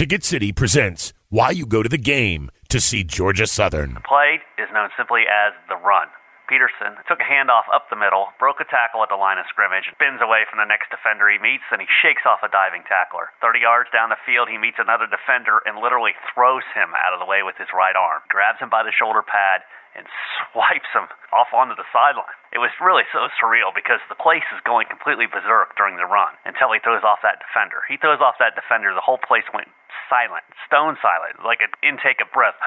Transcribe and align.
Ticket 0.00 0.24
City 0.24 0.48
presents 0.48 1.12
Why 1.28 1.52
You 1.52 1.68
Go 1.68 1.84
to 1.84 1.92
the 1.92 2.00
Game 2.00 2.48
to 2.72 2.80
see 2.80 3.04
Georgia 3.04 3.44
Southern. 3.44 4.00
The 4.00 4.08
play 4.08 4.40
is 4.56 4.72
known 4.72 4.88
simply 4.96 5.28
as 5.28 5.52
the 5.68 5.76
run. 5.76 6.08
Peterson 6.48 6.96
took 7.04 7.20
a 7.20 7.28
handoff 7.28 7.68
up 7.68 7.92
the 7.92 8.00
middle, 8.00 8.32
broke 8.40 8.64
a 8.64 8.70
tackle 8.72 9.04
at 9.04 9.12
the 9.12 9.20
line 9.20 9.36
of 9.36 9.44
scrimmage, 9.52 9.92
spins 9.92 10.24
away 10.24 10.48
from 10.48 10.56
the 10.56 10.64
next 10.64 10.88
defender 10.88 11.28
he 11.28 11.36
meets, 11.36 11.68
and 11.68 11.84
he 11.84 11.96
shakes 12.00 12.24
off 12.24 12.40
a 12.40 12.48
diving 12.48 12.80
tackler. 12.88 13.28
30 13.44 13.60
yards 13.60 13.92
down 13.92 14.08
the 14.08 14.16
field, 14.24 14.48
he 14.48 14.56
meets 14.56 14.80
another 14.80 15.04
defender 15.04 15.60
and 15.68 15.84
literally 15.84 16.16
throws 16.32 16.64
him 16.72 16.96
out 16.96 17.12
of 17.12 17.20
the 17.20 17.28
way 17.28 17.44
with 17.44 17.60
his 17.60 17.68
right 17.76 17.92
arm, 17.92 18.24
grabs 18.32 18.56
him 18.56 18.72
by 18.72 18.80
the 18.80 18.96
shoulder 18.96 19.20
pad, 19.20 19.68
and 19.92 20.08
swipes 20.48 20.88
him 20.96 21.12
off 21.28 21.52
onto 21.52 21.76
the 21.76 21.84
sideline. 21.92 22.40
It 22.56 22.64
was 22.64 22.72
really 22.80 23.04
so 23.12 23.28
surreal 23.36 23.68
because 23.76 24.00
the 24.08 24.16
place 24.16 24.48
is 24.48 24.64
going 24.64 24.88
completely 24.88 25.28
berserk 25.28 25.76
during 25.76 26.00
the 26.00 26.08
run 26.08 26.32
until 26.48 26.72
he 26.72 26.80
throws 26.80 27.04
off 27.04 27.20
that 27.20 27.44
defender. 27.44 27.84
He 27.84 28.00
throws 28.00 28.24
off 28.24 28.40
that 28.40 28.56
defender, 28.56 28.96
the 28.96 29.04
whole 29.04 29.20
place 29.20 29.44
went 29.52 29.68
silent, 30.08 30.44
stone 30.66 30.96
silent, 31.00 31.44
like 31.44 31.60
an 31.60 31.70
intake 31.82 32.20
of 32.20 32.30
breath. 32.32 32.54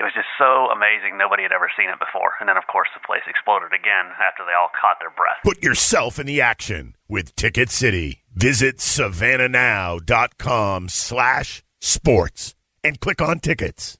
It 0.00 0.02
was 0.02 0.14
just 0.14 0.28
so 0.38 0.70
amazing. 0.72 1.18
Nobody 1.18 1.42
had 1.42 1.52
ever 1.52 1.70
seen 1.76 1.90
it 1.90 1.98
before. 1.98 2.32
And 2.40 2.48
then, 2.48 2.56
of 2.56 2.66
course, 2.72 2.88
the 2.94 3.00
place 3.04 3.20
exploded 3.28 3.74
again 3.74 4.06
after 4.16 4.46
they 4.48 4.54
all 4.56 4.70
caught 4.72 4.96
their 4.98 5.10
breath. 5.10 5.36
Put 5.44 5.62
yourself 5.62 6.18
in 6.18 6.24
the 6.24 6.40
action 6.40 6.94
with 7.06 7.36
Ticket 7.36 7.68
City. 7.68 8.22
Visit 8.34 8.78
savannahnow.com 8.78 10.88
slash 10.88 11.62
sports 11.82 12.54
and 12.82 12.98
click 12.98 13.20
on 13.20 13.40
tickets. 13.40 13.98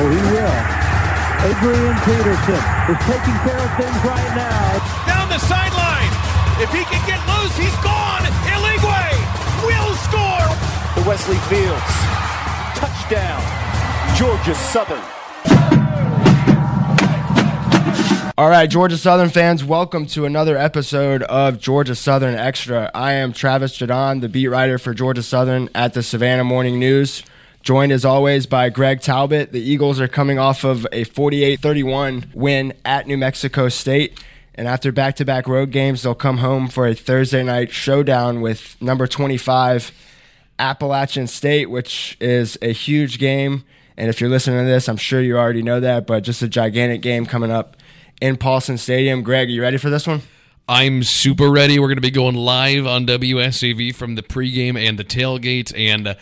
Oh, 0.00 0.10
he 0.10 0.16
will. 0.32 0.77
Adrian 1.38 1.94
Peterson 2.02 2.62
is 2.90 2.98
taking 3.06 3.38
care 3.46 3.62
of 3.62 3.70
things 3.78 4.00
right 4.02 4.32
now. 4.34 5.06
Down 5.06 5.28
the 5.28 5.38
sideline. 5.38 6.10
If 6.60 6.68
he 6.72 6.82
can 6.82 6.98
get 7.06 7.20
loose, 7.30 7.56
he's 7.56 7.76
gone. 7.76 8.22
Eligwe 8.50 9.06
will 9.62 9.94
score. 10.02 10.48
The 10.98 11.08
Wesley 11.08 11.38
Fields. 11.46 11.94
Touchdown. 12.74 13.40
Georgia 14.16 14.54
Southern. 14.56 15.02
All 18.36 18.50
right, 18.50 18.68
Georgia 18.68 18.98
Southern 18.98 19.30
fans, 19.30 19.64
welcome 19.64 20.06
to 20.06 20.24
another 20.24 20.56
episode 20.56 21.22
of 21.22 21.60
Georgia 21.60 21.94
Southern 21.94 22.34
Extra. 22.34 22.90
I 22.92 23.12
am 23.12 23.32
Travis 23.32 23.78
Jaudon, 23.78 24.22
the 24.22 24.28
beat 24.28 24.48
writer 24.48 24.76
for 24.76 24.92
Georgia 24.92 25.22
Southern 25.22 25.68
at 25.72 25.94
the 25.94 26.02
Savannah 26.02 26.44
Morning 26.44 26.80
News. 26.80 27.22
Joined 27.68 27.92
as 27.92 28.06
always 28.06 28.46
by 28.46 28.70
Greg 28.70 29.02
Talbott. 29.02 29.52
The 29.52 29.60
Eagles 29.60 30.00
are 30.00 30.08
coming 30.08 30.38
off 30.38 30.64
of 30.64 30.86
a 30.90 31.04
48 31.04 31.60
31 31.60 32.30
win 32.32 32.72
at 32.82 33.06
New 33.06 33.18
Mexico 33.18 33.68
State. 33.68 34.18
And 34.54 34.66
after 34.66 34.90
back 34.90 35.16
to 35.16 35.26
back 35.26 35.46
road 35.46 35.70
games, 35.70 36.02
they'll 36.02 36.14
come 36.14 36.38
home 36.38 36.68
for 36.68 36.86
a 36.86 36.94
Thursday 36.94 37.42
night 37.42 37.70
showdown 37.70 38.40
with 38.40 38.80
number 38.80 39.06
25, 39.06 39.92
Appalachian 40.58 41.26
State, 41.26 41.68
which 41.68 42.16
is 42.22 42.56
a 42.62 42.72
huge 42.72 43.18
game. 43.18 43.64
And 43.98 44.08
if 44.08 44.18
you're 44.22 44.30
listening 44.30 44.60
to 44.60 44.64
this, 44.64 44.88
I'm 44.88 44.96
sure 44.96 45.20
you 45.20 45.36
already 45.36 45.62
know 45.62 45.78
that, 45.78 46.06
but 46.06 46.22
just 46.22 46.40
a 46.40 46.48
gigantic 46.48 47.02
game 47.02 47.26
coming 47.26 47.50
up 47.50 47.76
in 48.18 48.38
Paulson 48.38 48.78
Stadium. 48.78 49.22
Greg, 49.22 49.48
are 49.48 49.52
you 49.52 49.60
ready 49.60 49.76
for 49.76 49.90
this 49.90 50.06
one? 50.06 50.22
I'm 50.70 51.02
super 51.02 51.50
ready. 51.50 51.78
We're 51.78 51.88
going 51.88 51.96
to 51.96 52.00
be 52.00 52.10
going 52.10 52.34
live 52.34 52.86
on 52.86 53.06
WSAV 53.06 53.94
from 53.94 54.14
the 54.14 54.22
pregame 54.22 54.78
and 54.78 54.98
the 54.98 55.04
tailgate, 55.04 55.72
and 55.76 56.08
uh, 56.08 56.14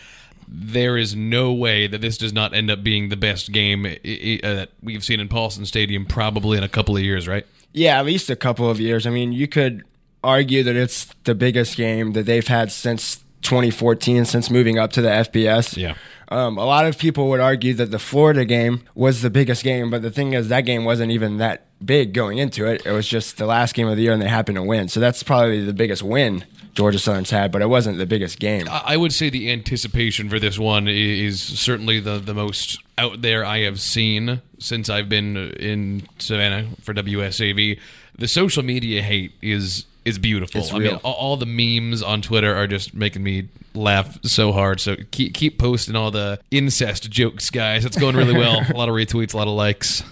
there 0.47 0.97
is 0.97 1.15
no 1.15 1.51
way 1.51 1.87
that 1.87 2.01
this 2.01 2.17
does 2.17 2.33
not 2.33 2.53
end 2.53 2.71
up 2.71 2.83
being 2.83 3.09
the 3.09 3.17
best 3.17 3.51
game 3.51 3.85
uh, 3.85 3.89
that 3.93 4.69
we've 4.81 5.03
seen 5.03 5.19
in 5.19 5.27
Paulson 5.27 5.65
Stadium 5.65 6.05
probably 6.05 6.57
in 6.57 6.63
a 6.63 6.69
couple 6.69 6.95
of 6.95 7.03
years, 7.03 7.27
right? 7.27 7.45
Yeah, 7.73 7.99
at 7.99 8.05
least 8.05 8.29
a 8.29 8.35
couple 8.35 8.69
of 8.69 8.79
years. 8.79 9.05
I 9.05 9.09
mean, 9.09 9.33
you 9.33 9.47
could 9.47 9.83
argue 10.23 10.63
that 10.63 10.75
it's 10.75 11.05
the 11.25 11.35
biggest 11.35 11.77
game 11.77 12.13
that 12.13 12.25
they've 12.25 12.47
had 12.47 12.71
since 12.71 13.17
2014, 13.41 14.25
since 14.25 14.49
moving 14.49 14.79
up 14.79 14.91
to 14.93 15.01
the 15.01 15.09
FBS. 15.09 15.77
Yeah. 15.77 15.95
Um, 16.29 16.57
a 16.57 16.65
lot 16.65 16.85
of 16.85 16.97
people 16.97 17.29
would 17.29 17.39
argue 17.39 17.73
that 17.75 17.91
the 17.91 17.99
Florida 17.99 18.43
game 18.43 18.83
was 18.95 19.21
the 19.21 19.29
biggest 19.29 19.63
game, 19.63 19.89
but 19.89 20.01
the 20.01 20.11
thing 20.11 20.33
is, 20.33 20.49
that 20.49 20.61
game 20.61 20.83
wasn't 20.83 21.11
even 21.11 21.37
that 21.37 21.67
big 21.85 22.13
going 22.13 22.37
into 22.37 22.65
it. 22.65 22.85
It 22.85 22.91
was 22.91 23.07
just 23.07 23.37
the 23.37 23.45
last 23.45 23.75
game 23.75 23.87
of 23.87 23.95
the 23.95 24.03
year, 24.03 24.11
and 24.11 24.21
they 24.21 24.27
happened 24.27 24.57
to 24.57 24.63
win. 24.63 24.89
So 24.89 24.99
that's 24.99 25.23
probably 25.23 25.63
the 25.63 25.73
biggest 25.73 26.03
win 26.03 26.43
Georgia 26.77 26.99
Southern's 26.99 27.31
had, 27.31 27.51
but 27.51 27.63
it 27.63 27.69
wasn't 27.69 27.97
the 27.97 28.05
biggest 28.05 28.37
game. 28.37 28.67
I 28.69 28.97
would 28.97 29.11
say 29.11 29.31
the 29.31 29.51
anticipation 29.51 30.29
for 30.29 30.37
this 30.37 30.59
one 30.59 30.87
is 30.87 31.41
certainly 31.41 31.99
the, 31.99 32.19
the 32.19 32.35
most 32.35 32.79
out 32.99 33.23
there 33.23 33.43
I 33.43 33.61
have 33.61 33.81
seen 33.81 34.43
since 34.59 34.87
I've 34.87 35.09
been 35.09 35.35
in 35.53 36.07
Savannah 36.19 36.67
for 36.83 36.93
WSAV. 36.93 37.79
The 38.15 38.27
social 38.27 38.61
media 38.61 39.01
hate 39.01 39.31
is 39.41 39.85
is 40.05 40.19
beautiful. 40.19 40.61
It's 40.61 40.71
I 40.71 40.77
real. 40.77 40.91
mean, 40.91 41.01
all, 41.03 41.13
all 41.13 41.37
the 41.37 41.47
memes 41.47 42.03
on 42.03 42.21
Twitter 42.21 42.55
are 42.55 42.67
just 42.67 42.93
making 42.93 43.23
me 43.23 43.49
laugh 43.73 44.19
so 44.23 44.51
hard. 44.51 44.79
So 44.79 44.97
keep 45.09 45.33
keep 45.33 45.57
posting 45.57 45.95
all 45.95 46.11
the 46.11 46.39
incest 46.51 47.09
jokes, 47.09 47.49
guys. 47.49 47.85
It's 47.85 47.97
going 47.97 48.15
really 48.15 48.33
well. 48.37 48.61
a 48.69 48.77
lot 48.77 48.87
of 48.87 48.93
retweets, 48.93 49.33
a 49.33 49.37
lot 49.37 49.47
of 49.47 49.53
likes. 49.55 50.03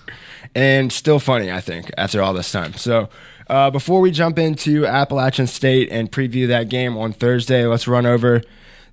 and 0.56 0.92
still 0.92 1.20
funny, 1.20 1.52
I 1.52 1.62
think, 1.62 1.92
after 1.96 2.24
all 2.24 2.34
this 2.34 2.52
time. 2.52 2.74
So, 2.74 3.10
uh, 3.48 3.70
before 3.72 4.02
we 4.02 4.12
jump 4.12 4.40
into 4.40 4.86
Appalachian 4.86 5.48
State 5.48 5.90
and 5.92 6.12
preview 6.12 6.48
that 6.48 6.70
game 6.70 6.98
on 6.98 7.14
Thursday, 7.14 7.66
let's 7.66 7.88
run 7.88 8.06
over 8.06 8.42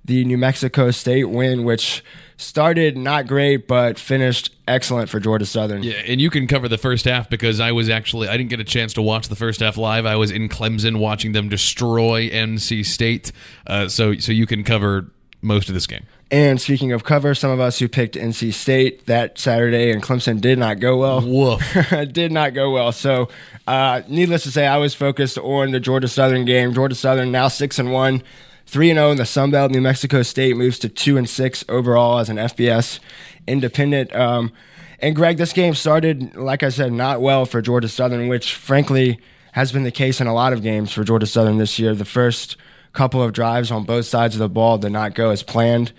the 0.05 0.25
New 0.25 0.37
Mexico 0.37 0.91
State 0.91 1.25
win, 1.25 1.63
which 1.63 2.03
started 2.37 2.97
not 2.97 3.27
great 3.27 3.67
but 3.67 3.97
finished 3.97 4.53
excellent 4.67 5.09
for 5.09 5.19
Georgia 5.19 5.45
Southern. 5.45 5.83
Yeah, 5.83 6.01
and 6.05 6.19
you 6.19 6.29
can 6.29 6.47
cover 6.47 6.67
the 6.67 6.77
first 6.77 7.05
half 7.05 7.29
because 7.29 7.59
I 7.59 7.71
was 7.71 7.89
actually 7.89 8.27
I 8.27 8.37
didn't 8.37 8.49
get 8.49 8.59
a 8.59 8.65
chance 8.65 8.93
to 8.93 9.01
watch 9.01 9.27
the 9.29 9.35
first 9.35 9.61
half 9.61 9.77
live. 9.77 10.05
I 10.05 10.15
was 10.15 10.31
in 10.31 10.49
Clemson 10.49 10.97
watching 10.97 11.31
them 11.31 11.49
destroy 11.49 12.29
NC 12.29 12.85
State. 12.85 13.31
Uh, 13.65 13.87
so 13.87 14.15
so 14.17 14.31
you 14.31 14.45
can 14.45 14.63
cover 14.63 15.11
most 15.41 15.67
of 15.69 15.73
this 15.73 15.87
game. 15.87 16.05
And 16.33 16.59
speaking 16.59 16.91
of 16.93 17.03
cover, 17.03 17.35
some 17.35 17.51
of 17.51 17.59
us 17.59 17.77
who 17.77 17.87
picked 17.87 18.15
NC 18.15 18.55
State 18.55 19.05
that 19.05 19.37
Saturday 19.37 19.91
and 19.91 20.01
Clemson 20.01 20.41
did 20.41 20.57
not 20.57 20.79
go 20.79 20.97
well. 20.97 21.21
Woof. 21.21 21.61
did 22.11 22.31
not 22.31 22.55
go 22.55 22.71
well. 22.71 22.91
So, 22.91 23.29
uh, 23.67 24.01
needless 24.07 24.41
to 24.41 24.51
say, 24.51 24.65
I 24.65 24.77
was 24.77 24.95
focused 24.95 25.37
on 25.37 25.69
the 25.69 25.79
Georgia 25.79 26.07
Southern 26.07 26.43
game. 26.43 26.73
Georgia 26.73 26.95
Southern 26.95 27.31
now 27.31 27.49
six 27.49 27.77
and 27.77 27.91
one, 27.91 28.23
three 28.65 28.89
and 28.89 28.97
zero 28.97 29.11
in 29.11 29.17
the 29.17 29.27
Sun 29.27 29.51
Belt. 29.51 29.69
New 29.69 29.79
Mexico 29.79 30.23
State 30.23 30.57
moves 30.57 30.79
to 30.79 30.89
two 30.89 31.17
and 31.17 31.29
six 31.29 31.63
overall 31.69 32.17
as 32.17 32.29
an 32.29 32.37
FBS 32.37 32.99
independent. 33.45 34.11
Um, 34.15 34.51
and 34.97 35.15
Greg, 35.15 35.37
this 35.37 35.53
game 35.53 35.75
started, 35.75 36.35
like 36.35 36.63
I 36.63 36.69
said, 36.69 36.93
not 36.93 37.21
well 37.21 37.45
for 37.45 37.61
Georgia 37.61 37.87
Southern, 37.89 38.27
which 38.27 38.55
frankly 38.55 39.19
has 39.51 39.71
been 39.71 39.83
the 39.83 39.91
case 39.91 40.19
in 40.19 40.25
a 40.25 40.33
lot 40.33 40.51
of 40.51 40.63
games 40.63 40.91
for 40.91 41.03
Georgia 41.03 41.27
Southern 41.27 41.59
this 41.59 41.77
year. 41.77 41.93
The 41.93 42.05
first 42.05 42.57
couple 42.91 43.21
of 43.21 43.33
drives 43.33 43.69
on 43.69 43.83
both 43.83 44.07
sides 44.07 44.33
of 44.33 44.39
the 44.39 44.49
ball 44.49 44.79
did 44.79 44.93
not 44.93 45.13
go 45.13 45.29
as 45.29 45.43
planned 45.43 45.91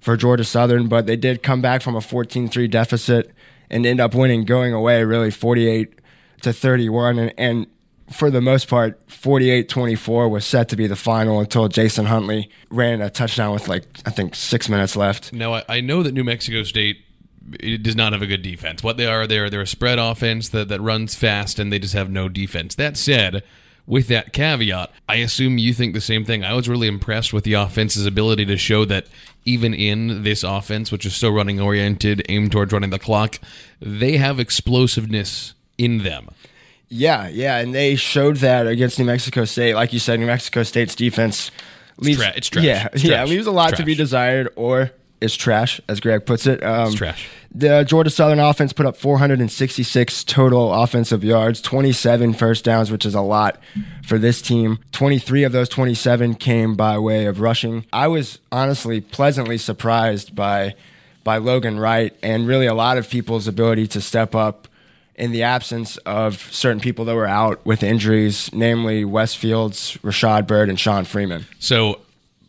for 0.00 0.16
Georgia 0.16 0.44
Southern, 0.44 0.88
but 0.88 1.06
they 1.06 1.16
did 1.16 1.42
come 1.42 1.60
back 1.60 1.82
from 1.82 1.96
a 1.96 2.00
14-3 2.00 2.70
deficit 2.70 3.32
and 3.70 3.84
end 3.84 4.00
up 4.00 4.14
winning 4.14 4.44
going 4.44 4.72
away 4.72 5.02
really 5.04 5.30
48 5.30 6.00
to 6.42 6.52
31 6.52 7.18
and, 7.18 7.34
and 7.36 7.66
for 8.10 8.30
the 8.30 8.40
most 8.40 8.68
part 8.68 9.06
48-24 9.08 10.30
was 10.30 10.46
set 10.46 10.68
to 10.70 10.76
be 10.76 10.86
the 10.86 10.96
final 10.96 11.40
until 11.40 11.68
Jason 11.68 12.06
Huntley 12.06 12.48
ran 12.70 13.02
a 13.02 13.10
touchdown 13.10 13.52
with 13.52 13.68
like 13.68 13.84
I 14.06 14.10
think 14.10 14.34
6 14.34 14.68
minutes 14.68 14.96
left. 14.96 15.32
Now 15.32 15.54
I, 15.54 15.64
I 15.68 15.80
know 15.80 16.02
that 16.02 16.12
New 16.12 16.24
Mexico 16.24 16.62
State 16.62 17.04
it 17.60 17.82
does 17.82 17.96
not 17.96 18.12
have 18.12 18.22
a 18.22 18.26
good 18.26 18.42
defense. 18.42 18.82
What 18.82 18.96
they 18.96 19.06
are, 19.06 19.26
they're 19.26 19.48
they're 19.50 19.62
a 19.62 19.66
spread 19.66 19.98
offense 19.98 20.50
that, 20.50 20.68
that 20.68 20.80
runs 20.80 21.14
fast 21.14 21.58
and 21.58 21.72
they 21.72 21.78
just 21.78 21.94
have 21.94 22.10
no 22.10 22.28
defense. 22.28 22.74
That 22.74 22.96
said, 22.96 23.42
with 23.88 24.06
that 24.08 24.34
caveat, 24.34 24.92
I 25.08 25.16
assume 25.16 25.56
you 25.56 25.72
think 25.72 25.94
the 25.94 26.00
same 26.00 26.24
thing. 26.24 26.44
I 26.44 26.52
was 26.52 26.68
really 26.68 26.86
impressed 26.86 27.32
with 27.32 27.44
the 27.44 27.54
offense's 27.54 28.04
ability 28.04 28.44
to 28.44 28.58
show 28.58 28.84
that 28.84 29.06
even 29.46 29.72
in 29.72 30.22
this 30.24 30.44
offense, 30.44 30.92
which 30.92 31.06
is 31.06 31.16
so 31.16 31.30
running 31.30 31.58
oriented, 31.58 32.22
aimed 32.28 32.52
towards 32.52 32.70
running 32.72 32.90
the 32.90 32.98
clock, 32.98 33.38
they 33.80 34.18
have 34.18 34.38
explosiveness 34.38 35.54
in 35.78 36.02
them. 36.02 36.28
Yeah, 36.90 37.28
yeah, 37.28 37.58
and 37.58 37.74
they 37.74 37.96
showed 37.96 38.36
that 38.36 38.66
against 38.66 38.98
New 38.98 39.06
Mexico 39.06 39.46
State. 39.46 39.74
Like 39.74 39.94
you 39.94 39.98
said, 39.98 40.20
New 40.20 40.26
Mexico 40.26 40.62
State's 40.64 40.94
defense 40.94 41.50
leaves 41.96 42.18
tra- 42.18 42.32
it's 42.36 42.48
trash. 42.48 42.64
Yeah, 42.64 42.88
It's 42.92 43.02
yeah, 43.02 43.24
leaves 43.24 43.46
a 43.46 43.50
lot 43.50 43.70
It's 43.70 43.78
to 43.80 43.86
be 43.86 43.94
desired 43.94 44.52
or 44.54 44.90
is 45.20 45.36
trash, 45.36 45.80
as 45.88 46.00
Greg 46.00 46.26
puts 46.26 46.46
it. 46.46 46.62
Um, 46.62 46.88
It's 46.88 46.94
trash. 46.96 47.28
The 47.54 47.82
Georgia 47.84 48.10
Southern 48.10 48.38
offense 48.38 48.72
put 48.72 48.86
up 48.86 48.96
466 48.96 50.24
total 50.24 50.72
offensive 50.72 51.24
yards, 51.24 51.60
27 51.60 52.34
first 52.34 52.64
downs, 52.64 52.90
which 52.90 53.06
is 53.06 53.14
a 53.14 53.20
lot 53.20 53.58
for 54.04 54.18
this 54.18 54.42
team. 54.42 54.78
23 54.92 55.44
of 55.44 55.52
those 55.52 55.68
27 55.68 56.34
came 56.34 56.74
by 56.76 56.98
way 56.98 57.26
of 57.26 57.40
rushing. 57.40 57.84
I 57.92 58.08
was 58.08 58.38
honestly 58.52 59.00
pleasantly 59.00 59.58
surprised 59.58 60.34
by 60.34 60.74
by 61.24 61.36
Logan 61.36 61.78
Wright 61.78 62.16
and 62.22 62.46
really 62.46 62.66
a 62.66 62.74
lot 62.74 62.96
of 62.96 63.10
people's 63.10 63.46
ability 63.48 63.86
to 63.88 64.00
step 64.00 64.34
up 64.34 64.66
in 65.14 65.32
the 65.32 65.42
absence 65.42 65.96
of 65.98 66.36
certain 66.52 66.80
people 66.80 67.04
that 67.06 67.14
were 67.14 67.26
out 67.26 67.64
with 67.66 67.82
injuries, 67.82 68.48
namely 68.52 69.04
Wes 69.04 69.34
Fields 69.34 69.98
Rashad 70.02 70.46
Bird 70.46 70.68
and 70.70 70.78
Sean 70.78 71.04
Freeman. 71.04 71.44
So, 71.58 72.00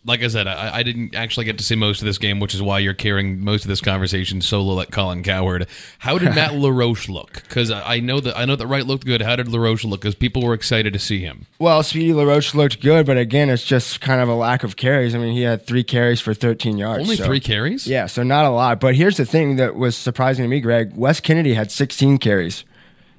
like 0.10 0.24
I 0.24 0.28
said, 0.28 0.48
I, 0.48 0.78
I 0.78 0.84
didn't 0.84 1.16
actually 1.16 1.46
get 1.46 1.58
to 1.60 1.64
see 1.64 1.76
most 1.76 2.02
of 2.02 2.06
this 2.06 2.18
game, 2.18 2.40
which 2.40 2.54
is 2.54 2.62
why 2.62 2.80
you're 2.80 2.94
carrying 2.94 3.44
most 3.44 3.64
of 3.64 3.70
this 3.70 3.80
conversation 3.80 4.42
solo 4.42 4.74
like 4.74 4.92
Colin 4.92 5.24
Cowherd. 5.24 5.68
How 6.00 6.18
did 6.18 6.36
Matt 6.36 6.54
LaRoche 6.56 7.08
look? 7.08 7.44
Because 7.44 7.72
I 7.72 8.00
know 8.00 8.20
that 8.20 8.38
I 8.38 8.46
know 8.46 8.56
that 8.56 8.68
Wright 8.68 8.86
looked 8.86 9.06
good. 9.06 9.22
How 9.22 9.36
did 9.36 9.48
LaRoche 9.48 9.86
look? 9.86 10.02
Because 10.02 10.16
people 10.16 10.42
were 10.42 10.54
excited 10.56 10.92
to 10.94 11.00
see 11.00 11.20
him. 11.20 11.46
Well, 11.60 11.84
Speedy 11.84 12.12
LaRoche 12.12 12.54
looked 12.56 12.82
good, 12.82 13.06
but 13.06 13.18
again, 13.18 13.50
it's 13.50 13.64
just 13.64 14.02
kind 14.02 14.20
of 14.20 14.28
a 14.28 14.34
lack 14.36 14.64
of 14.64 14.76
carries. 14.76 15.14
I 15.14 15.20
mean, 15.20 15.34
he 15.34 15.44
had 15.44 15.66
three 15.66 15.84
carries 15.84 16.20
for 16.20 16.34
13 16.34 16.78
yards. 16.78 17.04
Only 17.04 17.16
so- 17.16 17.26
three 17.26 17.40
carries. 17.40 17.88
Yeah, 17.88 18.08
so 18.08 18.24
not 18.24 18.46
a 18.46 18.50
lot. 18.50 18.80
But 18.80 18.96
here's 18.96 19.18
the 19.18 19.26
thing 19.26 19.56
that 19.58 19.76
was 19.76 19.96
surprising 19.96 20.44
to 20.44 20.50
me, 20.50 20.60
Greg. 20.60 20.92
Wes 20.96 21.20
Kennedy 21.20 21.54
had 21.54 21.72
16 21.72 22.18
carries. 22.18 22.66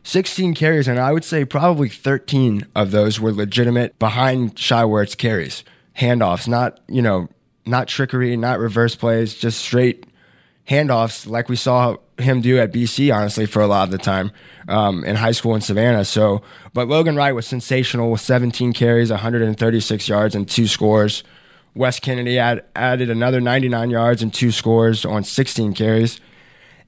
16 0.03 0.55
carries, 0.55 0.89
and 0.89 0.99
I 0.99 1.13
would 1.13 1.25
say 1.25 1.45
probably 1.45 1.89
13 1.89 2.67
of 2.75 2.91
those 2.91 3.21
were 3.21 3.33
legitimate 3.33 3.99
behind 3.99 4.59
Shai 4.59 4.83
Werts' 4.83 5.17
carries. 5.17 5.63
Handoffs, 5.97 6.49
not, 6.49 6.81
you 6.89 7.03
know, 7.03 7.29
not 7.67 7.89
trickery, 7.89 8.37
not 8.37 8.59
reverse 8.59 8.95
plays, 8.95 9.35
just 9.35 9.61
straight 9.61 10.07
handoffs 10.69 11.29
like 11.29 11.49
we 11.49 11.57
saw 11.57 11.97
him 12.19 12.41
do 12.41 12.59
at 12.59 12.73
BC, 12.73 13.15
honestly, 13.15 13.45
for 13.47 13.61
a 13.61 13.67
lot 13.67 13.85
of 13.85 13.91
the 13.91 13.99
time 13.99 14.31
um, 14.69 15.05
in 15.05 15.17
high 15.17 15.33
school 15.33 15.55
in 15.55 15.61
Savannah. 15.61 16.05
So, 16.05 16.43
but 16.73 16.89
Logan 16.89 17.17
Wright 17.17 17.35
was 17.35 17.47
sensational 17.47 18.11
with 18.11 18.21
17 18.21 18.73
carries, 18.73 19.11
136 19.11 20.09
yards, 20.09 20.35
and 20.35 20.49
two 20.49 20.69
scores. 20.69 21.25
Wes 21.75 22.01
Kennedy 22.01 22.39
add, 22.39 22.65
added 22.75 23.11
another 23.11 23.41
99 23.41 23.91
yards 23.91 24.23
and 24.23 24.33
two 24.33 24.51
scores 24.53 25.05
on 25.05 25.25
16 25.25 25.75
carries. 25.75 26.21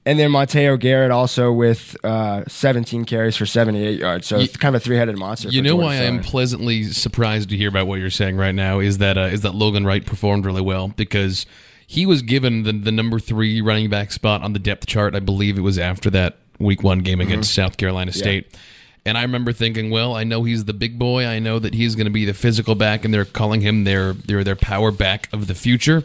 And 0.05 0.19
then 0.19 0.31
Monteo 0.31 0.77
Garrett 0.77 1.11
also 1.11 1.51
with 1.51 1.95
uh, 2.03 2.43
17 2.47 3.05
carries 3.05 3.37
for 3.37 3.45
78 3.45 3.99
yards. 3.99 4.27
So 4.27 4.37
it's 4.37 4.57
kind 4.57 4.75
of 4.75 4.81
a 4.81 4.83
three-headed 4.83 5.17
monster. 5.17 5.49
You 5.49 5.61
know 5.61 5.77
why 5.77 5.95
I'm 5.95 6.21
pleasantly 6.21 6.83
surprised 6.83 7.49
to 7.49 7.57
hear 7.57 7.69
about 7.69 7.87
what 7.87 7.99
you're 7.99 8.09
saying 8.09 8.35
right 8.35 8.53
now 8.53 8.79
is 8.79 8.97
that 8.97 9.17
uh, 9.17 9.21
is 9.21 9.41
that 9.41 9.55
Logan 9.55 9.85
Wright 9.85 10.05
performed 10.05 10.45
really 10.45 10.61
well 10.61 10.89
because 10.89 11.45
he 11.87 12.05
was 12.05 12.21
given 12.21 12.63
the, 12.63 12.73
the 12.73 12.91
number 12.91 13.19
three 13.19 13.61
running 13.61 13.89
back 13.89 14.11
spot 14.11 14.41
on 14.41 14.51
the 14.53 14.59
depth 14.59 14.87
chart. 14.87 15.15
I 15.15 15.19
believe 15.19 15.57
it 15.57 15.61
was 15.61 15.79
after 15.79 16.09
that 16.09 16.37
week 16.59 16.83
one 16.83 16.99
game 16.99 17.21
against 17.21 17.53
South 17.53 17.77
Carolina 17.77 18.11
State. 18.11 18.57
And 19.05 19.17
I 19.17 19.21
remember 19.21 19.51
thinking, 19.51 19.89
well, 19.89 20.15
I 20.15 20.23
know 20.23 20.43
he's 20.43 20.65
the 20.65 20.73
big 20.73 20.97
boy. 20.97 21.25
I 21.25 21.39
know 21.39 21.59
that 21.59 21.73
he's 21.73 21.95
going 21.95 22.05
to 22.05 22.11
be 22.11 22.23
the 22.23 22.33
physical 22.33 22.73
back, 22.73 23.03
and 23.03 23.13
they're 23.13 23.25
calling 23.25 23.61
him 23.61 23.83
their 23.83 24.13
their 24.13 24.43
their 24.43 24.55
power 24.55 24.91
back 24.91 25.29
of 25.33 25.47
the 25.47 25.55
future. 25.55 26.03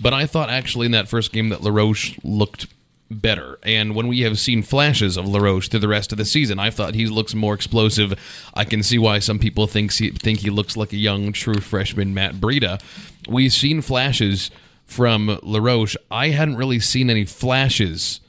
But 0.00 0.14
I 0.14 0.26
thought 0.26 0.48
actually 0.48 0.86
in 0.86 0.92
that 0.92 1.08
first 1.08 1.32
game 1.32 1.50
that 1.50 1.62
LaRoche 1.62 2.18
looked 2.24 2.66
better. 3.10 3.58
And 3.62 3.94
when 3.94 4.08
we 4.08 4.20
have 4.20 4.38
seen 4.38 4.62
flashes 4.62 5.16
of 5.16 5.26
LaRoche 5.26 5.68
through 5.68 5.80
the 5.80 5.88
rest 5.88 6.12
of 6.12 6.18
the 6.18 6.24
season, 6.24 6.58
I 6.58 6.70
thought 6.70 6.94
he 6.94 7.06
looks 7.06 7.34
more 7.34 7.54
explosive. 7.54 8.18
I 8.54 8.64
can 8.64 8.82
see 8.82 8.98
why 8.98 9.18
some 9.18 9.38
people 9.38 9.66
think 9.66 9.92
he, 9.92 10.10
think 10.10 10.40
he 10.40 10.50
looks 10.50 10.76
like 10.76 10.92
a 10.92 10.96
young, 10.96 11.32
true 11.32 11.60
freshman 11.60 12.14
Matt 12.14 12.34
Breida. 12.36 12.80
We've 13.28 13.52
seen 13.52 13.82
flashes 13.82 14.50
from 14.86 15.38
LaRoche. 15.42 15.96
I 16.10 16.28
hadn't 16.28 16.56
really 16.56 16.80
seen 16.80 17.10
any 17.10 17.24
flashes 17.24 18.20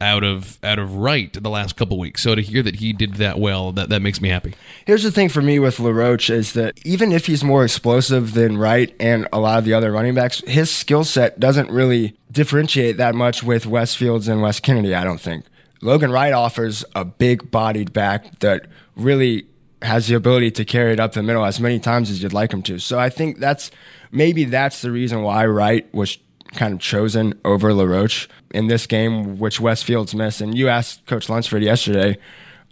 out 0.00 0.24
of 0.24 0.58
out 0.62 0.78
of 0.78 0.96
Wright 0.96 1.32
the 1.32 1.50
last 1.50 1.76
couple 1.76 1.98
weeks. 1.98 2.22
So 2.22 2.34
to 2.34 2.42
hear 2.42 2.62
that 2.62 2.76
he 2.76 2.92
did 2.92 3.14
that 3.14 3.38
well, 3.38 3.72
that, 3.72 3.88
that 3.88 4.02
makes 4.02 4.20
me 4.20 4.28
happy. 4.28 4.54
Here's 4.84 5.02
the 5.02 5.10
thing 5.10 5.28
for 5.28 5.42
me 5.42 5.58
with 5.58 5.80
LaRoche 5.80 6.30
is 6.30 6.52
that 6.52 6.78
even 6.84 7.12
if 7.12 7.26
he's 7.26 7.42
more 7.42 7.64
explosive 7.64 8.34
than 8.34 8.58
Wright 8.58 8.94
and 9.00 9.26
a 9.32 9.40
lot 9.40 9.58
of 9.58 9.64
the 9.64 9.74
other 9.74 9.92
running 9.92 10.14
backs, 10.14 10.42
his 10.46 10.70
skill 10.70 11.04
set 11.04 11.40
doesn't 11.40 11.70
really 11.70 12.16
differentiate 12.30 12.96
that 12.98 13.14
much 13.14 13.42
with 13.42 13.66
Wes 13.66 13.94
Fields 13.94 14.28
and 14.28 14.42
Wes 14.42 14.60
Kennedy, 14.60 14.94
I 14.94 15.04
don't 15.04 15.20
think. 15.20 15.44
Logan 15.82 16.10
Wright 16.10 16.32
offers 16.32 16.84
a 16.94 17.04
big 17.04 17.50
bodied 17.50 17.92
back 17.92 18.40
that 18.40 18.66
really 18.96 19.46
has 19.82 20.08
the 20.08 20.14
ability 20.14 20.50
to 20.50 20.64
carry 20.64 20.92
it 20.92 21.00
up 21.00 21.12
the 21.12 21.22
middle 21.22 21.44
as 21.44 21.60
many 21.60 21.78
times 21.78 22.10
as 22.10 22.22
you'd 22.22 22.32
like 22.32 22.52
him 22.52 22.62
to. 22.62 22.78
So 22.78 22.98
I 22.98 23.10
think 23.10 23.38
that's 23.38 23.70
maybe 24.10 24.44
that's 24.44 24.82
the 24.82 24.90
reason 24.90 25.22
why 25.22 25.46
Wright 25.46 25.92
was 25.94 26.18
kind 26.52 26.74
of 26.74 26.80
chosen 26.80 27.38
over 27.44 27.72
LaRoche 27.74 28.28
in 28.50 28.66
this 28.68 28.86
game, 28.86 29.38
which 29.38 29.60
Wes 29.60 29.82
Fields 29.82 30.14
missed. 30.14 30.40
And 30.40 30.56
you 30.56 30.68
asked 30.68 31.06
Coach 31.06 31.28
Lunsford 31.28 31.62
yesterday 31.62 32.16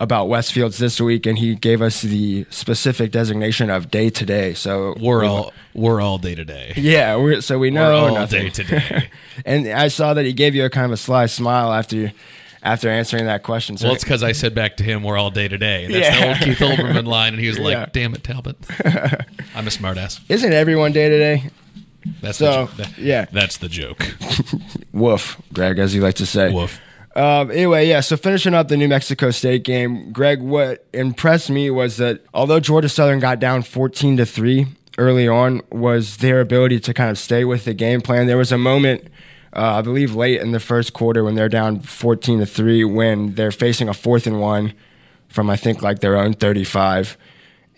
about 0.00 0.29
Wes 0.29 0.50
Fields 0.50 0.79
this 0.79 1.00
week, 1.00 1.25
and 1.26 1.38
he 1.38 1.55
gave 1.55 1.81
us 1.81 2.03
the 2.03 2.47
specific 2.50 3.12
designation 3.12 3.71
of 3.71 3.91
day 3.91 4.11
to 4.11 4.26
day. 4.26 4.53
So 4.55 4.94
We're 5.00 5.25
all 5.25 5.53
we're 5.73 6.00
all 6.00 6.19
day 6.19 6.35
to 6.35 6.44
day. 6.44 6.73
yeah, 6.76 7.17
we're, 7.17 7.41
so 7.41 7.59
we 7.59 7.71
know 7.71 7.94
all 8.09 8.15
nothing. 8.15 8.44
day 8.44 8.50
today. 8.50 9.11
and 9.47 9.69
I 9.69 9.88
saw 9.88 10.15
that 10.15 10.25
he 10.25 10.32
gave 10.32 10.55
you 10.55 10.65
a 10.65 10.70
kind 10.70 10.87
of 10.87 10.93
a 10.93 10.97
sly 10.97 11.27
smile 11.27 11.73
after 11.73 12.12
after 12.62 12.88
answering 12.88 13.27
that 13.27 13.43
question. 13.43 13.77
So 13.77 13.87
Well, 13.88 13.94
it's 13.94 14.05
because 14.05 14.23
I 14.23 14.32
said 14.32 14.55
back 14.55 14.79
to 14.79 14.85
him, 14.85 15.03
"We're 15.05 15.19
all 15.19 15.31
day 15.31 15.47
to 15.49 15.59
day." 15.59 15.87
That's 15.87 16.19
the 16.19 16.29
old 16.29 16.38
Keith 16.38 16.59
Olbermann 16.59 17.06
line, 17.06 17.35
and 17.35 17.41
he 17.41 17.49
was 17.49 17.59
like, 17.59 17.73
Yeah. 17.73 17.87
"Damn 17.93 18.15
it, 18.15 18.25
Talbott, 18.25 18.56
I'm 19.55 19.67
a 19.67 19.70
smartass." 19.70 20.20
isn't 20.29 20.53
everyone 20.53 20.93
day 20.93 21.09
to 21.09 21.19
day? 21.19 21.50
That's 22.21 22.39
So, 22.39 22.67
the, 22.77 22.83
that- 22.83 22.99
yeah. 22.99 23.25
that's 23.33 23.59
the 23.59 23.69
joke. 23.69 24.06
Woof, 24.93 25.41
Greg, 25.53 25.79
as 25.79 25.95
you 25.95 26.01
like 26.03 26.15
to 26.17 26.27
say. 26.27 26.53
Woof. 26.53 26.81
Um, 27.17 27.51
anyway, 27.53 27.87
yeah. 27.89 28.01
So 28.01 28.17
finishing 28.17 28.55
up 28.55 28.69
the 28.69 28.77
New 28.77 28.89
Mexico 28.89 29.31
State 29.31 29.62
game, 29.62 30.11
Greg, 30.11 30.41
what 30.43 30.85
impressed 30.93 31.49
me 31.49 31.71
was 31.71 31.97
that 31.99 32.21
although 32.35 32.59
Georgia 32.61 32.89
Southern 32.89 33.21
got 33.21 33.39
down 33.39 33.62
fourteen 33.62 34.17
to 34.17 34.27
three 34.27 34.67
early 34.99 35.29
on, 35.29 35.61
was 35.71 36.17
their 36.19 36.41
ability 36.41 36.81
to 36.81 36.93
kind 36.95 37.11
of 37.11 37.19
stay 37.19 37.45
with 37.45 37.65
the 37.65 37.75
game 37.75 38.01
plan. 38.01 38.27
There 38.27 38.37
was 38.37 38.51
a 38.51 38.59
moment, 38.59 39.05
uh, 39.55 39.77
I 39.79 39.83
believe, 39.83 40.17
late 40.17 40.41
in 40.41 40.51
the 40.51 40.59
first 40.61 40.93
quarter 40.93 41.23
when 41.23 41.37
they're 41.37 41.49
down 41.49 41.79
fourteen 41.81 42.41
to 42.41 42.47
three, 42.47 42.83
when 42.83 43.35
they're 43.35 43.53
facing 43.53 43.89
a 43.89 43.95
fourth 43.95 44.27
and 44.27 44.41
one 44.41 44.73
from 45.29 45.49
I 45.49 45.55
think 45.56 45.83
like 45.83 46.01
their 46.01 46.17
own 46.17 46.33
thirty-five, 46.35 47.17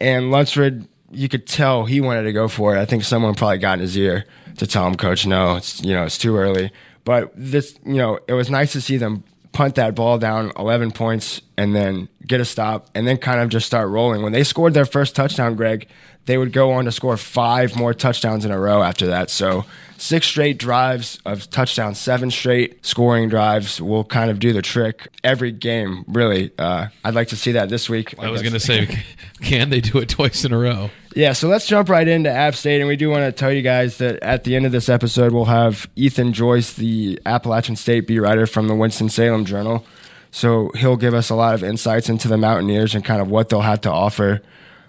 and 0.00 0.30
Lunsford, 0.30 0.86
you 1.10 1.28
could 1.28 1.46
tell 1.46 1.84
he 1.84 2.00
wanted 2.00 2.22
to 2.24 2.32
go 2.32 2.48
for 2.48 2.76
it. 2.76 2.80
I 2.80 2.84
think 2.84 3.04
someone 3.04 3.34
probably 3.34 3.58
got 3.58 3.74
in 3.74 3.80
his 3.80 3.96
ear 3.96 4.24
to 4.58 4.66
tell 4.66 4.86
him, 4.86 4.96
Coach, 4.96 5.26
no, 5.26 5.56
it's 5.56 5.82
you 5.82 5.92
know 5.94 6.04
it's 6.04 6.18
too 6.18 6.36
early. 6.36 6.70
But 7.04 7.32
this, 7.36 7.78
you 7.84 7.94
know, 7.94 8.18
it 8.26 8.32
was 8.32 8.50
nice 8.50 8.72
to 8.72 8.80
see 8.80 8.96
them 8.96 9.22
punt 9.52 9.76
that 9.76 9.94
ball 9.94 10.18
down 10.18 10.52
11 10.58 10.90
points 10.90 11.40
and 11.56 11.74
then 11.74 12.08
get 12.26 12.40
a 12.40 12.44
stop 12.44 12.90
and 12.94 13.06
then 13.06 13.16
kind 13.16 13.40
of 13.40 13.48
just 13.48 13.64
start 13.64 13.88
rolling. 13.88 14.22
When 14.22 14.32
they 14.32 14.44
scored 14.44 14.74
their 14.74 14.84
first 14.84 15.16
touchdown, 15.16 15.54
Greg, 15.54 15.88
they 16.26 16.38
would 16.38 16.52
go 16.52 16.72
on 16.72 16.84
to 16.84 16.92
score 16.92 17.16
five 17.16 17.76
more 17.76 17.94
touchdowns 17.94 18.44
in 18.44 18.50
a 18.50 18.58
row 18.58 18.82
after 18.82 19.06
that. 19.06 19.30
So 19.30 19.64
six 19.96 20.26
straight 20.26 20.58
drives 20.58 21.18
of 21.24 21.48
touchdowns, 21.50 21.98
seven 21.98 22.30
straight 22.30 22.84
scoring 22.84 23.28
drives 23.28 23.80
will 23.80 24.04
kind 24.04 24.30
of 24.30 24.38
do 24.38 24.52
the 24.52 24.62
trick 24.62 25.08
every 25.24 25.52
game. 25.52 26.04
Really, 26.06 26.50
uh, 26.58 26.88
I'd 27.04 27.14
like 27.14 27.28
to 27.28 27.36
see 27.36 27.52
that 27.52 27.68
this 27.68 27.88
week. 27.88 28.14
I 28.18 28.30
was 28.30 28.42
going 28.42 28.52
to 28.52 28.60
say, 28.60 29.04
can 29.42 29.70
they 29.70 29.80
do 29.80 29.98
it 29.98 30.08
twice 30.08 30.44
in 30.44 30.52
a 30.52 30.58
row? 30.58 30.90
Yeah, 31.14 31.32
so 31.32 31.48
let's 31.48 31.66
jump 31.66 31.88
right 31.88 32.06
into 32.06 32.30
App 32.30 32.54
State, 32.54 32.80
and 32.80 32.88
we 32.88 32.96
do 32.96 33.08
want 33.08 33.24
to 33.24 33.32
tell 33.32 33.50
you 33.50 33.62
guys 33.62 33.96
that 33.98 34.22
at 34.22 34.44
the 34.44 34.54
end 34.54 34.66
of 34.66 34.72
this 34.72 34.90
episode, 34.90 35.32
we'll 35.32 35.46
have 35.46 35.88
Ethan 35.96 36.34
Joyce, 36.34 36.74
the 36.74 37.18
Appalachian 37.24 37.74
State 37.74 38.06
beat 38.06 38.18
writer 38.18 38.46
from 38.46 38.68
the 38.68 38.74
Winston 38.74 39.08
Salem 39.08 39.46
Journal. 39.46 39.82
So 40.30 40.70
he'll 40.74 40.98
give 40.98 41.14
us 41.14 41.30
a 41.30 41.34
lot 41.34 41.54
of 41.54 41.64
insights 41.64 42.10
into 42.10 42.28
the 42.28 42.36
Mountaineers 42.36 42.94
and 42.94 43.02
kind 43.02 43.22
of 43.22 43.30
what 43.30 43.48
they'll 43.48 43.62
have 43.62 43.80
to 43.82 43.90
offer, 43.90 44.42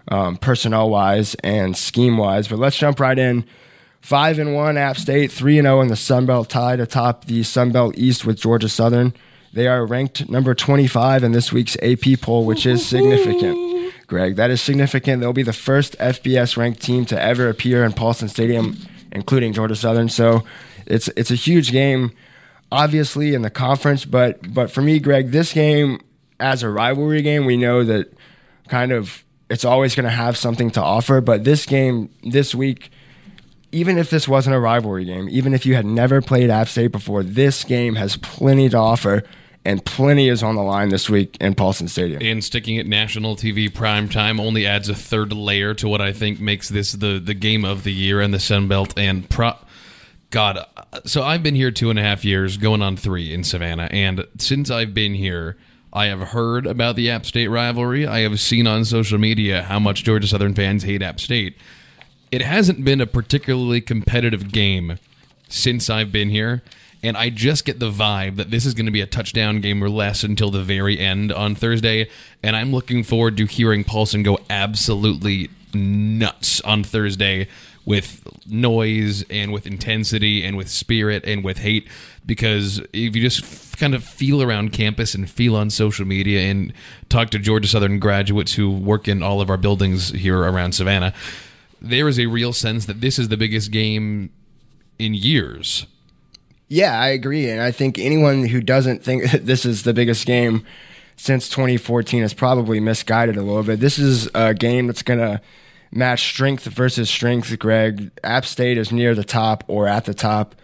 um, 0.10 0.38
personnel 0.38 0.90
wise 0.90 1.36
and 1.44 1.76
scheme 1.76 2.18
wise. 2.18 2.48
But 2.48 2.60
let's 2.60 2.78
jump 2.78 3.00
right 3.00 3.18
in. 3.18 3.46
Five 4.02 4.40
and 4.40 4.54
one 4.54 4.78
App 4.78 4.98
State, 4.98 5.32
three 5.32 5.58
and 5.58 5.66
zero 5.66 5.82
in 5.82 5.88
the 5.88 5.96
Sun 5.96 6.28
Belt, 6.28 6.50
tied 6.50 6.80
atop 6.80 7.26
the 7.26 7.44
Sun 7.44 7.72
Belt 7.72 7.98
East 7.98 8.26
with 8.26 8.40
Georgia 8.40 8.70
Southern. 8.70 9.14
They 9.54 9.68
are 9.68 9.86
ranked 9.86 10.30
number 10.30 10.54
twenty 10.54 10.88
five 10.88 11.24
in 11.24 11.32
this 11.32 11.52
week's 11.52 11.76
AP 11.82 12.22
poll, 12.22 12.46
which 12.46 12.66
is 12.66 12.86
significant. 12.86 13.68
Greg. 14.08 14.38
That 14.38 14.50
is 14.50 14.62
significant. 14.62 15.22
They'll 15.22 15.34
be 15.34 15.44
the 15.44 15.54
first 15.54 15.98
FBS 16.00 16.58
ranked 16.58 16.82
team 16.82 17.06
to 17.06 17.22
ever 17.22 17.50
appear 17.50 17.84
in 17.84 17.92
Paulson 17.92 18.30
Stadium, 18.30 18.78
including 19.12 19.54
Georgia 19.54 19.76
Southern. 19.76 20.10
So 20.10 20.44
it's 20.86 21.10
it's 21.10 21.30
a 21.30 21.36
huge 21.36 21.72
game, 21.72 22.12
obviously 22.72 23.34
in 23.34 23.42
the 23.42 23.50
conference. 23.50 24.06
But 24.06 24.54
but 24.54 24.72
for 24.72 24.82
me, 24.82 25.00
Greg, 25.00 25.32
this 25.32 25.54
game 25.54 26.00
as 26.40 26.64
a 26.64 26.70
rivalry 26.70 27.22
game, 27.22 27.46
we 27.46 27.58
know 27.58 27.84
that 27.84 28.14
kind 28.70 28.92
of 28.94 29.24
it's 29.50 29.66
always 29.66 29.96
going 29.96 30.06
to 30.06 30.10
have 30.10 30.38
something 30.38 30.72
to 30.72 30.82
offer. 30.82 31.22
But 31.22 31.44
this 31.44 31.66
game 31.66 32.10
this 32.24 32.54
week. 32.54 32.90
Even 33.74 33.98
if 33.98 34.10
this 34.10 34.30
wasn't 34.30 34.56
a 34.56 34.60
rivalry 34.62 35.04
game, 35.04 35.28
even 35.30 35.54
if 35.54 35.66
you 35.66 35.76
had 35.76 35.86
never 35.86 36.22
played 36.22 36.50
App 36.50 36.70
State 36.70 36.94
before, 36.94 37.22
this 37.22 37.66
game 37.66 37.96
has 37.96 38.16
plenty 38.16 38.70
to 38.70 38.78
offer, 38.78 39.24
and 39.66 39.84
plenty 39.84 40.30
is 40.30 40.42
on 40.42 40.56
the 40.56 40.64
line 40.64 40.88
this 40.88 41.10
week 41.10 41.36
in 41.42 41.54
Paulson 41.54 41.90
Stadium. 41.90 42.22
And 42.24 42.42
sticking 42.42 42.78
it 42.78 42.88
national 42.88 43.36
TV 43.36 43.72
prime 43.72 44.08
time 44.08 44.40
only 44.40 44.66
adds 44.66 44.88
a 44.88 44.96
third 44.96 45.34
layer 45.34 45.74
to 45.76 45.90
what 45.90 46.00
I 46.00 46.14
think 46.14 46.40
makes 46.40 46.70
this 46.70 46.94
the 46.94 47.20
the 47.20 47.34
game 47.34 47.66
of 47.66 47.84
the 47.84 47.92
year 47.92 48.22
in 48.22 48.32
the 48.32 48.40
Sun 48.40 48.70
Belt. 48.70 48.98
And 48.98 49.30
pro- 49.30 49.58
God, 50.30 50.58
uh, 50.58 51.02
so 51.06 51.24
I've 51.24 51.44
been 51.44 51.56
here 51.56 51.70
two 51.70 51.90
and 51.90 52.00
a 52.00 52.02
half 52.02 52.24
years, 52.24 52.56
going 52.56 52.82
on 52.82 52.96
three 52.96 53.34
in 53.34 53.44
Savannah, 53.44 53.90
and 53.92 54.26
since 54.38 54.72
I've 54.72 54.94
been 54.94 55.14
here, 55.14 55.58
I 55.98 56.06
have 56.10 56.28
heard 56.30 56.68
about 56.68 56.96
the 56.96 57.10
App 57.10 57.26
State 57.26 57.48
rivalry. 57.48 58.06
I 58.06 58.20
have 58.20 58.40
seen 58.40 58.68
on 58.68 58.86
social 58.86 59.18
media 59.18 59.64
how 59.64 59.80
much 59.80 60.04
Georgia 60.04 60.28
Southern 60.28 60.54
fans 60.54 60.84
hate 60.84 61.02
App 61.02 61.20
State. 61.20 61.58
It 62.32 62.44
hasn't 62.44 62.86
been 62.86 63.02
a 63.02 63.08
particularly 63.08 63.82
competitive 63.82 64.52
game 64.52 65.00
since 65.50 65.90
I've 65.90 66.12
been 66.12 66.30
here, 66.30 66.62
and 67.02 67.18
I 67.18 67.32
just 67.32 67.66
get 67.66 67.80
the 67.80 67.90
vibe 67.90 68.36
that 68.36 68.52
this 68.52 68.64
is 68.64 68.76
going 68.76 68.86
to 68.86 68.92
be 68.92 69.02
a 69.02 69.08
touchdown 69.08 69.60
game 69.60 69.84
or 69.84 69.90
less 69.90 70.24
until 70.24 70.52
the 70.52 70.62
very 70.62 71.00
end 71.00 71.32
on 71.32 71.56
Thursday, 71.56 72.08
and 72.44 72.56
I'm 72.56 72.72
looking 72.72 73.04
forward 73.04 73.36
to 73.38 73.48
hearing 73.48 73.84
Paulson 73.84 74.22
go 74.22 74.38
absolutely 74.52 75.50
nuts 75.74 76.62
on 76.62 76.84
Thursday 76.84 77.48
with 77.88 78.22
noise 78.46 79.24
and 79.30 79.54
with 79.54 79.66
intensity 79.66 80.44
and 80.44 80.58
with 80.58 80.70
spirit 80.70 81.24
and 81.26 81.42
with 81.42 81.60
hate 81.60 81.88
because 82.26 82.80
if 82.92 83.16
you 83.16 83.22
just 83.22 83.78
kind 83.78 83.96
of 83.96 84.04
feel 84.04 84.44
around 84.44 84.74
campus 84.74 85.16
and 85.16 85.30
feel 85.30 85.56
on 85.56 85.70
social 85.70 86.06
media 86.06 86.42
and 86.42 86.74
talk 87.08 87.30
to 87.30 87.40
Georgia 87.40 87.68
Southern 87.68 87.98
graduates 87.98 88.56
who 88.56 88.70
work 88.70 89.08
in 89.08 89.24
all 89.24 89.40
of 89.40 89.50
our 89.50 89.56
buildings 89.56 90.10
here 90.10 90.38
around 90.38 90.74
Savannah, 90.74 91.14
there 91.82 92.10
is 92.10 92.20
a 92.20 92.26
real 92.26 92.52
sense 92.52 92.86
that 92.88 93.00
this 93.00 93.18
is 93.18 93.30
the 93.30 93.38
biggest 93.38 93.72
game 93.72 94.32
in 95.00 95.14
years. 95.14 95.86
Yeah, 96.68 97.00
I 97.00 97.08
agree. 97.08 97.50
And 97.50 97.62
I 97.62 97.72
think 97.72 97.98
anyone 97.98 98.48
who 98.48 98.60
doesn't 98.60 99.02
think 99.02 99.32
this 99.32 99.64
is 99.64 99.84
the 99.84 99.94
biggest 99.94 100.26
game 100.26 100.66
since 101.16 101.48
2014 101.48 102.22
is 102.22 102.34
probably 102.34 102.82
misguided 102.82 103.38
a 103.38 103.42
little 103.42 103.64
bit. 103.64 103.80
This 103.80 103.98
is 103.98 104.30
a 104.36 104.54
game 104.54 104.88
that's 104.88 105.04
going 105.04 105.20
to 105.20 105.40
match 105.92 106.24
strength 106.28 106.66
versus 106.66 107.10
strength, 107.10 107.58
Greg. 107.60 108.12
App 108.24 108.46
State 108.46 108.78
is 108.78 108.92
near 108.92 109.16
the 109.16 109.24
top 109.24 109.64
or 109.68 109.88
at 109.88 110.06
the 110.06 110.14
top 110.14 110.56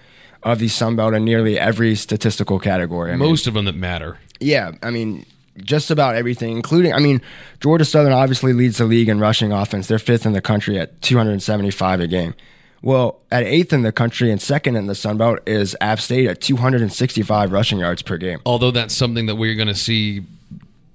of 0.44 0.60
the 0.60 0.68
Sun 0.68 0.96
Belt 0.98 1.13
in 1.13 1.24
nearly 1.24 1.58
every 1.60 1.96
statistical 1.96 2.60
category. 2.60 3.12
I 3.12 3.15
mean, 3.15 3.30
Most 3.30 3.48
of 3.48 3.53
them 3.53 3.65
that 3.65 3.75
matter. 3.75 4.18
yeah, 4.39 4.72
I 4.82 4.89
mean, 4.89 5.25
just 5.58 5.89
about 5.92 6.15
everything, 6.15 6.56
including, 6.56 6.94
I 6.94 7.00
mean, 7.00 7.22
Georgia 7.62 7.86
Southern 7.86 8.12
obviously 8.12 8.53
leads 8.53 8.77
the 8.80 8.86
league 8.86 9.08
in 9.08 9.20
rushing 9.20 9.51
offense. 9.53 9.88
They're 9.88 10.00
fifth 10.00 10.25
in 10.25 10.34
the 10.34 10.42
country 10.42 10.80
at 10.80 11.01
275 11.01 12.00
a 12.01 12.08
game. 12.08 12.34
Well, 12.82 13.22
at 13.32 13.44
eighth 13.44 13.72
in 13.72 13.84
the 13.84 13.94
country 13.94 14.30
and 14.30 14.42
second 14.42 14.75
in 14.75 14.88
the 14.88 14.96
Sun 14.96 15.18
Belt 15.18 15.39
is 15.48 15.74
App 15.80 16.01
State 16.01 16.27
at 16.27 16.42
265 16.42 17.51
rushing 17.53 17.80
yards 17.80 18.01
per 18.01 18.18
game. 18.18 18.39
Although 18.46 18.72
that's 18.72 18.94
something 18.94 19.27
that 19.27 19.36
we're 19.36 19.56
going 19.56 19.70
to 19.70 19.75
see 19.75 20.24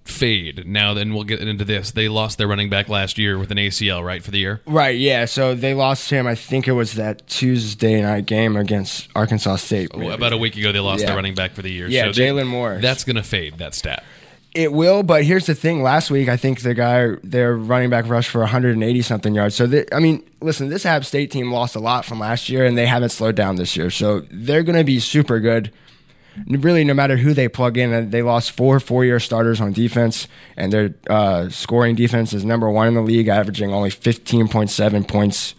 fade 0.08 0.66
now. 0.66 0.94
Then 0.94 1.14
we'll 1.14 1.24
get 1.24 1.40
into 1.40 1.64
this. 1.64 1.90
They 1.92 2.08
lost 2.08 2.38
their 2.38 2.48
running 2.48 2.70
back 2.70 2.88
last 2.88 3.18
year 3.18 3.38
with 3.38 3.50
an 3.50 3.58
ACL, 3.58 4.04
right, 4.04 4.22
for 4.22 4.30
the 4.30 4.38
year. 4.38 4.60
Right, 4.66 4.96
yeah. 4.98 5.24
So 5.26 5.54
they 5.54 5.74
lost 5.74 6.10
him. 6.10 6.26
I 6.26 6.34
think 6.34 6.66
it 6.66 6.72
was 6.72 6.94
that 6.94 7.26
Tuesday 7.28 8.00
night 8.02 8.26
game 8.26 8.56
against 8.56 9.08
Arkansas 9.14 9.56
State. 9.56 9.90
Oh, 9.94 9.98
maybe. 9.98 10.12
About 10.12 10.32
a 10.32 10.38
week 10.38 10.56
ago, 10.56 10.72
they 10.72 10.80
lost 10.80 11.00
Yeah. 11.02 11.08
their 11.08 11.16
running 11.16 11.34
back 11.34 11.52
for 11.52 11.62
the 11.62 11.70
year. 11.70 11.88
Yeah, 11.88 12.12
So 12.12 12.20
Jalin 12.20 12.46
Moore. 12.46 12.78
That's 12.80 13.04
to 13.04 13.22
fade. 13.22 13.58
That 13.58 13.74
stat. 13.74 14.04
It 14.54 14.72
will, 14.72 15.02
but 15.02 15.24
here's 15.24 15.46
the 15.46 15.54
thing. 15.54 15.82
Last 15.82 16.10
week, 16.10 16.28
I 16.28 16.36
think 16.36 16.62
the 16.62 16.74
guy, 16.74 17.10
their 17.22 17.54
running 17.54 17.90
back 17.90 18.08
rushed 18.08 18.30
for 18.30 18.40
180 18.40 19.02
something 19.02 19.34
yards. 19.34 19.54
So, 19.54 19.66
they, 19.66 19.84
I 19.92 20.00
mean, 20.00 20.22
listen, 20.40 20.68
this 20.70 20.86
App 20.86 21.04
State 21.04 21.30
team 21.30 21.52
lost 21.52 21.76
a 21.76 21.80
lot 21.80 22.04
from 22.06 22.18
last 22.18 22.48
year, 22.48 22.64
and 22.64 22.76
they 22.76 22.86
haven't 22.86 23.10
slowed 23.10 23.36
down 23.36 23.56
this 23.56 23.76
year. 23.76 23.90
So 23.90 24.20
they're 24.30 24.62
going 24.62 24.78
to 24.78 24.84
be 24.84 25.00
super 25.00 25.38
good. 25.38 25.70
Really, 26.46 26.84
no 26.84 26.94
matter 26.94 27.16
who 27.16 27.34
they 27.34 27.48
plug 27.48 27.76
in, 27.76 28.10
they 28.10 28.22
lost 28.22 28.52
four 28.52 28.80
four-year 28.80 29.20
starters 29.20 29.60
on 29.60 29.72
defense, 29.72 30.28
and 30.56 30.72
their 30.72 30.94
uh, 31.08 31.48
scoring 31.48 31.94
defense 31.94 32.32
is 32.32 32.44
number 32.44 32.70
one 32.70 32.88
in 32.88 32.94
the 32.94 33.02
league, 33.02 33.28
averaging 33.28 33.72
only 33.72 33.90
15.7 33.90 35.08
points 35.08 35.54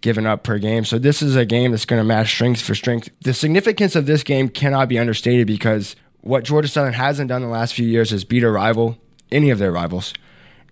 given 0.00 0.26
up 0.26 0.42
per 0.42 0.58
game. 0.58 0.84
So 0.84 0.98
this 0.98 1.22
is 1.22 1.36
a 1.36 1.44
game 1.44 1.72
that's 1.72 1.84
going 1.84 2.00
to 2.00 2.04
match 2.04 2.30
strength 2.30 2.62
for 2.62 2.74
strength. 2.74 3.10
The 3.20 3.34
significance 3.34 3.94
of 3.94 4.06
this 4.06 4.22
game 4.22 4.48
cannot 4.48 4.88
be 4.88 4.98
understated 4.98 5.46
because 5.46 5.96
what 6.22 6.44
Georgia 6.44 6.68
Southern 6.68 6.94
hasn't 6.94 7.28
done 7.28 7.42
the 7.42 7.48
last 7.48 7.74
few 7.74 7.86
years 7.86 8.12
is 8.12 8.24
beat 8.24 8.42
a 8.42 8.50
rival, 8.50 8.98
any 9.30 9.50
of 9.50 9.58
their 9.58 9.72
rivals, 9.72 10.14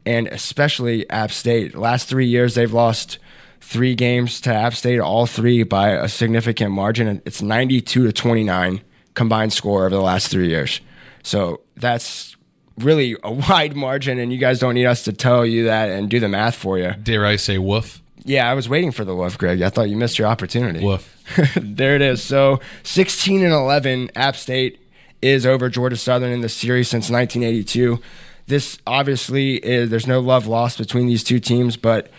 and 0.06 0.26
especially 0.28 1.08
App 1.10 1.30
State. 1.30 1.74
Last 1.74 2.08
three 2.08 2.26
years, 2.26 2.54
they've 2.54 2.72
lost 2.72 3.18
three 3.60 3.94
games 3.94 4.40
to 4.42 4.54
App 4.54 4.74
State, 4.74 4.98
all 4.98 5.26
three 5.26 5.62
by 5.62 5.90
a 5.90 6.08
significant 6.08 6.72
margin. 6.72 7.22
It's 7.24 7.42
92 7.42 8.06
to 8.06 8.12
29 8.12 8.82
combined 9.18 9.52
score 9.52 9.80
over 9.84 9.94
the 9.94 10.00
last 10.00 10.28
three 10.28 10.48
years. 10.48 10.80
So 11.24 11.60
that's 11.76 12.36
really 12.78 13.16
a 13.24 13.32
wide 13.48 13.76
margin, 13.76 14.18
and 14.18 14.32
you 14.32 14.38
guys 14.38 14.60
don't 14.60 14.74
need 14.74 14.86
us 14.86 15.02
to 15.02 15.12
tell 15.12 15.44
you 15.44 15.64
that 15.64 15.90
and 15.90 16.08
do 16.08 16.20
the 16.20 16.28
math 16.28 16.54
for 16.54 16.78
you. 16.78 16.92
Dare 17.02 17.26
I 17.26 17.36
say 17.36 17.58
woof? 17.58 18.00
Yeah, 18.24 18.48
I 18.48 18.54
was 18.54 18.68
waiting 18.68 18.92
for 18.92 19.04
the 19.04 19.16
woof, 19.16 19.36
Greg. 19.36 19.60
I 19.60 19.70
thought 19.70 19.90
you 19.90 19.96
missed 19.96 20.18
your 20.18 20.28
opportunity. 20.28 20.84
Woof. 20.84 21.16
there 21.56 21.96
it 21.96 22.02
is. 22.02 22.22
So 22.22 22.60
16 22.84 23.42
and 23.42 23.52
11, 23.52 24.12
App 24.14 24.36
State 24.36 24.80
is 25.20 25.44
over 25.44 25.68
Georgia 25.68 25.96
Southern 25.96 26.30
in 26.30 26.40
the 26.40 26.48
series 26.48 26.88
since 26.88 27.10
1982. 27.10 28.00
This 28.46 28.78
obviously 28.86 29.56
is 29.56 29.90
there's 29.90 30.06
no 30.06 30.20
love 30.20 30.46
lost 30.46 30.78
between 30.78 31.06
these 31.06 31.24
two 31.24 31.40
teams, 31.40 31.76
but 31.76 32.10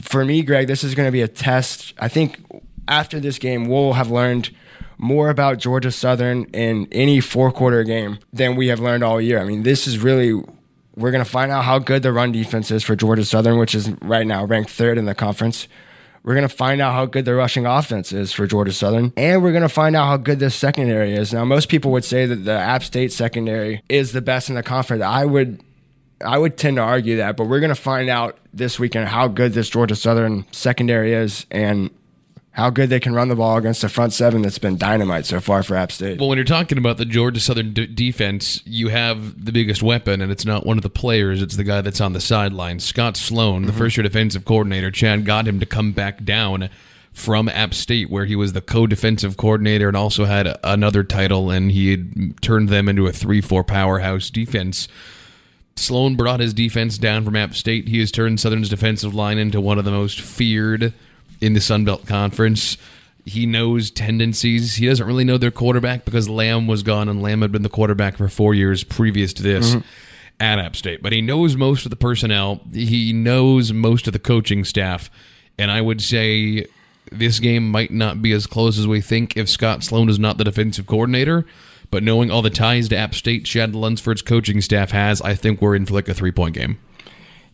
for 0.00 0.24
me, 0.24 0.42
Greg, 0.42 0.66
this 0.66 0.82
is 0.82 0.94
going 0.94 1.06
to 1.06 1.12
be 1.12 1.22
a 1.22 1.28
test. 1.28 1.92
I 1.98 2.08
think 2.08 2.40
after 2.86 3.20
this 3.20 3.38
game, 3.38 3.68
we'll 3.68 3.92
have 3.92 4.10
learned 4.10 4.50
more 4.98 5.30
about 5.30 5.58
Georgia 5.58 5.90
Southern 5.92 6.44
in 6.46 6.88
any 6.92 7.20
four 7.20 7.50
quarter 7.50 7.84
game 7.84 8.18
than 8.32 8.56
we 8.56 8.66
have 8.68 8.80
learned 8.80 9.04
all 9.04 9.20
year. 9.20 9.38
I 9.40 9.44
mean, 9.44 9.62
this 9.62 9.86
is 9.86 9.98
really 9.98 10.42
we're 10.96 11.12
going 11.12 11.24
to 11.24 11.30
find 11.30 11.52
out 11.52 11.64
how 11.64 11.78
good 11.78 12.02
the 12.02 12.12
run 12.12 12.32
defense 12.32 12.72
is 12.72 12.82
for 12.82 12.96
Georgia 12.96 13.24
Southern, 13.24 13.58
which 13.58 13.74
is 13.74 13.90
right 14.02 14.26
now 14.26 14.44
ranked 14.44 14.70
third 14.70 14.98
in 14.98 15.04
the 15.04 15.14
conference. 15.14 15.68
We're 16.24 16.34
going 16.34 16.48
to 16.48 16.54
find 16.54 16.80
out 16.80 16.92
how 16.92 17.06
good 17.06 17.24
the 17.24 17.34
rushing 17.34 17.64
offense 17.64 18.12
is 18.12 18.32
for 18.32 18.46
Georgia 18.46 18.72
Southern, 18.72 19.12
and 19.16 19.42
we're 19.42 19.52
going 19.52 19.62
to 19.62 19.68
find 19.68 19.94
out 19.94 20.06
how 20.06 20.16
good 20.16 20.40
this 20.40 20.56
secondary 20.56 21.14
is. 21.14 21.32
Now, 21.32 21.44
most 21.44 21.68
people 21.68 21.92
would 21.92 22.04
say 22.04 22.26
that 22.26 22.44
the 22.44 22.52
App 22.52 22.82
State 22.82 23.12
secondary 23.12 23.82
is 23.88 24.12
the 24.12 24.20
best 24.20 24.48
in 24.48 24.56
the 24.56 24.62
conference. 24.64 25.02
I 25.02 25.24
would, 25.24 25.62
I 26.22 26.36
would 26.36 26.58
tend 26.58 26.76
to 26.76 26.82
argue 26.82 27.16
that, 27.18 27.36
but 27.36 27.44
we're 27.44 27.60
going 27.60 27.68
to 27.68 27.76
find 27.76 28.10
out 28.10 28.36
this 28.52 28.78
weekend 28.78 29.08
how 29.08 29.28
good 29.28 29.52
this 29.52 29.70
Georgia 29.70 29.94
Southern 29.94 30.44
secondary 30.50 31.14
is 31.14 31.46
and 31.52 31.90
how 32.58 32.70
good 32.70 32.90
they 32.90 32.98
can 32.98 33.14
run 33.14 33.28
the 33.28 33.36
ball 33.36 33.56
against 33.56 33.82
the 33.82 33.88
front 33.88 34.12
seven 34.12 34.42
that's 34.42 34.58
been 34.58 34.76
dynamite 34.76 35.24
so 35.24 35.38
far 35.40 35.62
for 35.62 35.76
App 35.76 35.92
State. 35.92 36.18
Well, 36.18 36.28
when 36.28 36.38
you're 36.38 36.44
talking 36.44 36.76
about 36.76 36.96
the 36.96 37.04
Georgia 37.04 37.38
Southern 37.38 37.72
d- 37.72 37.86
defense, 37.86 38.60
you 38.66 38.88
have 38.88 39.44
the 39.44 39.52
biggest 39.52 39.80
weapon, 39.80 40.20
and 40.20 40.32
it's 40.32 40.44
not 40.44 40.66
one 40.66 40.76
of 40.76 40.82
the 40.82 40.90
players; 40.90 41.40
it's 41.40 41.54
the 41.54 41.62
guy 41.62 41.82
that's 41.82 42.00
on 42.00 42.14
the 42.14 42.20
sideline. 42.20 42.80
Scot 42.80 43.16
Sloan, 43.16 43.62
the 43.62 43.68
mm-hmm. 43.68 43.78
first-year 43.78 44.02
defensive 44.02 44.44
coordinator, 44.44 44.90
Chad 44.90 45.24
got 45.24 45.46
him 45.46 45.60
to 45.60 45.66
come 45.66 45.92
back 45.92 46.24
down 46.24 46.68
from 47.12 47.48
App 47.48 47.74
State, 47.74 48.10
where 48.10 48.24
he 48.24 48.34
was 48.34 48.54
the 48.54 48.60
co-defensive 48.60 49.36
coordinator 49.36 49.86
and 49.86 49.96
also 49.96 50.24
had 50.24 50.48
a- 50.48 50.58
another 50.68 51.04
title, 51.04 51.52
and 51.52 51.70
he 51.70 51.92
had 51.92 52.42
turned 52.42 52.70
them 52.70 52.88
into 52.88 53.06
a 53.06 53.12
three-four 53.12 53.62
powerhouse 53.62 54.30
defense. 54.30 54.88
Sloan 55.76 56.16
brought 56.16 56.40
his 56.40 56.54
defense 56.54 56.98
down 56.98 57.24
from 57.24 57.36
App 57.36 57.54
State. 57.54 57.86
He 57.86 58.00
has 58.00 58.10
turned 58.10 58.40
Southern's 58.40 58.68
defensive 58.68 59.14
line 59.14 59.38
into 59.38 59.60
one 59.60 59.78
of 59.78 59.84
the 59.84 59.92
most 59.92 60.20
feared 60.20 60.92
in 61.40 61.52
the 61.52 61.60
Sun 61.60 61.84
Belt 61.84 62.06
Conference. 62.06 62.76
He 63.24 63.44
knows 63.44 63.90
tendencies. 63.90 64.76
He 64.76 64.86
doesn't 64.86 65.06
really 65.06 65.24
know 65.24 65.38
their 65.38 65.50
quarterback 65.50 66.04
because 66.04 66.28
Lamb 66.28 66.66
was 66.66 66.82
gone, 66.82 67.08
and 67.08 67.20
Lamb 67.20 67.42
had 67.42 67.52
been 67.52 67.62
the 67.62 67.68
quarterback 67.68 68.16
for 68.16 68.28
four 68.28 68.54
years 68.54 68.84
previous 68.84 69.32
to 69.34 69.42
this 69.42 69.70
mm-hmm. 69.70 69.86
at 70.40 70.58
App 70.58 70.74
State. 70.74 71.02
But 71.02 71.12
he 71.12 71.20
knows 71.20 71.56
most 71.56 71.84
of 71.84 71.90
the 71.90 71.96
personnel. 71.96 72.62
He 72.72 73.12
knows 73.12 73.72
most 73.72 74.06
of 74.06 74.14
the 74.14 74.18
coaching 74.18 74.64
staff. 74.64 75.10
And 75.58 75.70
I 75.70 75.80
would 75.82 76.00
say 76.00 76.66
this 77.12 77.38
game 77.38 77.68
might 77.68 77.90
not 77.90 78.22
be 78.22 78.32
as 78.32 78.46
close 78.46 78.78
as 78.78 78.86
we 78.86 79.00
think 79.00 79.36
if 79.36 79.48
Scot 79.48 79.84
Sloan 79.84 80.08
is 80.08 80.18
not 80.18 80.38
the 80.38 80.44
defensive 80.44 80.86
coordinator. 80.86 81.44
But 81.90 82.02
knowing 82.02 82.30
all 82.30 82.42
the 82.42 82.50
ties 82.50 82.88
to 82.88 82.96
App 82.96 83.14
State, 83.14 83.44
Chad 83.44 83.74
Lunsford's 83.74 84.22
coaching 84.22 84.60
staff 84.60 84.90
has, 84.90 85.22
I 85.22 85.34
think 85.34 85.60
we're 85.60 85.74
in 85.74 85.86
for 85.86 85.94
like 85.94 86.08
a 86.08 86.14
three 86.14 86.32
point 86.32 86.54
game. 86.54 86.78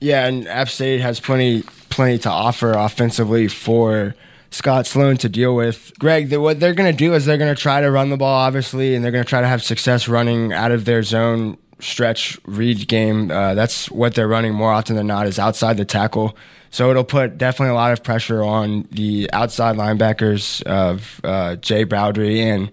Yeah, 0.00 0.26
and 0.26 0.46
App 0.48 0.68
State 0.68 1.00
has 1.00 1.20
plenty 1.20 1.62
plenty 1.90 2.18
to 2.18 2.30
offer 2.30 2.72
offensively 2.72 3.48
for 3.48 4.14
Scot 4.50 4.86
Sloan 4.86 5.16
to 5.18 5.28
deal 5.28 5.54
with. 5.54 5.92
Greg, 5.98 6.34
what 6.36 6.60
they're 6.60 6.74
going 6.74 6.90
to 6.90 6.96
do 6.96 7.14
is 7.14 7.24
they're 7.24 7.38
going 7.38 7.54
to 7.54 7.60
try 7.60 7.80
to 7.80 7.90
run 7.90 8.10
the 8.10 8.16
ball, 8.16 8.34
obviously, 8.34 8.94
and 8.94 9.04
they're 9.04 9.12
going 9.12 9.24
to 9.24 9.28
try 9.28 9.40
to 9.40 9.46
have 9.46 9.62
success 9.62 10.08
running 10.08 10.52
out 10.52 10.72
of 10.72 10.84
their 10.84 11.02
zone 11.02 11.56
stretch 11.80 12.38
read 12.44 12.86
game. 12.88 13.30
Uh, 13.30 13.54
that's 13.54 13.90
what 13.90 14.14
they're 14.14 14.28
running 14.28 14.54
more 14.54 14.72
often 14.72 14.96
than 14.96 15.06
not 15.06 15.26
is 15.26 15.38
outside 15.38 15.76
the 15.76 15.84
tackle. 15.84 16.36
So 16.70 16.90
it'll 16.90 17.04
put 17.04 17.38
definitely 17.38 17.70
a 17.70 17.74
lot 17.74 17.92
of 17.92 18.02
pressure 18.02 18.42
on 18.42 18.88
the 18.90 19.30
outside 19.32 19.76
linebackers 19.76 20.62
of 20.62 21.20
uh, 21.22 21.56
Jay 21.56 21.84
Bowdry 21.84 22.40
and 22.40 22.70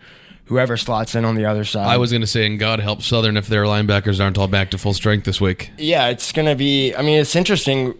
whoever 0.51 0.75
slots 0.75 1.15
in 1.15 1.23
on 1.23 1.35
the 1.35 1.45
other 1.45 1.63
side. 1.63 1.87
I 1.87 1.95
was 1.95 2.11
going 2.11 2.19
to 2.21 2.27
say, 2.27 2.45
and 2.45 2.59
God 2.59 2.81
help 2.81 3.01
Southern 3.01 3.37
if 3.37 3.47
their 3.47 3.63
linebackers 3.63 4.21
aren't 4.21 4.37
all 4.37 4.49
back 4.49 4.69
to 4.71 4.77
full 4.77 4.93
strength 4.93 5.23
this 5.23 5.39
week. 5.39 5.71
Yeah, 5.77 6.09
it's 6.09 6.33
going 6.33 6.45
to 6.47 6.55
be. 6.55 6.93
I 6.93 7.01
mean, 7.01 7.19
it's 7.21 7.37
interesting. 7.37 7.93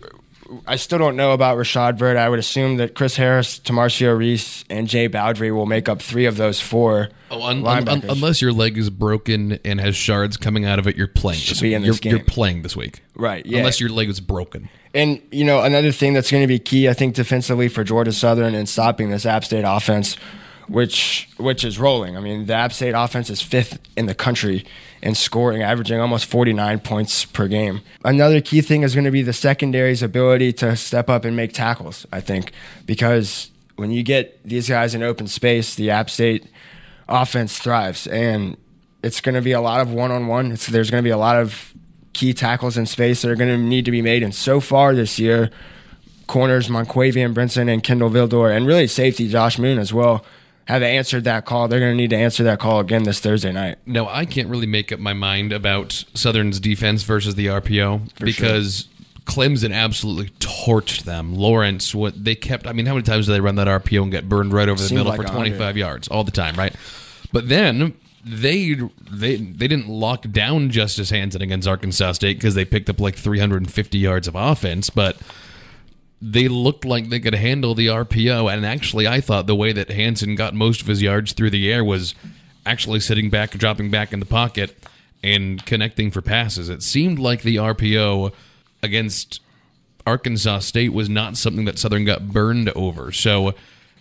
I 0.67 0.75
still 0.75 0.99
don't 0.99 1.15
know 1.15 1.31
about 1.31 1.57
Rashad 1.57 1.97
Bird. 1.97 2.17
I 2.17 2.27
would 2.27 2.37
assume 2.39 2.75
that 2.75 2.93
Chris 2.93 3.15
Harris, 3.15 3.57
Tomarcio 3.57 4.17
Reese, 4.17 4.65
and 4.69 4.85
Jay 4.85 5.07
Bowdry 5.07 5.49
will 5.55 5.65
make 5.65 5.87
up 5.87 6.01
three 6.01 6.25
of 6.25 6.35
those 6.35 6.59
four 6.59 7.07
Oh, 7.31 7.41
un- 7.43 7.65
un- 7.65 7.85
linebackers. 7.85 8.09
unless 8.11 8.41
your 8.41 8.51
leg 8.51 8.77
is 8.77 8.89
broken 8.89 9.59
and 9.63 9.79
has 9.79 9.95
shards 9.95 10.35
coming 10.35 10.65
out 10.65 10.77
of 10.77 10.87
it, 10.87 10.97
you're 10.97 11.07
playing. 11.07 11.39
Should 11.39 11.51
This 11.55 11.61
be 11.61 11.69
week. 11.69 11.75
in 11.77 11.83
you're, 11.83 11.93
this 11.93 11.99
game. 12.01 12.15
you're 12.17 12.25
playing 12.25 12.63
this 12.63 12.75
week, 12.75 13.01
Right, 13.15 13.45
yeah. 13.45 13.59
Unless 13.59 13.79
your 13.79 13.91
leg 13.91 14.09
is 14.09 14.19
broken. 14.19 14.67
And 14.93 15.21
you 15.31 15.45
know, 15.45 15.61
another 15.63 15.93
thing 15.93 16.11
that's 16.13 16.29
going 16.29 16.43
to 16.43 16.47
be 16.47 16.59
key, 16.59 16.89
I 16.89 16.93
think, 16.93 17.15
defensively 17.15 17.69
for 17.69 17.85
Georgia 17.85 18.11
Southern 18.11 18.53
and 18.53 18.67
stopping 18.67 19.09
this 19.09 19.25
App 19.25 19.45
State 19.45 19.63
offense 19.65 20.17
which 20.71 21.27
which 21.37 21.65
is 21.65 21.77
rolling. 21.77 22.15
I 22.15 22.21
mean, 22.21 22.45
the 22.45 22.53
App 22.53 22.71
State 22.71 22.93
offense 22.95 23.29
is 23.29 23.41
fifth 23.41 23.79
in 23.97 24.05
the 24.05 24.15
country 24.15 24.65
in 25.01 25.15
scoring, 25.15 25.61
averaging 25.61 25.99
almost 25.99 26.25
49 26.25 26.79
points 26.79 27.25
per 27.25 27.47
game. 27.47 27.81
Another 28.05 28.39
key 28.39 28.61
thing 28.61 28.83
is 28.83 28.95
going 28.95 29.05
to 29.05 29.11
be 29.11 29.21
the 29.21 29.33
secondary's 29.33 30.01
ability 30.01 30.53
to 30.53 30.77
step 30.77 31.09
up 31.09 31.25
and 31.25 31.35
make 31.35 31.51
tackles. 31.51 32.05
I 32.13 32.21
think 32.21 32.53
because 32.85 33.51
when 33.75 33.91
you 33.91 34.01
get 34.01 34.41
these 34.43 34.69
guys 34.69 34.95
in 34.95 35.03
open 35.03 35.27
space, 35.27 35.75
the 35.75 35.89
App 35.89 36.09
State 36.09 36.47
offense 37.09 37.59
thrives, 37.59 38.07
and 38.07 38.55
it's 39.03 39.19
going 39.19 39.35
to 39.35 39.41
be 39.41 39.51
a 39.51 39.61
lot 39.61 39.81
of 39.81 39.91
one-on-one. 39.91 40.57
there's 40.69 40.89
going 40.89 41.03
to 41.03 41.07
be 41.07 41.11
a 41.11 41.17
lot 41.17 41.35
of 41.35 41.73
key 42.13 42.33
tackles 42.33 42.77
in 42.77 42.85
space 42.85 43.21
that 43.21 43.31
are 43.31 43.35
going 43.35 43.49
to 43.49 43.57
need 43.57 43.85
to 43.85 43.91
be 43.91 44.01
made. 44.01 44.23
And 44.23 44.33
so 44.33 44.61
far 44.61 44.95
this 44.95 45.19
year, 45.19 45.49
corners 46.27 46.69
Monquavion 46.69 47.33
Brinson 47.33 47.71
and 47.73 47.83
Kindle 47.83 48.09
Vildor, 48.09 48.55
and 48.55 48.65
really 48.65 48.87
safety 48.87 49.27
Josh 49.27 49.59
Moon 49.59 49.77
as 49.77 49.91
well, 49.91 50.23
have 50.71 50.83
answered 50.83 51.25
that 51.25 51.45
call. 51.45 51.67
They're 51.67 51.79
going 51.79 51.91
to 51.91 51.97
need 51.97 52.09
to 52.11 52.17
answer 52.17 52.43
that 52.43 52.59
call 52.59 52.79
again 52.79 53.03
this 53.03 53.19
Thursday 53.19 53.51
night. 53.51 53.77
No, 53.85 54.07
I 54.07 54.25
can't 54.25 54.49
really 54.49 54.67
make 54.67 54.91
up 54.91 54.99
my 54.99 55.13
mind 55.13 55.51
about 55.53 56.05
Southern's 56.13 56.59
defense 56.59 57.03
versus 57.03 57.35
the 57.35 57.47
RPO 57.47 58.11
For 58.13 58.25
because 58.25 58.87
Clemson 59.25 59.73
absolutely 59.73 60.29
torched 60.39 61.03
them. 61.03 61.35
Lawrence, 61.35 61.93
what 61.93 62.23
they 62.23 62.35
kept. 62.35 62.67
I 62.67 62.73
mean, 62.73 62.85
how 62.85 62.93
many 62.93 63.03
times 63.03 63.27
do 63.27 63.33
they 63.33 63.41
run 63.41 63.55
that 63.55 63.67
RPO 63.67 64.03
and 64.03 64.11
get 64.11 64.27
burned 64.27 64.53
right 64.53 64.67
over 64.67 64.81
the 64.81 64.87
Seemed 64.87 64.99
middle 64.99 65.11
like 65.11 65.17
for 65.17 65.25
100. 65.25 65.49
25 65.49 65.77
yards 65.77 66.07
all 66.07 66.23
the 66.23 66.31
time, 66.31 66.55
right? 66.55 66.75
But 67.31 67.47
then 67.47 67.93
they 68.25 68.75
they 69.09 69.35
they 69.37 69.67
didn't 69.67 69.87
lock 69.87 70.29
down 70.31 70.69
Justice 70.69 71.09
Hansen 71.09 71.41
against 71.41 71.67
Arkansas 71.67 72.13
State 72.13 72.37
because 72.37 72.55
they 72.55 72.65
picked 72.65 72.89
up 72.89 72.99
like 72.99 73.15
350 73.15 73.97
yards 73.97 74.27
of 74.27 74.35
offense, 74.35 74.89
but 74.89 75.17
they 76.21 76.47
looked 76.47 76.85
like 76.85 77.09
they 77.09 77.19
could 77.19 77.33
handle 77.33 77.73
the 77.73 77.87
RPO. 77.87 78.53
And 78.53 78.65
actually, 78.65 79.07
I 79.07 79.21
thought 79.21 79.47
the 79.47 79.55
way 79.55 79.73
that 79.73 79.89
Hansen 79.89 80.35
got 80.35 80.53
most 80.53 80.81
of 80.81 80.87
his 80.87 81.01
yards 81.01 81.33
through 81.33 81.49
the 81.49 81.71
air 81.71 81.83
was 81.83 82.13
actually 82.65 82.99
sitting 82.99 83.29
back, 83.29 83.51
dropping 83.51 83.89
back 83.89 84.13
in 84.13 84.19
the 84.19 84.25
pocket, 84.25 84.77
and 85.23 85.65
connecting 85.65 86.11
for 86.11 86.21
passes. 86.21 86.69
It 86.69 86.83
seemed 86.83 87.17
like 87.17 87.41
the 87.41 87.55
RPO 87.55 88.33
against 88.83 89.41
Arkansas 90.05 90.59
State 90.59 90.93
was 90.93 91.09
not 91.09 91.37
something 91.37 91.65
that 91.65 91.79
Southern 91.79 92.05
got 92.05 92.29
burned 92.29 92.69
over. 92.69 93.11
So. 93.11 93.55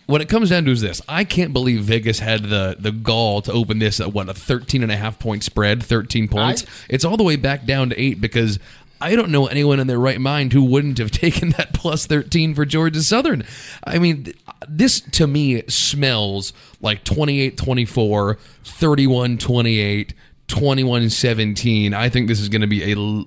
What 0.07 0.19
it 0.19 0.27
comes 0.27 0.49
down 0.49 0.65
to 0.65 0.71
is 0.71 0.81
this. 0.81 1.01
I 1.07 1.23
can't 1.23 1.53
believe 1.53 1.83
Vegas 1.83 2.19
had 2.19 2.45
the, 2.45 2.75
the 2.77 2.91
gall 2.91 3.41
to 3.43 3.51
open 3.53 3.79
this 3.79 4.01
at 4.01 4.11
what, 4.11 4.27
a 4.27 4.33
13 4.33 4.83
and 4.83 4.91
a 4.91 4.97
half 4.97 5.19
point 5.19 5.41
spread, 5.41 5.81
13 5.81 6.27
points. 6.27 6.65
it's 6.89 7.05
all 7.05 7.15
the 7.15 7.23
way 7.23 7.37
back 7.37 7.65
down 7.65 7.91
to 7.91 8.01
eight 8.01 8.19
because 8.19 8.59
I 9.01 9.15
don't 9.15 9.31
know 9.31 9.47
anyone 9.47 9.79
in 9.79 9.87
their 9.87 9.99
right 9.99 10.21
mind 10.21 10.53
who 10.53 10.63
wouldn't 10.63 10.99
have 10.99 11.11
taken 11.11 11.49
that 11.51 11.73
plus 11.73 12.05
13 12.05 12.53
for 12.53 12.65
Georgia 12.65 13.01
Southern. 13.01 13.43
I 13.83 13.99
mean, 13.99 14.33
this 14.67 15.01
to 15.01 15.27
me 15.27 15.63
smells 15.67 16.53
like 16.81 17.03
28 17.03 17.57
24, 17.57 18.37
31 18.63 19.37
28, 19.37 20.13
21 20.47 21.09
17. 21.09 21.93
I 21.93 22.09
think 22.09 22.27
this 22.27 22.39
is 22.39 22.49
going 22.49 22.61
to 22.61 22.67
be 22.67 22.91
a 22.91 23.25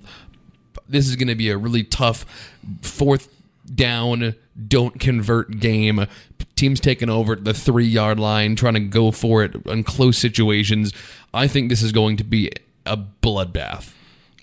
this 0.88 1.08
is 1.08 1.16
going 1.16 1.28
to 1.28 1.34
be 1.34 1.50
a 1.50 1.56
really 1.56 1.82
tough 1.82 2.24
fourth 2.82 3.28
down 3.74 4.34
don't 4.68 5.00
convert 5.00 5.58
game 5.58 6.06
teams 6.54 6.78
taking 6.78 7.08
over 7.08 7.34
the 7.34 7.54
three 7.54 7.86
yard 7.86 8.20
line 8.20 8.54
trying 8.54 8.74
to 8.74 8.80
go 8.80 9.10
for 9.10 9.42
it 9.42 9.54
in 9.66 9.82
close 9.82 10.18
situations 10.18 10.92
i 11.32 11.48
think 11.48 11.70
this 11.70 11.82
is 11.82 11.90
going 11.90 12.16
to 12.16 12.24
be 12.24 12.50
a 12.84 12.96
bloodbath 12.96 13.92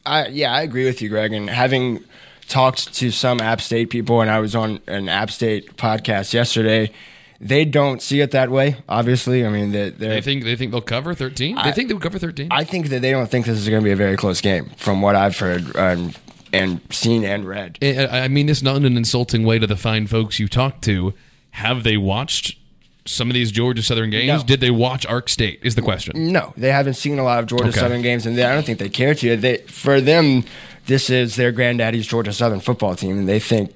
I 0.05 0.27
yeah, 0.27 0.53
I 0.53 0.61
agree 0.61 0.85
with 0.85 1.01
you, 1.01 1.09
Greg. 1.09 1.33
And 1.33 1.49
having 1.49 2.03
talked 2.47 2.93
to 2.95 3.11
some 3.11 3.39
App 3.39 3.61
State 3.61 3.89
people, 3.89 4.21
and 4.21 4.29
I 4.29 4.39
was 4.39 4.55
on 4.55 4.79
an 4.87 5.07
App 5.09 5.31
State 5.31 5.77
podcast 5.77 6.33
yesterday, 6.33 6.91
they 7.39 7.65
don't 7.65 8.01
see 8.01 8.21
it 8.21 8.31
that 8.31 8.49
way. 8.51 8.77
Obviously, 8.89 9.45
I 9.45 9.49
mean 9.49 9.71
they 9.71 9.89
they 9.89 10.21
think 10.21 10.43
they 10.43 10.55
think 10.55 10.71
they'll 10.71 10.81
cover 10.81 11.13
13 11.13 11.55
they 11.55 11.61
I- 11.61 11.71
think 11.71 11.89
they'll 11.89 11.99
cover 11.99 12.19
13 12.19 12.49
I 12.51 12.63
think 12.63 12.89
that 12.89 13.01
they 13.01 13.11
don't 13.11 13.29
think 13.29 13.45
this 13.45 13.57
is 13.57 13.67
going 13.69 13.81
to 13.81 13.85
be 13.85 13.91
a 13.91 13.95
very 13.95 14.17
close 14.17 14.41
game, 14.41 14.69
from 14.77 15.01
what 15.01 15.15
I've 15.15 15.37
heard 15.37 15.75
and, 15.75 16.17
and 16.53 16.81
seen 16.91 17.23
and 17.23 17.47
read. 17.47 17.77
I 17.81 18.21
I 18.23 18.27
mean, 18.27 18.49
it's 18.49 18.61
not 18.61 18.75
in 18.77 18.85
an 18.85 18.97
insulting 18.97 19.43
way 19.43 19.59
to 19.59 19.67
the 19.67 19.77
fine 19.77 20.07
folks 20.07 20.39
you 20.39 20.47
talk 20.47 20.81
to. 20.81 21.13
Have 21.51 21.83
they 21.83 21.97
watched 21.97 22.57
some 23.05 23.29
of 23.29 23.33
these 23.33 23.51
Georgia 23.51 23.81
Southern 23.83 24.09
games? 24.09 24.41
No. 24.41 24.43
Did 24.47 24.61
they 24.61 24.71
watch 24.71 25.05
Ark 25.05 25.29
State? 25.29 25.59
Is 25.63 25.75
the 25.75 25.81
question. 25.81 26.31
No, 26.31 26.53
they 26.57 26.71
haven't 26.71 26.93
seen 26.95 27.19
a 27.19 27.23
lot 27.23 27.39
of 27.39 27.47
Georgia 27.47 27.69
Okay. 27.69 27.79
Southern 27.79 28.01
games, 28.01 28.25
and 28.25 28.37
they, 28.37 28.43
I 28.43 28.53
don't 28.53 28.65
think 28.65 28.79
they 28.79 28.89
care 28.89 29.15
to. 29.15 29.35
They 29.35 29.57
for 29.57 29.99
them, 30.01 30.43
this 30.85 31.09
is 31.09 31.35
their 31.35 31.51
granddaddy's 31.51 32.07
Georgia 32.07 32.33
Southern 32.33 32.59
football 32.59 32.95
team, 32.95 33.17
and 33.17 33.27
they 33.29 33.39
think, 33.39 33.73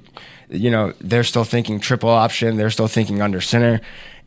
you 0.50 0.70
know, 0.70 0.94
they're 1.02 1.24
still 1.24 1.44
thinking 1.44 1.80
triple 1.80 2.10
option. 2.10 2.58
They're 2.58 2.70
still 2.70 2.88
thinking 2.88 3.22
under 3.22 3.42
center. 3.42 3.82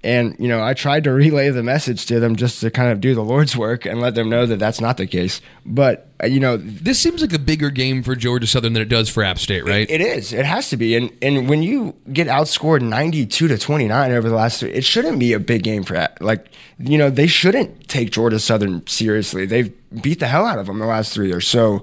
And 0.05 0.37
you 0.39 0.47
know, 0.47 0.63
I 0.63 0.75
tried 0.75 1.05
to 1.05 1.13
relay 1.13 1.51
the 1.51 1.63
message 1.63 2.07
to 2.07 2.21
them 2.21 2.37
just 2.37 2.61
to 2.61 2.71
kind 2.71 2.93
of 2.93 3.01
do 3.01 3.15
the 3.15 3.25
Lord's 3.25 3.57
work 3.57 3.85
and 3.85 4.01
let 4.01 4.15
them 4.15 4.31
know 4.31 4.47
that 4.47 4.59
that's 4.59 4.81
not 4.81 4.97
the 4.97 5.07
case. 5.09 5.41
But 5.67 6.09
uh, 6.23 6.27
you 6.27 6.39
know, 6.39 6.57
This 6.57 7.01
seems 7.01 7.21
like 7.21 7.33
a 7.33 7.39
bigger 7.39 7.71
game 7.71 8.03
for 8.05 8.15
Georgia 8.15 8.47
Southern 8.47 8.75
than 8.75 8.83
it 8.83 8.89
does 8.89 9.09
for 9.09 9.25
App 9.25 9.39
State, 9.39 9.65
right? 9.65 9.91
It 9.91 10.01
is. 10.01 10.33
It 10.33 10.45
has 10.45 10.71
to 10.71 10.77
be. 10.77 10.95
And 10.97 11.11
and 11.21 11.49
when 11.49 11.63
you 11.63 11.97
get 12.13 12.29
outscored 12.29 12.81
ninety 12.81 13.27
two 13.27 13.49
to 13.49 13.59
twenty 13.59 13.89
nine 13.89 14.13
over 14.13 14.29
the 14.29 14.37
last, 14.37 14.61
three, 14.61 14.71
it 14.71 14.85
shouldn't 14.85 15.19
be 15.19 15.33
a 15.33 15.41
big 15.41 15.65
game 15.65 15.83
for. 15.83 16.07
Like 16.21 16.47
you 16.79 16.97
know, 16.97 17.11
they 17.11 17.27
shouldn't 17.27 17.89
take 17.89 18.13
Georgia 18.13 18.39
Southern 18.39 18.87
seriously. 18.87 19.47
They've 19.47 19.73
beat 20.01 20.21
the 20.21 20.29
hell 20.29 20.47
out 20.47 20.59
of 20.59 20.67
them 20.67 20.79
the 20.79 20.87
last 20.87 21.13
three 21.13 21.29
years. 21.29 21.49
So 21.49 21.83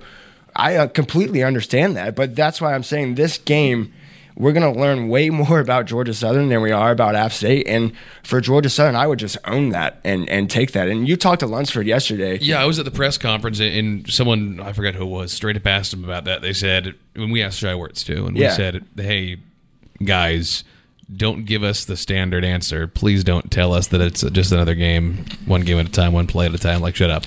I 0.56 0.78
uh, 0.78 0.88
completely 0.88 1.44
understand 1.44 1.98
that. 1.98 2.16
But 2.16 2.36
that's 2.36 2.62
why 2.62 2.74
I'm 2.74 2.84
saying 2.84 3.16
this 3.16 3.38
game. 3.38 3.92
We're 4.38 4.52
going 4.52 4.74
to 4.74 4.80
learn 4.80 5.08
way 5.08 5.30
more 5.42 5.60
about 5.60 5.86
Georgia 5.86 6.14
Southern 6.14 6.50
than 6.50 6.62
we 6.62 6.72
are 6.72 6.92
about 6.92 7.16
App 7.16 7.32
State. 7.32 7.68
And 7.68 7.94
for 8.24 8.42
Georgia 8.42 8.70
Southern, 8.70 8.96
I 8.96 9.08
would 9.08 9.20
just 9.20 9.38
own 9.46 9.70
that 9.70 10.00
and, 10.04 10.28
and 10.30 10.50
take 10.50 10.74
that. 10.74 10.88
And 10.90 11.08
you 11.08 11.16
talked 11.16 11.40
to 11.40 11.48
Lunsford 11.48 11.88
yesterday. 11.88 12.38
Yeah, 12.42 12.62
I 12.62 12.66
was 12.66 12.78
at 12.78 12.86
the 12.86 12.92
press 12.92 13.18
conference 13.18 13.60
and 13.62 14.10
someone 14.12 14.60
I 14.60 14.74
forgot 14.74 14.96
who 14.96 15.04
it 15.04 15.10
was 15.10 15.32
straight 15.32 15.56
up 15.56 15.66
asked 15.66 15.94
him 15.94 16.04
about 16.04 16.26
that. 16.26 16.42
They 16.42 16.54
said 16.54 16.96
when 17.16 17.32
we 17.32 17.42
asked 17.42 17.60
Shai 17.60 17.74
Werts 17.74 18.04
too, 18.06 18.26
and 18.26 18.36
we 18.36 18.42
Yeah. 18.42 18.52
said, 18.56 18.84
"Hey, 18.98 19.38
guys, 20.04 20.64
don't 21.16 21.46
give 21.46 21.64
us 21.64 21.86
the 21.86 21.96
standard 21.96 22.44
answer. 22.44 22.88
Please 22.88 23.24
don't 23.24 23.52
tell 23.52 23.74
us 23.74 23.88
that 23.88 24.02
it's 24.02 24.22
just 24.32 24.52
another 24.52 24.76
game, 24.76 25.26
one 25.46 25.62
game 25.62 25.80
at 25.80 25.86
a 25.88 25.92
time, 25.92 26.14
one 26.14 26.28
play 26.28 26.46
at 26.48 26.54
a 26.54 26.58
time. 26.58 26.82
Like, 26.82 26.96
shut 26.96 27.10
up." 27.10 27.26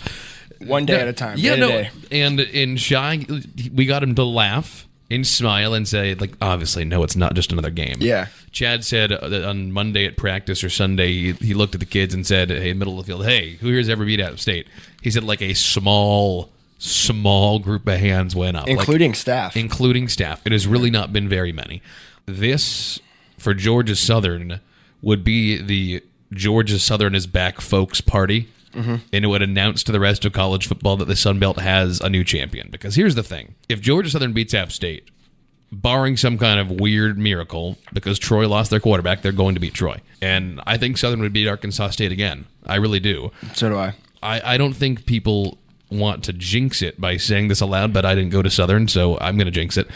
One 0.61 0.85
day 0.87 0.95
No, 0.95 0.99
at 1.03 1.09
a 1.09 1.13
time. 1.13 1.39
Yeah, 1.39 1.55
no, 1.55 1.85
and 2.11 2.41
in 2.41 2.77
Shy, 2.77 3.25
we 3.73 3.87
got 3.87 4.03
him 4.03 4.17
to 4.17 4.25
laugh 4.25 4.88
and 5.11 5.27
smile 5.27 5.73
and 5.75 5.89
say, 5.89 6.15
like, 6.15 6.33
obviously, 6.41 6.85
no, 6.85 7.03
it's 7.03 7.17
not 7.17 7.35
just 7.35 7.53
another 7.53 7.71
game. 7.71 7.97
Yeah. 7.99 8.27
Chad 8.53 8.85
said 8.85 9.13
on 9.13 9.73
Monday 9.73 10.05
at 10.07 10.17
practice 10.17 10.63
or 10.65 10.71
Sunday, 10.71 11.09
he, 11.13 11.33
he 11.33 11.55
looked 11.55 11.75
at 11.75 11.81
the 11.81 11.87
kids 11.87 12.13
and 12.15 12.27
said, 12.27 12.51
"Hey, 12.51 12.73
middle 12.73 12.99
of 12.99 13.07
the 13.07 13.11
field, 13.13 13.25
hey, 13.25 13.53
who 13.57 13.69
here's 13.69 13.89
ever 13.89 14.05
beat 14.05 14.21
App 14.21 14.39
State?" 14.39 14.67
He 15.03 15.11
said, 15.11 15.25
like 15.25 15.41
a 15.43 15.55
small, 15.55 16.51
small 16.79 17.59
group 17.59 17.87
of 17.87 17.99
hands 17.99 18.35
went 18.35 18.57
up, 18.57 18.67
like- 18.67 18.79
Including 18.79 19.15
staff. 19.15 19.57
including 19.57 20.09
staff. 20.09 20.41
It 20.45 20.53
has 20.53 20.67
really 20.67 20.91
not 20.91 21.13
been 21.13 21.29
very 21.29 21.53
many. 21.53 21.83
This 22.27 22.99
for 23.39 23.55
Georgia 23.55 23.97
Southern 23.97 24.61
would 25.03 25.23
be 25.25 25.61
the 25.63 26.03
Georgia 26.33 26.79
Southern 26.79 27.15
is 27.15 27.27
back 27.27 27.61
folks 27.61 28.01
party. 28.01 28.49
Mm-hmm. 28.73 28.97
And 29.13 29.25
it 29.25 29.29
would 29.29 29.43
announce 29.43 29.83
to 29.85 29.93
the 29.93 30.01
rest 30.01 30.25
of 30.25 30.33
college 30.33 30.67
football 30.67 30.97
that 30.99 31.07
the 31.07 31.17
Sun 31.17 31.39
Belt 31.39 31.59
has 31.61 32.01
a 32.01 32.09
new 32.09 32.25
champion. 32.25 32.69
Because 32.71 32.95
here's 32.95 33.15
the 33.15 33.23
thing 33.23 33.55
if 33.69 33.81
Georgia 33.81 34.11
Southern 34.11 34.33
beats 34.33 34.55
App 34.55 34.73
State, 34.73 35.11
barring 35.73 36.17
some 36.17 36.39
kind 36.39 36.61
of 36.61 36.81
weird 36.81 37.19
miracle, 37.19 37.79
because 37.93 38.19
Troy 38.19 38.49
lost 38.49 38.71
their 38.71 38.81
quarterback, 38.81 39.23
they're 39.23 39.33
going 39.33 39.55
to 39.55 39.61
beat 39.61 39.75
Troy. 39.75 40.01
And 40.21 40.61
I 40.67 40.77
think 40.77 40.99
Southern 40.99 41.21
would 41.21 41.33
beat 41.33 41.49
Arkansas 41.49 41.91
State 41.91 42.13
again. 42.13 42.47
I 42.67 42.77
really 42.77 43.01
do. 43.01 43.31
So 43.55 43.71
do 43.71 43.77
I. 43.77 43.95
I, 44.23 44.55
I 44.55 44.59
don't 44.59 44.75
think 44.75 45.07
people 45.07 45.59
want 45.91 46.25
to 46.25 46.33
jinx 46.33 46.83
it 46.83 47.01
by 47.01 47.17
saying 47.17 47.49
this 47.49 47.61
aloud, 47.61 47.93
but 47.93 48.05
I 48.05 48.15
didn't 48.15 48.31
go 48.31 48.43
to 48.43 48.51
Southern, 48.51 48.89
so 48.89 49.19
I'm 49.21 49.37
going 49.37 49.47
to 49.47 49.53
jinx 49.53 49.77
it. 49.77 49.89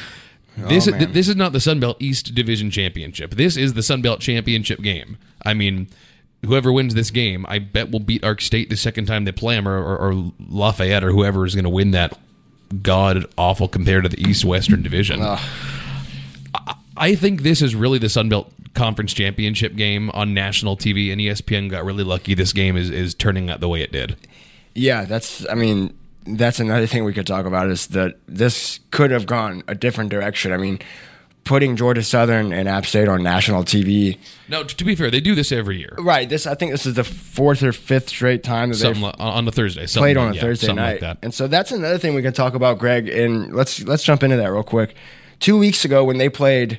Oh, 0.59 0.69
this 0.69 0.87
is 0.87 0.95
this 1.13 1.29
is 1.29 1.37
not 1.37 1.53
the 1.53 1.61
Sun 1.61 1.81
Belt 1.81 1.97
East 1.99 2.35
Division 2.35 2.71
Championship. 2.71 3.33
This 3.33 3.57
is 3.57 3.73
the 3.73 3.83
Sun 3.83 4.03
Belt 4.03 4.21
Championship 4.21 4.81
game. 4.81 5.17
I 5.45 5.55
mean, 5.55 5.89
whoever 6.45 6.73
wins 6.73 6.95
this 6.95 7.11
game, 7.11 7.47
I 7.49 7.59
bet 7.59 7.91
will 7.91 8.01
beat 8.01 8.25
Ark 8.25 8.41
State 8.41 8.71
the 8.71 8.77
second 8.77 9.07
time 9.07 9.25
they 9.25 9.33
play 9.33 9.55
them, 9.55 9.69
or, 9.69 9.79
or, 9.79 9.97
or 9.99 10.33
Lafayette, 10.49 11.05
or 11.05 11.11
whoever 11.11 11.45
is 11.47 11.55
going 11.55 11.65
to 11.65 11.71
win 11.71 11.93
that 11.93 12.19
god 12.83 13.27
awful 13.37 13.69
compared 13.69 14.05
to 14.05 14.09
the 14.09 14.21
East 14.21 14.45
Western 14.45 14.83
Division. 14.83 15.21
I, 15.23 16.75
I 16.97 17.15
think 17.15 17.43
this 17.43 17.63
is 17.63 17.75
really 17.75 17.99
the 17.99 18.09
Sun 18.09 18.29
Belt 18.29 18.53
Conference 18.75 19.13
Championship 19.13 19.77
game 19.77 20.11
on 20.11 20.35
national 20.35 20.77
TV, 20.77 21.13
and 21.13 21.21
ESPN 21.21 21.71
got 21.71 21.85
really 21.85 22.05
lucky. 22.05 22.35
This 22.35 22.53
game 22.53 22.77
is 22.77 22.91
is 22.91 23.15
turning 23.15 23.51
out 23.51 23.61
the 23.61 23.69
way 23.69 23.83
it 23.83 23.93
did. 23.93 24.17
Yeah, 24.75 25.05
that's. 25.05 25.47
I 25.49 25.55
mean, 25.55 25.97
that's 26.27 26.61
another 26.61 26.87
thing 26.87 27.05
we 27.05 27.13
could 27.13 27.27
talk 27.27 27.47
about 27.47 27.69
is 27.69 27.89
that 27.89 28.17
this 28.27 28.81
could 28.91 29.11
have 29.11 29.27
gone 29.27 29.63
a 29.69 29.75
different 29.75 30.11
direction. 30.11 30.53
I 30.53 30.57
mean, 30.57 30.79
putting 31.45 31.75
Georgia 31.77 32.03
Southern 32.03 32.53
and 32.53 32.69
App 32.69 32.87
State 32.87 33.09
on 33.09 33.23
national 33.23 33.65
TV. 33.65 34.17
No, 34.49 34.63
to 34.65 34.85
be 34.85 34.95
fair, 34.95 35.11
they 35.11 35.21
do 35.21 35.35
this 35.35 35.51
every 35.51 35.79
year. 35.79 35.95
Right. 35.99 36.29
This 36.29 36.47
I 36.47 36.55
think 36.55 36.71
this 36.73 36.87
is 36.87 36.95
the 36.95 37.05
fourth 37.05 37.63
or 37.63 37.73
fifth 37.73 38.09
straight 38.11 38.43
time 38.45 38.69
that 38.71 38.77
Something 38.77 39.03
they've 39.03 39.11
li- 39.11 39.17
on 39.19 39.49
a 39.49 39.51
Thursday. 39.53 39.87
Something 39.87 40.03
played 40.05 40.17
on 40.17 40.27
like- 40.27 40.35
a 40.35 40.37
yeah, 40.37 40.43
Thursday 40.43 40.73
night. 40.73 41.03
like. 41.03 41.19
And 41.23 41.35
so 41.35 41.47
that's 41.49 41.73
another 41.73 41.99
thing 41.99 42.15
we 42.15 42.23
can 42.23 42.33
talk 42.33 42.55
about, 42.55 42.79
Greg. 42.79 43.09
And 43.09 43.55
let's 43.55 43.83
let's 43.85 44.03
jump 44.05 44.23
into 44.23 44.37
that 44.37 44.53
real 44.53 44.63
quick. 44.63 44.95
Two 45.41 45.59
weeks 45.59 45.85
ago, 45.85 46.05
when 46.05 46.19
they 46.19 46.29
played 46.29 46.79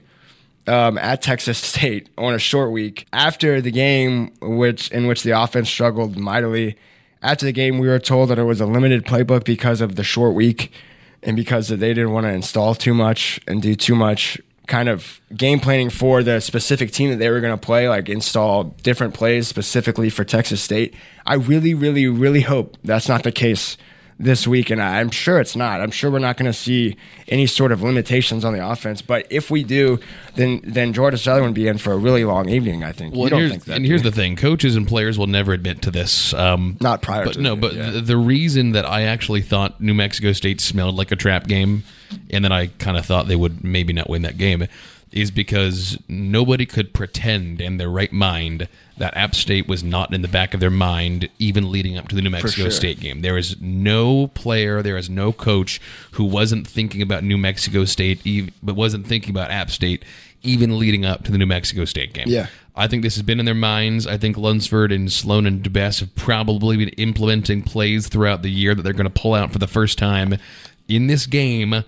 um, 0.68 0.98
at 0.98 1.22
Texas 1.22 1.58
State 1.58 2.08
on 2.18 2.34
a 2.34 2.40
short 2.40 2.72
week 2.72 3.06
after 3.12 3.60
the 3.60 3.72
game, 3.72 4.32
which 4.42 4.90
in 4.92 5.08
which 5.08 5.24
the 5.24 5.32
offense 5.32 5.70
struggled 5.70 6.18
mightily. 6.18 6.78
After 7.22 7.46
the 7.46 7.54
game, 7.54 7.80
we 7.80 7.88
were 7.88 8.00
told 8.00 8.30
that 8.30 8.38
it 8.38 8.44
was 8.44 8.60
a 8.60 8.66
limited 8.66 9.06
playbook 9.06 9.46
because 9.46 9.80
of 9.80 9.96
the 9.96 10.04
short 10.04 10.34
week 10.36 10.74
and 11.22 11.38
because 11.38 11.70
they 11.70 11.78
didn't 11.94 12.12
want 12.12 12.26
to 12.26 12.30
install 12.34 12.76
too 12.76 12.94
much 12.94 13.40
and 13.48 13.62
do 13.62 13.76
too 13.76 13.96
much 13.96 14.42
kind 14.68 14.88
of 14.90 15.20
game 15.36 15.60
planning 15.60 15.90
for 15.90 16.24
the 16.24 16.40
specific 16.40 16.92
team 16.92 17.10
that 17.10 17.18
they 17.18 17.30
were 17.30 17.42
going 17.42 17.58
to 17.58 17.66
play, 17.66 17.90
like 17.90 18.10
install 18.10 18.64
different 18.64 19.14
plays 19.14 19.48
specifically 19.48 20.10
for 20.10 20.24
Texas 20.24 20.62
State. 20.62 20.94
I 21.26 21.36
really, 21.36 21.74
really, 21.74 22.08
really 22.08 22.42
hope 22.42 22.78
that's 22.84 23.10
not 23.10 23.24
the 23.24 23.32
case 23.32 23.78
this 24.20 24.48
week, 24.48 24.70
and 24.70 24.82
I'm 24.82 25.10
sure 25.10 25.40
it's 25.40 25.56
not. 25.56 25.82
I'm 25.82 25.92
sure 25.92 26.12
we're 26.12 26.20
not 26.20 26.38
going 26.38 26.52
to 26.52 26.58
see 26.58 26.96
any 27.28 27.46
sort 27.46 27.72
of 27.72 27.82
limitations 27.82 28.46
on 28.46 28.54
the 28.54 28.66
offense. 28.66 29.02
But 29.02 29.26
if 29.30 29.50
we 29.50 29.64
do, 29.64 30.00
then 30.36 30.62
then 30.64 30.94
Georgia 30.94 31.18
Southern 31.18 31.46
would 31.46 31.54
be 31.54 31.68
in 31.68 31.78
for 31.78 31.94
a 31.94 31.98
really 31.98 32.24
long 32.26 32.50
evening. 32.50 32.84
I 32.84 32.92
think. 32.92 33.14
Well, 33.14 33.24
you 33.26 33.30
don't 33.30 33.50
think 33.50 33.66
that? 33.66 33.78
and 33.78 33.86
here's 33.86 34.04
the 34.04 34.12
thing: 34.12 34.36
coaches 34.36 34.76
and 34.76 34.88
players 34.88 35.18
will 35.18 35.28
never 35.28 35.54
admit 35.54 35.82
to 35.84 35.92
this. 35.92 36.34
Um, 36.34 36.78
Not 36.80 37.02
prior 37.02 37.26
but 37.26 37.34
to 37.34 37.42
no. 37.42 37.56
But 37.56 37.74
yeah. 37.74 37.92
the, 37.92 38.02
the 38.02 38.18
reason 38.18 38.72
that 38.74 38.86
I 38.86 39.04
actually 39.04 39.42
thought 39.42 39.82
New 39.82 39.94
Mexico 39.94 40.32
State 40.32 40.62
smelled 40.62 40.96
like 40.96 41.12
a 41.12 41.16
trap 41.16 41.48
game, 41.48 41.84
and 42.30 42.44
then 42.44 42.52
I 42.52 42.68
kind 42.68 42.98
of 42.98 43.06
thought 43.06 43.28
they 43.28 43.36
would 43.36 43.64
maybe 43.64 43.94
not 43.94 44.10
win 44.10 44.22
that 44.24 44.38
game, 44.38 44.68
is 45.14 45.30
because 45.30 45.98
nobody 46.08 46.66
could 46.66 46.94
pretend 46.94 47.62
in 47.62 47.78
their 47.78 47.90
right 47.90 48.12
mind 48.12 48.68
that 48.98 49.16
App 49.16 49.36
State 49.36 49.68
was 49.68 49.84
not 49.84 50.14
in 50.14 50.24
the 50.24 50.28
back 50.28 50.54
of 50.54 50.60
their 50.60 50.72
mind, 50.72 51.30
even 51.40 51.72
leading 51.72 51.98
up 51.98 52.08
to 52.08 52.16
the 52.16 52.22
New 52.22 52.32
Mexico 52.32 52.64
sure. 52.64 52.72
State 52.72 53.00
game. 53.00 53.22
There 53.22 53.38
is 53.38 53.60
no 53.62 54.28
player, 54.28 54.82
there 54.82 54.98
is 54.98 55.10
no 55.10 55.32
coach 55.32 55.80
who 56.14 56.24
wasn't 56.24 56.68
thinking 56.68 57.02
about 57.02 57.24
New 57.24 57.38
Mexico 57.38 57.86
State, 57.86 58.52
but 58.62 58.76
wasn't 58.76 59.06
thinking 59.08 59.30
about 59.30 59.52
App 59.52 59.70
State, 59.70 60.04
even 60.42 60.80
leading 60.80 61.06
up 61.06 61.24
to 61.26 61.32
the 61.32 61.38
New 61.38 61.46
Mexico 61.46 61.86
State 61.86 62.14
game. 62.14 62.28
Yeah. 62.28 62.48
I 62.76 62.88
think 62.88 63.04
this 63.04 63.16
has 63.16 63.24
been 63.24 63.40
in 63.40 63.46
their 63.46 63.54
minds. 63.54 64.08
I 64.08 64.18
think 64.18 64.36
Lunsford 64.36 64.92
and 64.92 65.12
Sloan 65.12 65.46
and 65.46 65.64
DeBesse 65.64 66.00
have 66.00 66.16
probably 66.16 66.76
been 66.76 66.90
implementing 66.90 67.62
plays 67.62 68.08
throughout 68.08 68.42
the 68.42 68.50
year 68.50 68.74
that 68.74 68.82
they're 68.82 68.94
going 68.94 69.12
to 69.12 69.22
pull 69.22 69.36
out 69.36 69.52
for 69.52 69.60
the 69.60 69.68
first 69.68 70.00
time 70.00 70.38
in 70.88 71.06
this 71.06 71.28
game. 71.28 71.84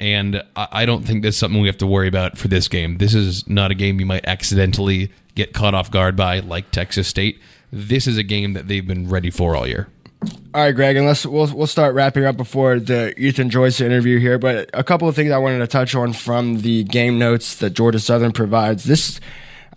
And 0.00 0.42
I 0.56 0.86
don't 0.86 1.04
think 1.04 1.22
that's 1.22 1.36
something 1.36 1.60
we 1.60 1.68
have 1.68 1.76
to 1.78 1.86
worry 1.86 2.08
about 2.08 2.38
for 2.38 2.48
this 2.48 2.68
game. 2.68 2.96
This 2.96 3.14
is 3.14 3.46
not 3.46 3.70
a 3.70 3.74
game 3.74 4.00
you 4.00 4.06
might 4.06 4.24
accidentally 4.24 5.12
get 5.34 5.52
caught 5.52 5.74
off 5.74 5.90
guard 5.90 6.16
by, 6.16 6.40
like 6.40 6.70
Texas 6.70 7.06
State. 7.06 7.38
This 7.70 8.06
is 8.06 8.16
a 8.16 8.22
game 8.22 8.54
that 8.54 8.66
they've 8.66 8.86
been 8.86 9.10
ready 9.10 9.28
for 9.28 9.54
all 9.54 9.68
year. 9.68 9.88
All 10.54 10.62
right, 10.62 10.74
Greg, 10.74 10.96
and 10.96 11.06
let's 11.06 11.26
we'll 11.26 11.54
we'll 11.54 11.66
start 11.66 11.94
wrapping 11.94 12.24
up 12.24 12.38
before 12.38 12.80
the 12.80 13.18
Ethan 13.20 13.50
Joyce 13.50 13.80
interview 13.80 14.18
here. 14.18 14.38
But 14.38 14.70
a 14.72 14.82
couple 14.82 15.06
of 15.06 15.14
things 15.14 15.30
I 15.30 15.38
wanted 15.38 15.58
to 15.58 15.66
touch 15.66 15.94
on 15.94 16.14
from 16.14 16.62
the 16.62 16.82
game 16.84 17.18
notes 17.18 17.56
that 17.56 17.70
Georgia 17.70 18.00
Southern 18.00 18.32
provides. 18.32 18.84
This 18.84 19.20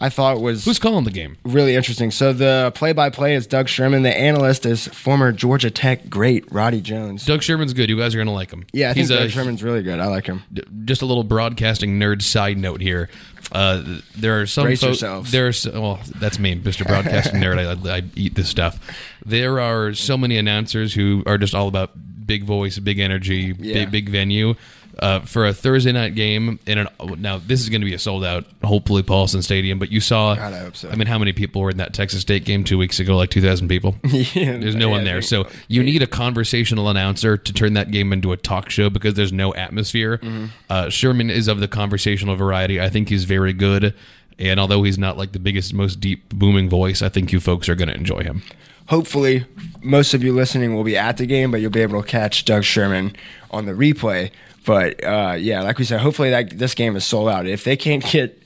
I 0.01 0.10
thought 0.10 0.41
was 0.41 0.65
Who's 0.65 0.79
calling 0.79 1.06
the 1.06 1.12
game? 1.12 1.38
really 1.43 1.75
interesting. 1.75 2.12
So 2.12 2.34
the 2.34 2.71
play-by-play 2.75 3.36
is 3.36 3.47
Doug 3.47 3.69
Sherman. 3.69 4.03
The 4.03 4.15
analyst 4.15 4.65
is 4.65 4.88
former 4.88 5.32
Georgia 5.32 5.69
Tech 5.71 6.10
great 6.10 6.51
Roddy 6.51 6.82
Jones. 6.82 7.25
Doug 7.25 7.41
Sherman's 7.43 7.73
good. 7.73 7.89
You 7.89 7.97
guys 7.97 8.13
are 8.13 8.17
going 8.17 8.27
to 8.27 8.34
like 8.34 8.51
him. 8.51 8.65
yeah, 8.73 8.89
I 8.89 8.93
think 8.93 8.97
He's 9.08 9.10
Doug 9.10 9.27
a, 9.27 9.29
Sherman's 9.29 9.63
really 9.63 9.82
good. 9.84 9.99
I 9.99 10.08
like 10.08 10.25
him. 10.25 10.43
just 10.86 11.01
a 11.01 11.06
little 11.06 11.23
broadcasting 11.23 11.99
nerd 11.99 12.21
side 12.21 12.58
note 12.58 12.82
here. 12.82 13.10
Uh, 13.51 13.99
there 14.17 14.41
are 14.41 14.45
some 14.47 14.65
Brace 14.65 14.82
folks. 14.82 15.01
yourselves. 15.01 15.32
There's 15.32 15.67
well, 15.67 15.99
that's 16.19 16.39
me, 16.39 16.56
Mr. 16.60 16.86
Broadcasting 16.88 17.39
Nerd. 17.39 17.88
I, 17.88 17.97
I 17.97 18.03
eat 18.15 18.36
this 18.36 18.49
stuff. 18.49 18.79
There 19.25 19.60
are 19.60 19.93
so 19.93 20.17
many 20.17 20.38
announcers 20.38 20.93
who 20.93 21.23
are 21.27 21.38
just 21.38 21.53
all 21.53 21.67
about 21.67 21.91
big 22.25 22.45
voice, 22.45 22.79
big 22.79 22.99
energy, 22.99 23.53
Yeah. 23.60 23.73
big 23.86 23.91
big 23.91 24.10
venue. 24.10 24.56
Uh, 24.99 25.21
for 25.21 25.47
a 25.47 25.53
Thursday 25.53 25.91
night 25.91 26.13
game, 26.13 26.60
in 26.67 26.77
an 26.77 26.88
now 27.17 27.39
this 27.39 27.62
is 27.62 27.69
going 27.69 27.82
to 27.82 27.86
be 27.86 27.95
a 27.95 27.99
sold 27.99 28.23
out, 28.23 28.45
hopefully 28.63 29.01
Paulson 29.01 29.41
Stadium. 29.41 29.79
But 29.79 29.91
you 29.91 29.99
saw, 29.99 30.36
God, 30.36 30.53
I 30.53 30.60
hope 30.60 30.75
so. 30.75 30.89
I 30.89 30.95
mean, 30.95 31.08
how 31.08 31.17
many 31.17 31.34
people 31.34 31.62
were 31.63 31.71
in 31.71 31.77
that 31.77 31.93
Texas 31.93 32.21
State 32.21 32.45
game 32.45 32.63
two 32.63 32.77
weeks 32.77 32.99
ago? 32.99 33.17
Like 33.17 33.32
two 33.32 33.41
thousand 33.41 33.67
people. 33.69 33.95
Yeah, 34.34 34.58
There's 34.58 34.75
no 34.75 34.89
one 34.89 35.03
there. 35.03 35.21
So 35.23 35.47
you 35.67 35.82
need 35.84 36.03
a 36.03 36.08
conversational 36.08 36.89
announcer 36.89 37.38
to 37.38 37.53
turn 37.53 37.73
that 37.73 37.89
game 37.91 38.13
into 38.13 38.32
a 38.34 38.38
talk 38.38 38.69
show 38.69 38.89
because 38.89 39.15
there's 39.15 39.34
no 39.34 39.53
atmosphere. 39.56 40.17
Mm-hmm. 40.19 40.45
Uh, 40.69 40.89
Sherman 40.89 41.29
is 41.32 41.47
of 41.47 41.60
the 41.60 41.67
conversational 41.67 42.36
variety. 42.36 42.79
I 42.79 42.89
think 42.89 43.10
he's 43.10 43.23
very 43.23 43.53
good. 43.53 43.95
And 44.39 44.60
although 44.60 44.84
he's 44.84 44.97
not 44.97 45.17
like 45.17 45.32
the 45.32 45.39
biggest, 45.39 45.73
most 45.73 45.99
deep, 45.99 46.29
booming 46.29 46.69
voice, 46.69 47.01
I 47.01 47.10
think 47.10 47.32
you 47.32 47.39
folks 47.39 47.67
are 47.69 47.75
going 47.75 47.89
to 47.89 47.95
enjoy 47.95 48.23
him. 48.23 48.41
hopefully 48.88 49.45
most 49.82 50.13
of 50.13 50.23
you 50.23 50.34
listening 50.34 50.75
will 50.75 50.84
be 50.84 50.97
at 50.97 51.17
the 51.17 51.25
game, 51.25 51.51
but 51.51 51.62
you'll 51.62 51.71
be 51.71 51.82
able 51.82 52.01
to 52.01 52.08
catch 52.08 52.45
Doug 52.45 52.63
Sherman 52.63 53.15
on 53.51 53.65
the 53.65 53.71
replay. 53.73 54.32
But 54.65 55.04
uh, 55.04 55.36
yeah, 55.39 55.62
like 55.62 55.78
we 55.78 55.86
said, 55.86 55.99
hopefully 55.99 56.30
that 56.32 56.58
this 56.58 56.73
game 56.73 56.95
is 56.95 57.06
sold 57.06 57.30
out. 57.30 57.45
If 57.47 57.63
they 57.63 57.76
can't 57.76 58.04
get, 58.04 58.41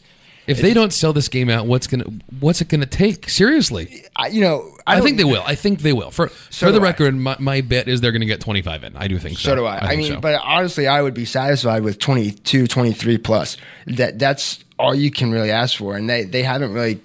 If 0.48 0.62
they 0.62 0.74
don't 0.74 0.94
sell 0.94 1.14
this 1.14 1.28
game 1.28 1.50
out, 1.50 1.66
what's 1.68 1.88
gonna 1.88 2.06
what's 2.40 2.62
it 2.62 2.70
gonna 2.70 2.86
take? 2.86 3.30
Seriously, 3.30 4.04
I, 4.16 4.28
you 4.28 4.42
know, 4.42 4.72
I, 4.88 4.96
don't- 4.96 5.04
think 5.04 5.18
they 5.18 5.24
will. 5.24 5.44
I 5.46 5.56
think 5.56 5.82
they 5.82 5.94
will. 5.94 6.10
For 6.12 6.30
So 6.50 6.68
for 6.68 6.72
the 6.72 6.82
record, 6.82 7.16
my, 7.16 7.36
my 7.40 7.62
bet 7.62 7.88
is 7.88 8.02
they're 8.02 8.12
gonna 8.12 8.26
get 8.26 8.42
25 8.42 8.84
in. 8.86 8.96
I 8.96 9.08
do 9.08 9.20
think 9.20 9.38
so. 9.38 9.50
So 9.50 9.56
do 9.56 9.66
I. 9.66 9.78
I, 9.78 9.88
think 9.90 10.02
mean, 10.04 10.14
so. 10.14 10.20
but 10.22 10.42
honestly, 10.44 10.88
I 10.88 11.02
would 11.02 11.14
be 11.14 11.26
satisfied 11.26 11.84
with 11.84 12.00
22, 12.00 12.68
23 12.68 13.18
plus. 13.18 13.58
That 13.88 14.18
that's 14.18 14.64
all 14.80 14.96
you 14.96 15.12
can 15.12 15.32
really 15.32 15.52
ask 15.52 15.78
for, 15.78 15.96
and 15.96 16.10
they 16.10 16.24
they 16.24 16.44
haven't 16.44 16.74
really 16.74 17.02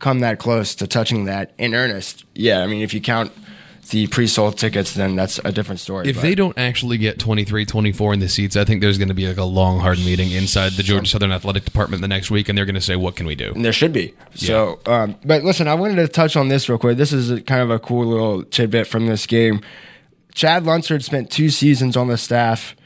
come 0.00 0.20
that 0.20 0.38
close 0.38 0.74
to 0.76 0.86
touching 0.86 1.26
that 1.26 1.52
in 1.58 1.74
earnest. 1.74 2.24
Yeah, 2.34 2.62
I 2.62 2.66
mean, 2.66 2.82
if 2.82 2.94
you 2.94 3.00
count 3.02 3.32
the 3.90 4.06
pre-sold 4.06 4.56
tickets, 4.58 4.94
then 4.94 5.16
that's 5.16 5.38
a 5.44 5.52
different 5.52 5.80
story. 5.80 6.08
If 6.08 6.16
but- 6.16 6.22
they 6.22 6.34
don't 6.34 6.56
actually 6.58 6.98
get 6.98 7.18
23, 7.18 7.64
24 7.64 8.14
in 8.14 8.20
the 8.20 8.28
seats, 8.28 8.56
I 8.56 8.64
think 8.64 8.80
there's 8.80 8.98
going 8.98 9.08
to 9.08 9.14
be 9.14 9.28
like 9.28 9.36
a 9.36 9.44
long, 9.44 9.80
hard 9.80 9.98
meeting 9.98 10.30
inside 10.30 10.72
the 10.72 10.82
Georgia 10.82 11.08
Southern 11.08 11.32
Athletic 11.32 11.64
Department 11.64 12.00
the 12.02 12.08
next 12.08 12.30
week, 12.30 12.48
and 12.48 12.56
they're 12.56 12.66
going 12.66 12.74
to 12.74 12.80
say, 12.80 12.96
"What 12.96 13.16
can 13.16 13.26
we 13.26 13.34
do?" 13.34 13.52
There 13.54 13.72
should 13.72 13.92
be. 13.92 14.14
So, 14.34 14.80
um, 14.86 15.16
but 15.24 15.44
listen, 15.44 15.68
I 15.68 15.74
wanted 15.74 15.96
to 15.96 16.08
touch 16.08 16.36
on 16.36 16.48
this 16.48 16.68
real 16.68 16.78
quick. 16.78 16.96
This 16.96 17.12
is 17.12 17.30
a, 17.30 17.40
kind 17.40 17.62
of 17.62 17.70
a 17.70 17.78
cool 17.78 18.06
little 18.06 18.44
tidbit 18.44 18.86
from 18.86 19.06
this 19.06 19.26
game. 19.26 19.60
Chad 20.34 20.64
Lunsford 20.64 21.04
spent 21.04 21.30
two 21.30 21.50
seasons 21.50 21.96
on 21.96 22.06
the 22.08 22.16
staff 22.16 22.76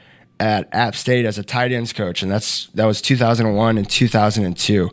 at 0.40 0.68
App 0.72 0.96
State 0.96 1.24
as 1.24 1.38
a 1.38 1.42
tight 1.42 1.72
ends 1.72 1.92
coach, 1.92 2.22
and 2.22 2.30
that's 2.30 2.66
that 2.68 2.86
was 2.86 3.00
2001 3.00 3.78
and 3.78 3.88
2002. 3.88 4.90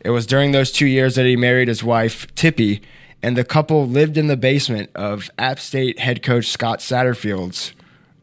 It 0.00 0.10
was 0.10 0.26
during 0.26 0.52
those 0.52 0.70
two 0.70 0.86
years 0.86 1.16
that 1.16 1.26
he 1.26 1.36
married 1.36 1.68
his 1.68 1.82
wife 1.82 2.32
Tippy, 2.34 2.80
and 3.22 3.36
the 3.36 3.44
couple 3.44 3.86
lived 3.86 4.16
in 4.16 4.28
the 4.28 4.36
basement 4.36 4.90
of 4.94 5.30
App 5.38 5.58
State 5.58 5.98
head 5.98 6.22
coach 6.22 6.46
Scott 6.46 6.80
Satterfield's 6.80 7.72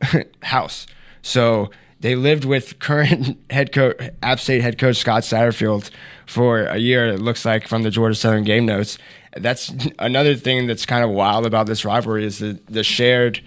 house. 0.43 0.87
So 1.21 1.69
they 1.99 2.15
lived 2.15 2.45
with 2.45 2.79
current 2.79 3.37
head 3.49 3.71
coach, 3.71 3.97
App 4.21 4.39
State 4.39 4.61
head 4.61 4.77
coach 4.77 4.97
Scott 4.97 5.23
Satterfield 5.23 5.89
for 6.25 6.65
a 6.65 6.77
year. 6.77 7.07
It 7.07 7.19
looks 7.19 7.45
like 7.45 7.67
from 7.67 7.83
the 7.83 7.91
Georgia 7.91 8.15
Southern 8.15 8.43
game 8.43 8.65
notes. 8.65 8.97
That's 9.35 9.73
another 9.99 10.35
thing 10.35 10.67
that's 10.67 10.85
kind 10.85 11.03
of 11.03 11.09
wild 11.09 11.45
about 11.45 11.67
this 11.67 11.83
rivalry 11.83 12.25
is 12.25 12.39
the 12.39 12.59
the 12.67 12.83
shared 12.83 13.41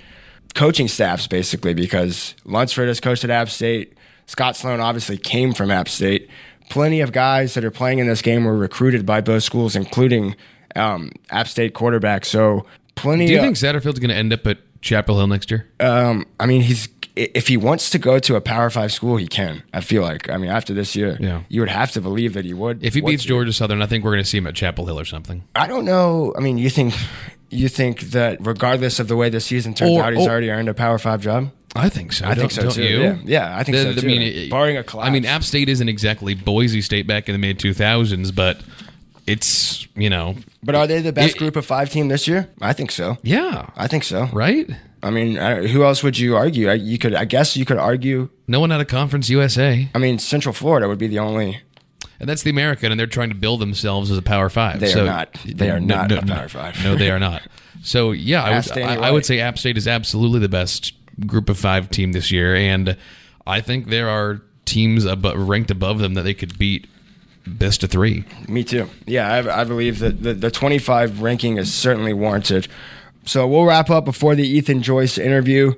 coaching 0.54 0.88
staffs 0.88 1.26
basically 1.26 1.74
because 1.74 2.34
Lunsford 2.44 2.88
has 2.88 3.00
coached 3.00 3.24
at 3.24 3.30
App 3.30 3.48
State. 3.48 3.96
Scot 4.26 4.56
Sloan 4.56 4.80
obviously 4.80 5.16
came 5.16 5.54
from 5.54 5.70
App 5.70 5.88
State. 5.88 6.28
Plenty 6.68 7.00
of 7.00 7.12
guys 7.12 7.54
that 7.54 7.64
are 7.64 7.70
playing 7.70 7.98
in 7.98 8.06
this 8.06 8.20
game 8.20 8.44
were 8.44 8.56
recruited 8.56 9.06
by 9.06 9.22
both 9.22 9.42
schools, 9.42 9.74
including 9.74 10.36
um, 10.76 11.12
App 11.30 11.48
State 11.48 11.74
quarterback. 11.74 12.24
So 12.24 12.66
plenty. 12.94 13.26
Do 13.26 13.32
you 13.32 13.38
of, 13.38 13.44
think 13.44 13.56
Satterfield's 13.56 13.98
going 13.98 14.10
to 14.10 14.16
end 14.16 14.32
up 14.32 14.46
at 14.46 14.58
Chapel 14.80 15.16
Hill 15.18 15.26
next 15.26 15.50
year? 15.50 15.66
um, 15.80 16.26
I 16.40 16.46
mean, 16.46 16.62
he's 16.62 16.88
if 17.16 17.48
he 17.48 17.56
wants 17.56 17.90
to 17.90 17.98
go 17.98 18.20
to 18.20 18.36
a 18.36 18.40
Power 18.40 18.70
Five 18.70 18.92
school, 18.92 19.16
he 19.16 19.26
can. 19.26 19.62
I 19.72 19.80
feel 19.80 20.02
like. 20.02 20.30
I 20.30 20.36
mean, 20.36 20.50
after 20.50 20.72
this 20.72 20.94
year, 20.94 21.16
Yeah. 21.20 21.42
you 21.48 21.60
would 21.60 21.68
have 21.70 21.90
to 21.92 22.00
believe 22.00 22.34
that 22.34 22.44
he 22.44 22.54
would. 22.54 22.84
If 22.84 22.94
he 22.94 23.00
beats 23.00 23.22
to. 23.22 23.28
Georgia 23.28 23.52
Southern, 23.52 23.82
I 23.82 23.86
think 23.86 24.04
we're 24.04 24.12
going 24.12 24.22
to 24.22 24.28
see 24.28 24.38
him 24.38 24.46
at 24.46 24.54
Chapel 24.54 24.86
Hill 24.86 25.00
or 25.00 25.04
something. 25.04 25.42
I 25.56 25.66
don't 25.66 25.84
know. 25.84 26.32
I 26.36 26.40
mean, 26.40 26.58
you 26.58 26.70
think 26.70 26.94
you 27.50 27.68
think 27.68 28.00
that 28.12 28.38
regardless 28.46 29.00
of 29.00 29.08
the 29.08 29.16
way 29.16 29.30
the 29.30 29.40
season 29.40 29.74
turns 29.74 29.90
Or- 29.92 30.04
out, 30.04 30.12
he's 30.12 30.26
or- 30.26 30.30
already 30.30 30.50
earned 30.50 30.68
a 30.68 30.74
Power 30.74 30.98
Five 30.98 31.20
job. 31.22 31.50
I 31.74 31.88
think 31.88 32.12
so. 32.12 32.24
I 32.24 32.34
think 32.34 32.50
Don't- 32.50 32.50
so 32.52 32.62
don't 32.62 32.72
too. 32.72 32.82
You? 32.84 33.00
Yeah. 33.02 33.16
Yeah, 33.24 33.56
I 33.58 33.62
think 33.64 33.76
so 33.78 33.92
The- 33.94 34.00
too. 34.00 34.08
it- 34.08 34.50
Barring 34.50 34.76
a 34.76 34.80
I 34.80 34.82
collapse. 34.84 35.08
I 35.08 35.10
mean, 35.10 35.24
App 35.26 35.42
State 35.42 35.68
isn't 35.68 35.88
exactly 35.88 36.34
Boise 36.34 36.80
State 36.82 37.06
back 37.08 37.28
in 37.28 37.32
the 37.32 37.38
mid 37.38 37.58
2000s, 37.58 38.30
but 38.30 38.60
it's 39.28 39.86
you 39.96 40.10
know, 40.10 40.36
But 40.62 40.74
are 40.74 40.86
they 40.86 41.00
the 41.00 41.12
best 41.12 41.36
It- 41.36 41.38
group 41.38 41.56
of 41.56 41.66
five 41.66 41.90
team 41.90 42.08
this 42.08 42.26
year? 42.26 42.48
I 42.60 42.72
think 42.72 42.90
so. 42.90 43.18
yeah, 43.22 43.70
I 43.76 43.86
think 43.86 44.04
so. 44.04 44.28
right. 44.32 44.68
I 45.00 45.10
mean, 45.10 45.38
I, 45.38 45.68
who 45.68 45.84
else 45.84 46.02
would 46.02 46.18
you 46.18 46.34
argue? 46.34 46.68
I, 46.68 46.74
you 46.74 46.98
could, 46.98 47.14
I 47.14 47.24
guess, 47.24 47.56
you 47.56 47.64
could 47.64 47.76
argue. 47.78 48.30
No 48.48 48.58
one 48.58 48.72
out 48.72 48.80
of 48.80 48.88
Conference 48.88 49.30
USA, 49.30 49.88
I 49.94 49.98
mean, 49.98 50.18
Central 50.18 50.52
Florida 50.52 50.88
would 50.88 50.98
be 50.98 51.06
the 51.06 51.20
only. 51.20 51.60
and 52.18 52.28
that's 52.28 52.42
the 52.42 52.50
American, 52.50 52.90
and 52.90 52.98
they're 52.98 53.06
trying 53.06 53.28
to 53.28 53.36
build 53.36 53.60
themselves 53.60 54.10
as 54.10 54.18
a 54.18 54.22
Power 54.22 54.48
Five. 54.48 54.80
They 54.80 54.86
are 54.88 54.90
so, 54.90 55.04
not. 55.04 55.38
They 55.46 55.70
are 55.70 55.78
not 55.78 56.10
a 56.10 56.22
Power 56.26 56.48
Five. 56.48 56.82
No, 56.82 56.96
they 56.96 57.10
are 57.12 57.20
not. 57.20 57.42
So 57.82 58.10
yeah, 58.10 58.42
I 58.42 58.56
would, 58.56 58.78
I, 58.78 59.08
I 59.08 59.10
would 59.12 59.24
say 59.24 59.38
App 59.38 59.56
State 59.56 59.76
is 59.78 59.86
absolutely 59.86 60.40
the 60.40 60.48
best 60.48 60.92
group 61.26 61.48
of 61.48 61.56
five 61.58 61.90
team 61.90 62.10
this 62.10 62.32
year, 62.32 62.56
and 62.56 62.96
I 63.46 63.60
think 63.60 63.86
there 63.88 64.08
are 64.08 64.42
teams 64.64 65.04
abo- 65.04 65.34
ranked 65.48 65.70
above 65.70 66.00
them 66.00 66.14
that 66.14 66.22
they 66.22 66.34
could 66.34 66.58
beat 66.58 66.88
best 67.48 67.82
of 67.82 67.90
three. 67.90 68.24
Me 68.48 68.64
too. 68.64 68.88
Yeah, 69.06 69.32
I, 69.32 69.60
I 69.60 69.64
believe 69.64 69.98
that 70.00 70.22
the, 70.22 70.34
the 70.34 70.50
25 70.50 71.22
ranking 71.22 71.56
is 71.56 71.72
certainly 71.72 72.12
warranted. 72.12 72.68
So 73.24 73.46
we'll 73.46 73.64
wrap 73.64 73.90
up 73.90 74.04
before 74.04 74.34
the 74.34 74.46
Ethan 74.46 74.82
Joyce 74.82 75.18
interview. 75.18 75.74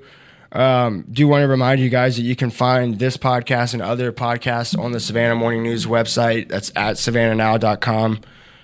Um, 0.53 1.05
do 1.11 1.29
want 1.29 1.43
to 1.43 1.49
remind 1.49 1.81
you 1.81 1.89
guys 1.91 2.17
that 2.17 2.23
you 2.23 2.35
can 2.35 2.51
find 2.51 2.99
this 2.99 3.17
podcast 3.17 3.73
and 3.73 3.83
other 3.83 4.13
podcasts 4.13 4.77
on 4.79 4.93
the 4.93 5.01
Savannah 5.01 5.37
Morning 5.37 5.63
News 5.63 5.87
website. 5.87 6.49
That's 6.49 6.71
at 6.75 6.97
savannahnow.com 6.97 8.21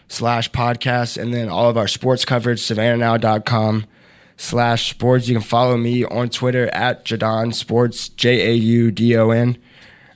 slash 0.08 0.50
podcast. 0.50 1.20
And 1.20 1.32
then 1.32 1.48
all 1.48 1.68
of 1.70 1.76
our 1.76 1.88
sports 1.88 2.24
coverage, 2.24 2.60
savannahnow.com 2.60 3.86
slash 4.36 4.90
sports. 4.90 5.28
You 5.28 5.34
can 5.36 5.42
follow 5.42 5.76
me 5.76 6.04
on 6.04 6.28
Twitter 6.28 6.66
at 6.68 7.04
Jaudon 7.04 7.54
Sports, 7.54 8.08
J 8.08 8.50
A 8.50 8.54
U 8.54 8.90
D 8.90 9.16
O 9.16 9.30
N. 9.30 9.56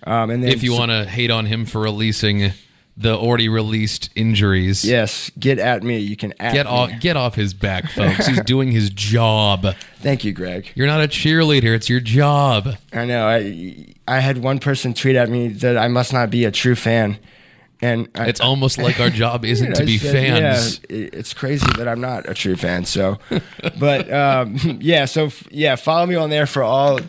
Um, 0.04 0.30
and 0.30 0.42
then 0.42 0.50
If 0.50 0.62
you 0.62 0.72
want 0.72 0.90
to 0.90 1.04
hate 1.04 1.30
on 1.30 1.46
him 1.46 1.66
for 1.66 1.80
releasing 1.80 2.52
the 3.00 3.16
already 3.16 3.48
released 3.48 4.10
injuries, 4.14 4.84
yes, 4.84 5.30
get 5.38 5.58
at 5.58 5.82
me. 5.82 5.98
You 5.98 6.16
can 6.16 6.32
at 6.38 6.52
get 6.52 6.66
me. 6.66 6.72
off 6.72 6.90
get 7.00 7.16
off 7.16 7.34
his 7.34 7.54
back, 7.54 7.88
folks. 7.90 8.26
He's 8.26 8.40
doing 8.44 8.70
his 8.70 8.90
job. 8.90 9.66
Thank 9.98 10.24
you, 10.24 10.32
Greg. 10.32 10.70
You're 10.74 10.86
not 10.86 11.00
a 11.00 11.08
cheerleader; 11.08 11.74
it's 11.74 11.88
your 11.88 12.00
job. 12.00 12.76
I 12.92 13.04
know. 13.06 13.26
I 13.26 13.94
I 14.06 14.20
had 14.20 14.38
one 14.38 14.58
person 14.58 14.92
tweet 14.94 15.16
at 15.16 15.30
me 15.30 15.48
that 15.48 15.78
I 15.78 15.88
must 15.88 16.12
not 16.12 16.30
be 16.30 16.44
a 16.44 16.50
true 16.50 16.74
fan, 16.74 17.18
and 17.80 18.08
I, 18.14 18.26
It's 18.28 18.40
almost 18.40 18.76
like 18.76 19.00
our 19.00 19.10
job 19.10 19.44
isn't 19.46 19.74
to 19.76 19.84
be 19.86 19.96
said, 19.98 20.12
fans. 20.12 20.80
Yeah, 20.90 21.08
it's 21.12 21.32
crazy 21.32 21.66
that 21.78 21.88
I'm 21.88 22.00
not 22.00 22.28
a 22.28 22.34
true 22.34 22.56
fan. 22.56 22.84
So, 22.84 23.18
but 23.78 24.12
um, 24.12 24.56
yeah, 24.80 25.06
so 25.06 25.30
yeah, 25.50 25.76
follow 25.76 26.04
me 26.06 26.16
on 26.16 26.28
there 26.28 26.46
for 26.46 26.62
all 26.62 27.00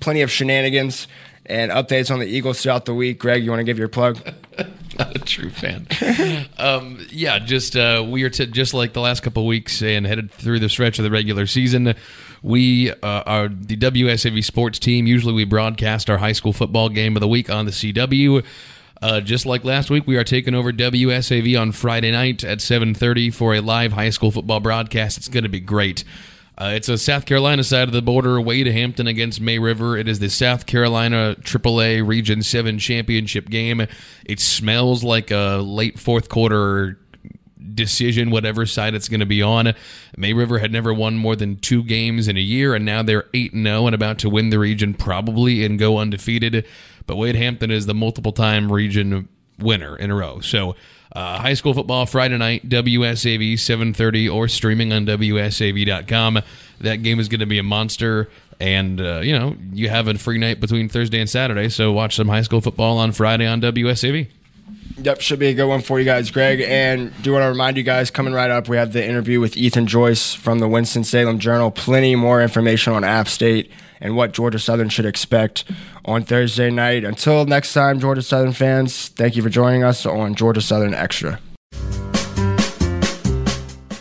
plenty 0.00 0.20
of 0.20 0.30
shenanigans 0.30 1.08
and 1.46 1.70
updates 1.70 2.10
on 2.10 2.18
the 2.18 2.26
Eagles 2.26 2.62
throughout 2.62 2.84
the 2.84 2.94
week. 2.94 3.18
Greg, 3.18 3.42
you 3.42 3.50
want 3.50 3.60
to 3.60 3.64
give 3.64 3.78
your 3.78 3.88
plug? 3.88 4.18
Not 4.98 5.16
a 5.16 5.18
true 5.20 5.50
fan. 5.50 5.86
um, 6.58 7.06
yeah, 7.10 7.38
just 7.38 7.76
uh, 7.76 8.04
we 8.08 8.22
are 8.24 8.30
just 8.30 8.74
like 8.74 8.92
the 8.92 9.00
last 9.00 9.22
couple 9.22 9.46
weeks 9.46 9.82
and 9.82 10.06
headed 10.06 10.30
through 10.30 10.58
the 10.58 10.68
stretch 10.68 10.98
of 10.98 11.04
the 11.04 11.10
regular 11.10 11.46
season. 11.46 11.94
We 12.42 12.90
uh, 12.90 12.96
are 13.02 13.48
the 13.48 13.76
WSAV 13.76 14.44
sports 14.44 14.78
team. 14.78 15.06
Usually, 15.06 15.32
we 15.32 15.44
broadcast 15.44 16.08
our 16.10 16.18
high 16.18 16.32
school 16.32 16.52
football 16.52 16.88
game 16.88 17.16
of 17.16 17.20
the 17.20 17.28
week 17.28 17.50
on 17.50 17.64
the 17.64 17.72
CW. 17.72 18.44
Uh, 19.00 19.20
just 19.20 19.46
like 19.46 19.64
last 19.64 19.90
week, 19.90 20.06
we 20.06 20.16
are 20.16 20.24
taking 20.24 20.54
over 20.54 20.72
WSAV 20.72 21.60
on 21.60 21.72
Friday 21.72 22.10
night 22.10 22.42
at 22.42 22.58
7:30 22.58 23.32
for 23.32 23.54
a 23.54 23.60
live 23.60 23.92
high 23.92 24.10
school 24.10 24.30
football 24.30 24.60
broadcast. 24.60 25.18
It's 25.18 25.28
going 25.28 25.44
to 25.44 25.48
be 25.48 25.60
great. 25.60 26.04
Uh, 26.58 26.72
it's 26.74 26.88
a 26.88 26.98
South 26.98 27.24
Carolina 27.24 27.62
side 27.62 27.86
of 27.86 27.94
the 27.94 28.02
border, 28.02 28.36
away 28.36 28.64
to 28.64 28.72
Hampton 28.72 29.06
against 29.06 29.40
May 29.40 29.60
River. 29.60 29.96
It 29.96 30.08
is 30.08 30.18
the 30.18 30.28
South 30.28 30.66
Carolina 30.66 31.36
AAA 31.38 32.04
Region 32.04 32.42
7 32.42 32.80
championship 32.80 33.48
game. 33.48 33.86
It 34.26 34.40
smells 34.40 35.04
like 35.04 35.30
a 35.30 35.58
late 35.58 36.00
fourth 36.00 36.28
quarter 36.28 36.98
decision, 37.74 38.30
whatever 38.30 38.66
side 38.66 38.94
it's 38.94 39.08
going 39.08 39.20
to 39.20 39.26
be 39.26 39.40
on. 39.40 39.72
May 40.16 40.32
River 40.32 40.58
had 40.58 40.72
never 40.72 40.92
won 40.92 41.16
more 41.16 41.36
than 41.36 41.58
two 41.58 41.84
games 41.84 42.26
in 42.26 42.36
a 42.36 42.40
year, 42.40 42.74
and 42.74 42.84
now 42.84 43.04
they're 43.04 43.26
8 43.32 43.52
0 43.52 43.86
and 43.86 43.94
about 43.94 44.18
to 44.18 44.28
win 44.28 44.50
the 44.50 44.58
region 44.58 44.94
probably 44.94 45.64
and 45.64 45.78
go 45.78 45.98
undefeated. 45.98 46.66
But 47.06 47.16
Wade 47.16 47.36
Hampton 47.36 47.70
is 47.70 47.86
the 47.86 47.94
multiple 47.94 48.32
time 48.32 48.72
region 48.72 49.28
winner 49.60 49.94
in 49.96 50.10
a 50.10 50.16
row. 50.16 50.40
So, 50.40 50.74
uh, 51.12 51.38
high 51.38 51.54
school 51.54 51.74
football 51.74 52.06
Friday 52.06 52.36
night, 52.36 52.68
WSAV 52.68 53.54
7:30 53.54 54.32
or 54.32 54.48
streaming 54.48 54.92
on 54.92 55.06
WSAV.com. 55.06 56.40
That 56.80 56.96
game 57.02 57.18
is 57.20 57.28
going 57.28 57.40
to 57.40 57.46
be 57.46 57.58
a 57.58 57.62
monster, 57.62 58.28
and 58.60 59.00
uh, 59.00 59.20
you 59.20 59.38
know 59.38 59.56
you 59.72 59.88
have 59.88 60.08
a 60.08 60.14
free 60.14 60.38
night 60.38 60.60
between 60.60 60.88
Thursday 60.88 61.20
and 61.20 61.28
Saturday, 61.28 61.68
so 61.68 61.92
watch 61.92 62.16
some 62.16 62.28
high 62.28 62.42
school 62.42 62.60
football 62.60 62.98
on 62.98 63.12
Friday 63.12 63.46
on 63.46 63.60
WSAV. 63.60 64.28
Yep, 65.00 65.20
should 65.20 65.38
be 65.38 65.48
a 65.48 65.54
good 65.54 65.68
one 65.68 65.80
for 65.80 65.98
you 66.00 66.04
guys, 66.04 66.30
Greg. 66.30 66.60
And 66.60 67.12
do 67.22 67.32
want 67.32 67.44
to 67.44 67.48
remind 67.48 67.76
you 67.76 67.84
guys, 67.84 68.10
coming 68.10 68.34
right 68.34 68.50
up, 68.50 68.68
we 68.68 68.76
have 68.76 68.92
the 68.92 69.04
interview 69.04 69.38
with 69.38 69.56
Ethan 69.56 69.86
Joyce 69.86 70.34
from 70.34 70.58
the 70.58 70.66
Winston 70.66 71.04
Salem 71.04 71.38
Journal. 71.38 71.70
Plenty 71.70 72.16
more 72.16 72.42
information 72.42 72.92
on 72.92 73.04
App 73.04 73.28
State 73.28 73.70
and 74.00 74.16
what 74.16 74.32
Georgia 74.32 74.58
Southern 74.58 74.88
should 74.88 75.06
expect 75.06 75.64
on 76.04 76.22
Thursday 76.22 76.70
night. 76.70 77.04
Until 77.04 77.44
next 77.44 77.72
time, 77.72 78.00
Georgia 78.00 78.22
Southern 78.22 78.52
fans, 78.52 79.08
thank 79.08 79.36
you 79.36 79.42
for 79.42 79.50
joining 79.50 79.84
us 79.84 80.06
on 80.06 80.34
Georgia 80.34 80.60
Southern 80.60 80.94
Extra. 80.94 81.40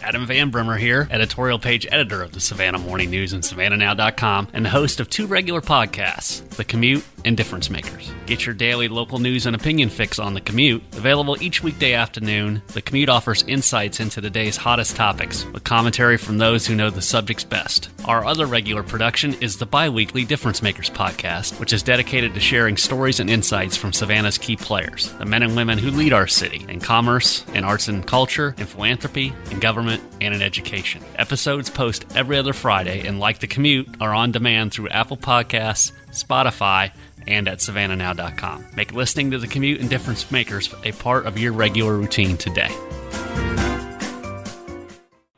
Adam 0.02 0.26
Van 0.26 0.50
Brimmer 0.50 0.78
here, 0.78 1.06
editorial 1.12 1.60
page 1.60 1.86
editor 1.92 2.24
of 2.24 2.32
the 2.32 2.40
Savannah 2.40 2.80
Morning 2.80 3.10
News 3.10 3.34
and 3.34 3.44
SavannahNow.com, 3.44 4.48
and 4.54 4.64
the 4.64 4.70
host 4.70 5.02
of 5.02 5.10
two 5.10 5.28
regular 5.28 5.60
podcasts, 5.60 6.48
The 6.52 6.64
Commute 6.64 7.04
and 7.28 7.36
Difference 7.36 7.70
Makers. 7.70 8.10
Get 8.26 8.46
your 8.46 8.56
daily 8.56 8.88
local 8.88 9.20
news 9.20 9.46
and 9.46 9.56
opinion 9.56 9.90
fix 9.90 10.18
on 10.18 10.34
The 10.34 10.40
Commute. 10.40 10.82
Available 10.94 11.42
each 11.44 11.62
weekday 11.62 11.94
afternoon, 11.94 12.62
The 12.68 12.82
Commute 12.82 13.10
offers 13.10 13.44
insights 13.44 14.00
into 14.00 14.22
the 14.22 14.30
day's 14.30 14.56
hottest 14.56 14.96
topics, 14.96 15.46
with 15.48 15.66
commentary 15.66 16.16
from 16.16 16.38
those 16.38 16.66
who 16.66 16.74
know 16.74 16.90
the 16.90 17.02
subjects 17.02 17.44
best. 17.44 17.90
Our 18.06 18.26
other 18.26 18.46
regular 18.46 18.82
production 18.82 19.34
is 19.42 19.58
the 19.58 19.66
bi 19.66 19.90
weekly 19.90 20.24
Difference 20.24 20.62
Makers 20.62 20.90
podcast, 20.90 21.60
which 21.60 21.74
is 21.74 21.84
dedicated 21.84 22.34
to 22.34 22.40
sharing 22.40 22.78
stories 22.78 23.20
and 23.20 23.30
insights 23.30 23.76
from 23.76 23.92
Savannah's 23.92 24.38
key 24.38 24.56
players, 24.56 25.12
the 25.14 25.26
men 25.26 25.44
and 25.44 25.56
women 25.56 25.78
who 25.78 25.92
lead 25.92 26.14
our 26.14 26.28
city 26.28 26.66
in 26.70 26.80
commerce, 26.80 27.46
in 27.54 27.66
arts 27.66 27.90
and 27.90 28.08
culture, 28.08 28.56
in 28.58 28.66
philanthropy, 28.66 29.34
in 29.52 29.60
government, 29.60 30.02
and 30.22 30.34
in 30.34 30.42
education. 30.42 31.04
Episodes 31.18 31.70
post 31.70 32.06
every 32.16 32.38
other 32.38 32.54
Friday 32.54 33.06
and, 33.06 33.20
like 33.20 33.40
The 33.40 33.48
Commute, 33.48 33.90
are 34.00 34.14
on 34.14 34.32
demand 34.32 34.72
through 34.72 34.90
Apple 34.90 35.18
Podcasts, 35.18 35.92
Spotify, 36.12 36.92
and 37.28 37.48
at 37.48 37.60
savannahnow.com. 37.60 38.66
Make 38.76 38.94
listening 38.94 39.32
to 39.32 39.38
The 39.38 39.48
Commute 39.48 39.82
and 39.82 39.90
Difference 39.90 40.32
Makers 40.32 40.74
a 40.84 40.92
part 40.94 41.26
of 41.26 41.38
your 41.38 41.54
regular 41.54 41.96
routine 41.96 42.38
today. 42.38 42.70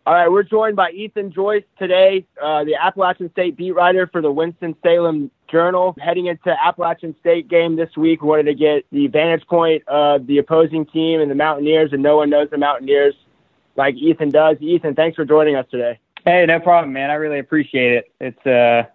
All 0.09 0.15
right, 0.15 0.27
we're 0.27 0.41
joined 0.41 0.75
by 0.75 0.89
Ethan 0.89 1.31
Joyce 1.31 1.63
today, 1.77 2.25
uh, 2.41 2.63
the 2.63 2.73
Appalachian 2.73 3.29
State 3.29 3.55
beat 3.55 3.73
writer 3.73 4.07
for 4.07 4.23
the 4.23 4.31
Winston-Salem 4.31 5.29
Journal. 5.51 5.95
Heading 5.99 6.25
into 6.25 6.49
Appalachian 6.49 7.15
State 7.19 7.47
game 7.47 7.75
this 7.75 7.95
week, 7.95 8.23
we 8.23 8.27
wanted 8.27 8.47
to 8.47 8.55
get 8.55 8.85
the 8.91 9.05
vantage 9.05 9.45
point 9.45 9.87
of 9.87 10.25
the 10.25 10.39
opposing 10.39 10.87
team 10.87 11.21
and 11.21 11.29
the 11.29 11.35
Mountaineers, 11.35 11.93
and 11.93 12.01
no 12.01 12.17
one 12.17 12.31
knows 12.31 12.49
the 12.49 12.57
Mountaineers 12.57 13.13
like 13.75 13.93
Ethan 13.97 14.31
does. 14.31 14.57
Ethan, 14.61 14.95
thanks 14.95 15.15
for 15.15 15.25
joining 15.25 15.55
us 15.55 15.67
today. 15.69 15.99
Hey, 16.25 16.43
no 16.47 16.59
problem, 16.59 16.91
man. 16.91 17.11
I 17.11 17.13
really 17.13 17.37
appreciate 17.37 17.93
it. 17.93 18.11
It's 18.19 18.47
uh, 18.47 18.89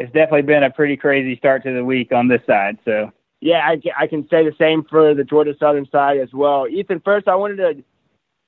it's 0.00 0.12
definitely 0.12 0.42
been 0.42 0.62
a 0.62 0.70
pretty 0.70 0.96
crazy 0.96 1.36
start 1.36 1.62
to 1.64 1.74
the 1.74 1.84
week 1.84 2.10
on 2.10 2.26
this 2.26 2.40
side. 2.46 2.78
So 2.84 3.12
Yeah, 3.40 3.58
I, 3.58 3.80
I 3.98 4.06
can 4.06 4.26
say 4.28 4.44
the 4.44 4.54
same 4.58 4.82
for 4.84 5.14
the 5.14 5.24
Georgia 5.24 5.54
Southern 5.58 5.86
side 5.90 6.18
as 6.18 6.32
well. 6.32 6.66
Ethan, 6.66 7.00
first, 7.04 7.28
I 7.28 7.34
wanted 7.34 7.56
to 7.56 7.84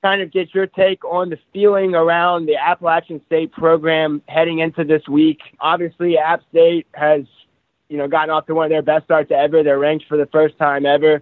kind 0.01 0.21
of 0.21 0.31
get 0.31 0.53
your 0.53 0.65
take 0.65 1.05
on 1.05 1.29
the 1.29 1.37
feeling 1.53 1.93
around 1.93 2.47
the 2.47 2.55
Appalachian 2.55 3.21
State 3.27 3.51
program 3.51 4.21
heading 4.27 4.59
into 4.59 4.83
this 4.83 5.07
week. 5.07 5.39
Obviously, 5.59 6.17
App 6.17 6.41
State 6.49 6.87
has, 6.95 7.21
you 7.87 7.97
know, 7.97 8.07
gotten 8.07 8.31
off 8.31 8.47
to 8.47 8.55
one 8.55 8.65
of 8.65 8.71
their 8.71 8.81
best 8.81 9.05
starts 9.05 9.31
ever. 9.31 9.61
They're 9.61 9.79
ranked 9.79 10.05
for 10.07 10.17
the 10.17 10.27
first 10.27 10.57
time 10.57 10.87
ever. 10.87 11.21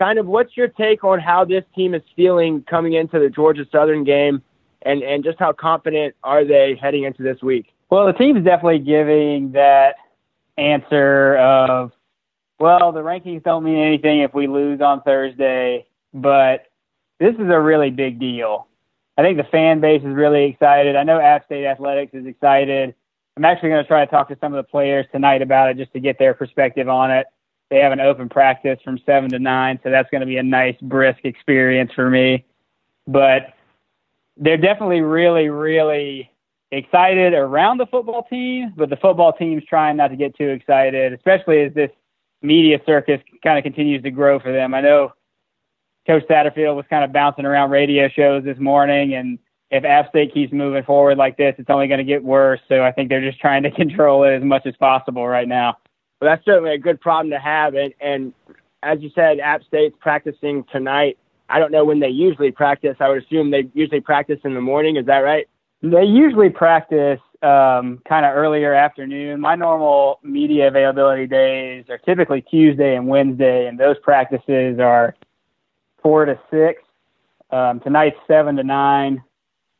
Kind 0.00 0.18
of, 0.18 0.26
what's 0.26 0.56
your 0.56 0.68
take 0.68 1.04
on 1.04 1.20
how 1.20 1.44
this 1.44 1.64
team 1.74 1.94
is 1.94 2.02
feeling 2.16 2.64
coming 2.68 2.94
into 2.94 3.20
the 3.20 3.30
Georgia 3.30 3.66
Southern 3.70 4.02
game, 4.04 4.42
and 4.82 5.02
and 5.02 5.24
just 5.24 5.38
how 5.38 5.52
confident 5.52 6.14
are 6.22 6.44
they 6.44 6.76
heading 6.80 7.04
into 7.04 7.22
this 7.22 7.42
week? 7.42 7.72
Well, 7.90 8.06
the 8.06 8.12
team's 8.12 8.44
definitely 8.44 8.80
giving 8.80 9.52
that 9.52 9.96
answer 10.58 11.36
of, 11.36 11.92
well, 12.58 12.92
the 12.92 13.00
rankings 13.00 13.42
don't 13.44 13.64
mean 13.64 13.78
anything 13.78 14.20
if 14.20 14.34
we 14.34 14.46
lose 14.46 14.80
on 14.80 15.00
Thursday, 15.02 15.86
but 16.12 16.66
this 17.18 17.34
is 17.34 17.48
a 17.48 17.60
really 17.60 17.90
big 17.90 18.18
deal. 18.18 18.66
I 19.16 19.22
think 19.22 19.36
the 19.38 19.44
fan 19.44 19.80
base 19.80 20.02
is 20.02 20.14
really 20.14 20.44
excited. 20.44 20.96
I 20.96 21.02
know 21.02 21.18
App 21.18 21.46
State 21.46 21.64
Athletics 21.66 22.12
is 22.14 22.26
excited. 22.26 22.94
I'm 23.36 23.44
actually 23.44 23.70
going 23.70 23.82
to 23.82 23.88
try 23.88 24.04
to 24.04 24.10
talk 24.10 24.28
to 24.28 24.36
some 24.40 24.52
of 24.52 24.64
the 24.64 24.68
players 24.68 25.06
tonight 25.12 25.42
about 25.42 25.70
it 25.70 25.76
just 25.76 25.92
to 25.92 26.00
get 26.00 26.18
their 26.18 26.34
perspective 26.34 26.88
on 26.88 27.10
it. 27.10 27.26
They 27.70 27.78
have 27.78 27.92
an 27.92 28.00
open 28.00 28.28
practice 28.28 28.78
from 28.84 28.98
7 29.06 29.30
to 29.30 29.38
9, 29.38 29.80
so 29.82 29.90
that's 29.90 30.10
going 30.10 30.20
to 30.20 30.26
be 30.26 30.38
a 30.38 30.42
nice, 30.42 30.76
brisk 30.82 31.20
experience 31.24 31.92
for 31.94 32.10
me. 32.10 32.44
But 33.06 33.54
they're 34.36 34.56
definitely 34.56 35.00
really, 35.00 35.48
really 35.48 36.30
excited 36.70 37.32
around 37.32 37.78
the 37.78 37.86
football 37.86 38.24
team, 38.24 38.72
but 38.76 38.90
the 38.90 38.96
football 38.96 39.32
team's 39.32 39.64
trying 39.64 39.96
not 39.96 40.08
to 40.08 40.16
get 40.16 40.36
too 40.36 40.48
excited, 40.48 41.12
especially 41.12 41.62
as 41.62 41.74
this 41.74 41.90
media 42.42 42.78
circus 42.86 43.20
kind 43.42 43.58
of 43.58 43.64
continues 43.64 44.02
to 44.02 44.10
grow 44.10 44.38
for 44.38 44.52
them. 44.52 44.74
I 44.74 44.80
know 44.80 45.12
Coach 46.06 46.24
Satterfield 46.28 46.76
was 46.76 46.84
kind 46.88 47.04
of 47.04 47.12
bouncing 47.12 47.44
around 47.44 47.70
radio 47.70 48.08
shows 48.08 48.44
this 48.44 48.58
morning, 48.58 49.14
and 49.14 49.38
if 49.70 49.84
App 49.84 50.08
State 50.08 50.32
keeps 50.32 50.52
moving 50.52 50.82
forward 50.84 51.18
like 51.18 51.36
this, 51.36 51.54
it's 51.58 51.68
only 51.70 51.88
going 51.88 51.98
to 51.98 52.04
get 52.04 52.24
worse. 52.24 52.60
So 52.68 52.82
I 52.82 52.92
think 52.92 53.08
they're 53.08 53.20
just 53.20 53.40
trying 53.40 53.62
to 53.64 53.70
control 53.74 54.24
it 54.24 54.34
as 54.34 54.42
much 54.42 54.66
as 54.66 54.76
possible 54.76 55.26
right 55.26 55.48
now. 55.48 55.76
Well, 56.20 56.30
that's 56.30 56.44
certainly 56.44 56.72
a 56.72 56.78
good 56.78 57.00
problem 57.00 57.30
to 57.30 57.38
have. 57.38 57.74
And, 57.74 57.94
and 58.00 58.32
as 58.82 59.00
you 59.00 59.10
said, 59.14 59.38
App 59.40 59.62
State's 59.64 59.96
practicing 60.00 60.64
tonight. 60.72 61.18
I 61.48 61.58
don't 61.58 61.72
know 61.72 61.84
when 61.84 62.00
they 62.00 62.08
usually 62.08 62.50
practice. 62.50 62.96
I 63.00 63.08
would 63.08 63.22
assume 63.22 63.50
they 63.50 63.68
usually 63.72 64.00
practice 64.00 64.38
in 64.44 64.54
the 64.54 64.60
morning. 64.60 64.96
Is 64.96 65.06
that 65.06 65.18
right? 65.18 65.46
They 65.82 66.04
usually 66.04 66.50
practice 66.50 67.20
um, 67.42 68.00
kind 68.08 68.26
of 68.26 68.34
earlier 68.34 68.74
afternoon. 68.74 69.40
My 69.40 69.54
normal 69.54 70.18
media 70.22 70.68
availability 70.68 71.26
days 71.26 71.84
are 71.88 71.98
typically 71.98 72.42
Tuesday 72.42 72.96
and 72.96 73.06
Wednesday, 73.06 73.66
and 73.66 73.78
those 73.78 73.96
practices 74.02 74.80
are 74.80 75.14
four 76.02 76.24
to 76.24 76.38
six. 76.50 76.82
Um, 77.50 77.80
tonight's 77.80 78.16
seven 78.26 78.56
to 78.56 78.64
nine, 78.64 79.22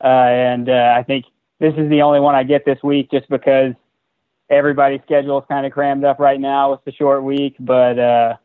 uh, 0.02 0.06
and 0.06 0.68
uh, 0.68 0.94
I 0.96 1.02
think 1.02 1.26
this 1.58 1.74
is 1.76 1.90
the 1.90 2.02
only 2.02 2.20
one 2.20 2.34
I 2.34 2.44
get 2.44 2.64
this 2.64 2.78
week, 2.82 3.10
just 3.10 3.28
because 3.28 3.74
everybody's 4.48 5.00
schedule 5.04 5.38
is 5.38 5.44
kind 5.48 5.66
of 5.66 5.72
crammed 5.72 6.04
up 6.04 6.18
right 6.18 6.40
now 6.40 6.70
with 6.70 6.84
the 6.84 6.92
short 6.92 7.24
week, 7.24 7.56
but 7.58 7.98
uh, 7.98 8.36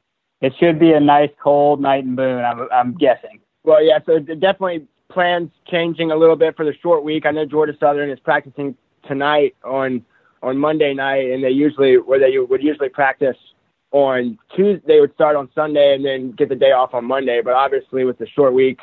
it 0.41 0.53
should 0.59 0.79
be 0.79 0.91
a 0.91 0.99
nice 0.99 1.29
cold 1.41 1.79
night 1.79 2.03
in 2.03 2.15
Boone. 2.15 2.43
I'm, 2.43 2.67
I'm 2.71 2.97
guessing. 2.97 3.39
Well, 3.63 3.81
yeah. 3.81 3.99
So 4.05 4.19
definitely 4.19 4.87
plans 5.13 5.51
changing 5.67 6.11
a 6.11 6.15
little 6.15 6.35
bit 6.35 6.55
for 6.57 6.65
the 6.65 6.73
short 6.81 7.03
week. 7.03 7.25
I 7.25 7.31
know 7.31 7.45
Georgia 7.45 7.75
Southern 7.79 8.09
is 8.09 8.19
practicing 8.19 8.75
tonight 9.07 9.55
on 9.63 10.03
on 10.41 10.57
Monday 10.57 10.93
night, 10.93 11.31
and 11.31 11.43
they 11.43 11.51
usually 11.51 11.97
where 11.97 12.19
they 12.19 12.37
would 12.37 12.61
usually 12.61 12.89
practice 12.89 13.37
on 13.91 14.37
Tuesday. 14.55 14.83
They 14.85 14.99
would 14.99 15.13
start 15.13 15.35
on 15.35 15.49
Sunday 15.55 15.95
and 15.95 16.03
then 16.03 16.31
get 16.31 16.49
the 16.49 16.55
day 16.55 16.71
off 16.71 16.93
on 16.93 17.05
Monday. 17.05 17.41
But 17.41 17.53
obviously, 17.53 18.03
with 18.03 18.17
the 18.17 18.27
short 18.27 18.53
week, 18.53 18.79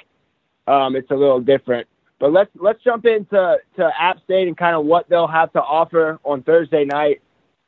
um, 0.66 0.96
it's 0.96 1.10
a 1.10 1.16
little 1.16 1.40
different. 1.40 1.86
But 2.18 2.32
let's 2.32 2.50
let's 2.54 2.82
jump 2.82 3.04
into 3.04 3.58
to 3.76 3.90
App 3.98 4.22
State 4.24 4.46
and 4.46 4.56
kind 4.56 4.76
of 4.76 4.86
what 4.86 5.08
they'll 5.08 5.26
have 5.26 5.52
to 5.52 5.60
offer 5.62 6.18
on 6.24 6.42
Thursday 6.42 6.84
night. 6.84 7.20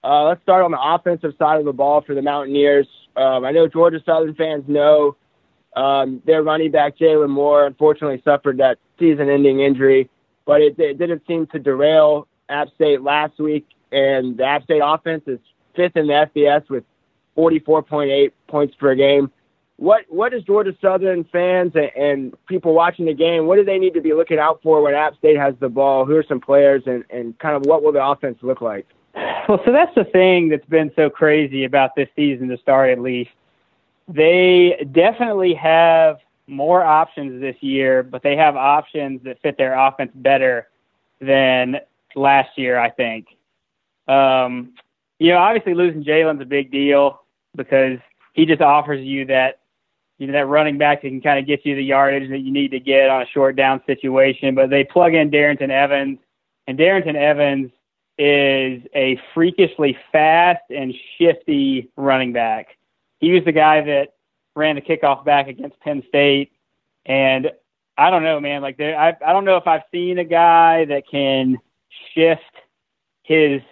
Uh, 0.04 0.24
let's 0.24 0.42
start 0.42 0.64
on 0.64 0.70
the 0.70 0.80
offensive 0.80 1.32
side 1.38 1.58
of 1.58 1.64
the 1.64 1.72
ball 1.72 2.00
for 2.00 2.14
the 2.14 2.22
Mountaineers. 2.22 2.88
Um, 3.16 3.44
I 3.44 3.52
know 3.52 3.68
Georgia 3.68 4.02
Southern 4.04 4.34
fans 4.34 4.64
know 4.66 5.16
um, 5.74 6.22
their 6.26 6.42
running 6.42 6.70
back 6.70 6.98
Jalin 6.98 7.30
Moore 7.30 7.66
unfortunately 7.66 8.20
suffered 8.24 8.58
that 8.58 8.78
season-ending 8.98 9.60
injury, 9.60 10.10
but 10.44 10.60
it, 10.60 10.78
it 10.78 10.98
didn't 10.98 11.22
seem 11.26 11.46
to 11.48 11.58
derail 11.58 12.28
App 12.48 12.68
State 12.74 13.02
last 13.02 13.38
week. 13.38 13.66
And 13.90 14.36
the 14.36 14.44
App 14.44 14.64
State 14.64 14.82
offense 14.84 15.24
is 15.26 15.38
fifth 15.74 15.96
in 15.96 16.06
the 16.06 16.28
FBS 16.34 16.68
with 16.68 16.84
44.8 17.36 18.32
points 18.48 18.74
per 18.76 18.94
game. 18.94 19.30
What 19.76 20.04
what 20.08 20.32
does 20.32 20.44
Georgia 20.44 20.76
Southern 20.80 21.24
fans 21.24 21.72
and, 21.74 21.90
and 21.96 22.46
people 22.46 22.72
watching 22.74 23.06
the 23.06 23.14
game? 23.14 23.46
What 23.46 23.56
do 23.56 23.64
they 23.64 23.78
need 23.78 23.94
to 23.94 24.00
be 24.00 24.12
looking 24.12 24.38
out 24.38 24.60
for 24.62 24.80
when 24.82 24.94
App 24.94 25.16
State 25.16 25.36
has 25.36 25.54
the 25.60 25.68
ball? 25.68 26.04
Who 26.04 26.14
are 26.16 26.24
some 26.28 26.40
players, 26.40 26.82
and, 26.86 27.04
and 27.10 27.36
kind 27.38 27.56
of 27.56 27.66
what 27.66 27.82
will 27.82 27.92
the 27.92 28.04
offense 28.04 28.38
look 28.42 28.60
like? 28.60 28.86
Well, 29.48 29.60
so 29.64 29.72
that's 29.72 29.94
the 29.96 30.04
thing 30.04 30.48
that's 30.50 30.64
been 30.66 30.92
so 30.94 31.10
crazy 31.10 31.64
about 31.64 31.96
this 31.96 32.08
season 32.14 32.48
to 32.48 32.58
start, 32.58 32.90
at 32.90 33.00
least. 33.00 33.30
They 34.14 34.86
definitely 34.92 35.54
have 35.54 36.18
more 36.46 36.84
options 36.84 37.40
this 37.40 37.56
year, 37.60 38.02
but 38.02 38.22
they 38.22 38.36
have 38.36 38.56
options 38.56 39.22
that 39.24 39.40
fit 39.40 39.56
their 39.56 39.74
offense 39.78 40.12
better 40.14 40.68
than 41.20 41.76
last 42.14 42.58
year, 42.58 42.78
I 42.78 42.90
think. 42.90 43.26
Um, 44.08 44.74
you 45.18 45.30
know, 45.30 45.38
obviously 45.38 45.74
losing 45.74 46.04
Jalin's 46.04 46.42
a 46.42 46.46
big 46.46 46.70
deal 46.70 47.22
because 47.56 47.98
he 48.34 48.44
just 48.44 48.60
offers 48.60 49.00
you 49.00 49.24
that, 49.26 49.60
you 50.18 50.26
know, 50.26 50.32
that 50.34 50.46
running 50.46 50.78
back 50.78 51.02
that 51.02 51.08
can 51.08 51.20
kind 51.20 51.38
of 51.38 51.46
get 51.46 51.64
you 51.64 51.74
the 51.74 51.82
yardage 51.82 52.28
that 52.30 52.40
you 52.40 52.52
need 52.52 52.72
to 52.72 52.80
get 52.80 53.08
on 53.08 53.22
a 53.22 53.26
short 53.26 53.56
down 53.56 53.80
situation. 53.86 54.54
But 54.54 54.68
they 54.68 54.84
plug 54.84 55.14
in 55.14 55.30
Darrynton 55.30 55.70
Evans, 55.70 56.18
and 56.66 56.78
Darrynton 56.78 57.14
Evans 57.14 57.70
is 58.18 58.82
a 58.94 59.18
freakishly 59.32 59.96
fast 60.10 60.62
and 60.70 60.92
shifty 61.18 61.90
running 61.96 62.32
back. 62.32 62.76
He 63.22 63.30
was 63.30 63.44
the 63.44 63.52
guy 63.52 63.80
that 63.82 64.14
ran 64.54 64.74
the 64.74 64.82
kickoff 64.82 65.24
back 65.24 65.46
against 65.46 65.78
Penn 65.80 66.02
State, 66.08 66.52
and 67.06 67.50
I 67.96 68.10
don't 68.10 68.24
know, 68.24 68.40
man. 68.40 68.62
Like, 68.62 68.76
there, 68.76 68.98
I 68.98 69.16
I 69.24 69.32
don't 69.32 69.44
know 69.44 69.56
if 69.56 69.66
I've 69.66 69.84
seen 69.92 70.18
a 70.18 70.24
guy 70.24 70.84
that 70.86 71.04
can 71.08 71.58
shift 72.14 72.42
his 73.22 73.62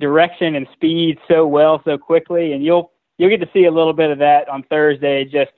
direction 0.00 0.54
and 0.54 0.66
speed 0.72 1.18
so 1.28 1.46
well 1.46 1.82
so 1.84 1.98
quickly, 1.98 2.54
and 2.54 2.64
you'll 2.64 2.90
you'll 3.18 3.28
get 3.28 3.40
to 3.40 3.50
see 3.52 3.66
a 3.66 3.70
little 3.70 3.92
bit 3.92 4.10
of 4.10 4.18
that 4.18 4.48
on 4.48 4.62
Thursday. 4.62 5.26
Just 5.26 5.52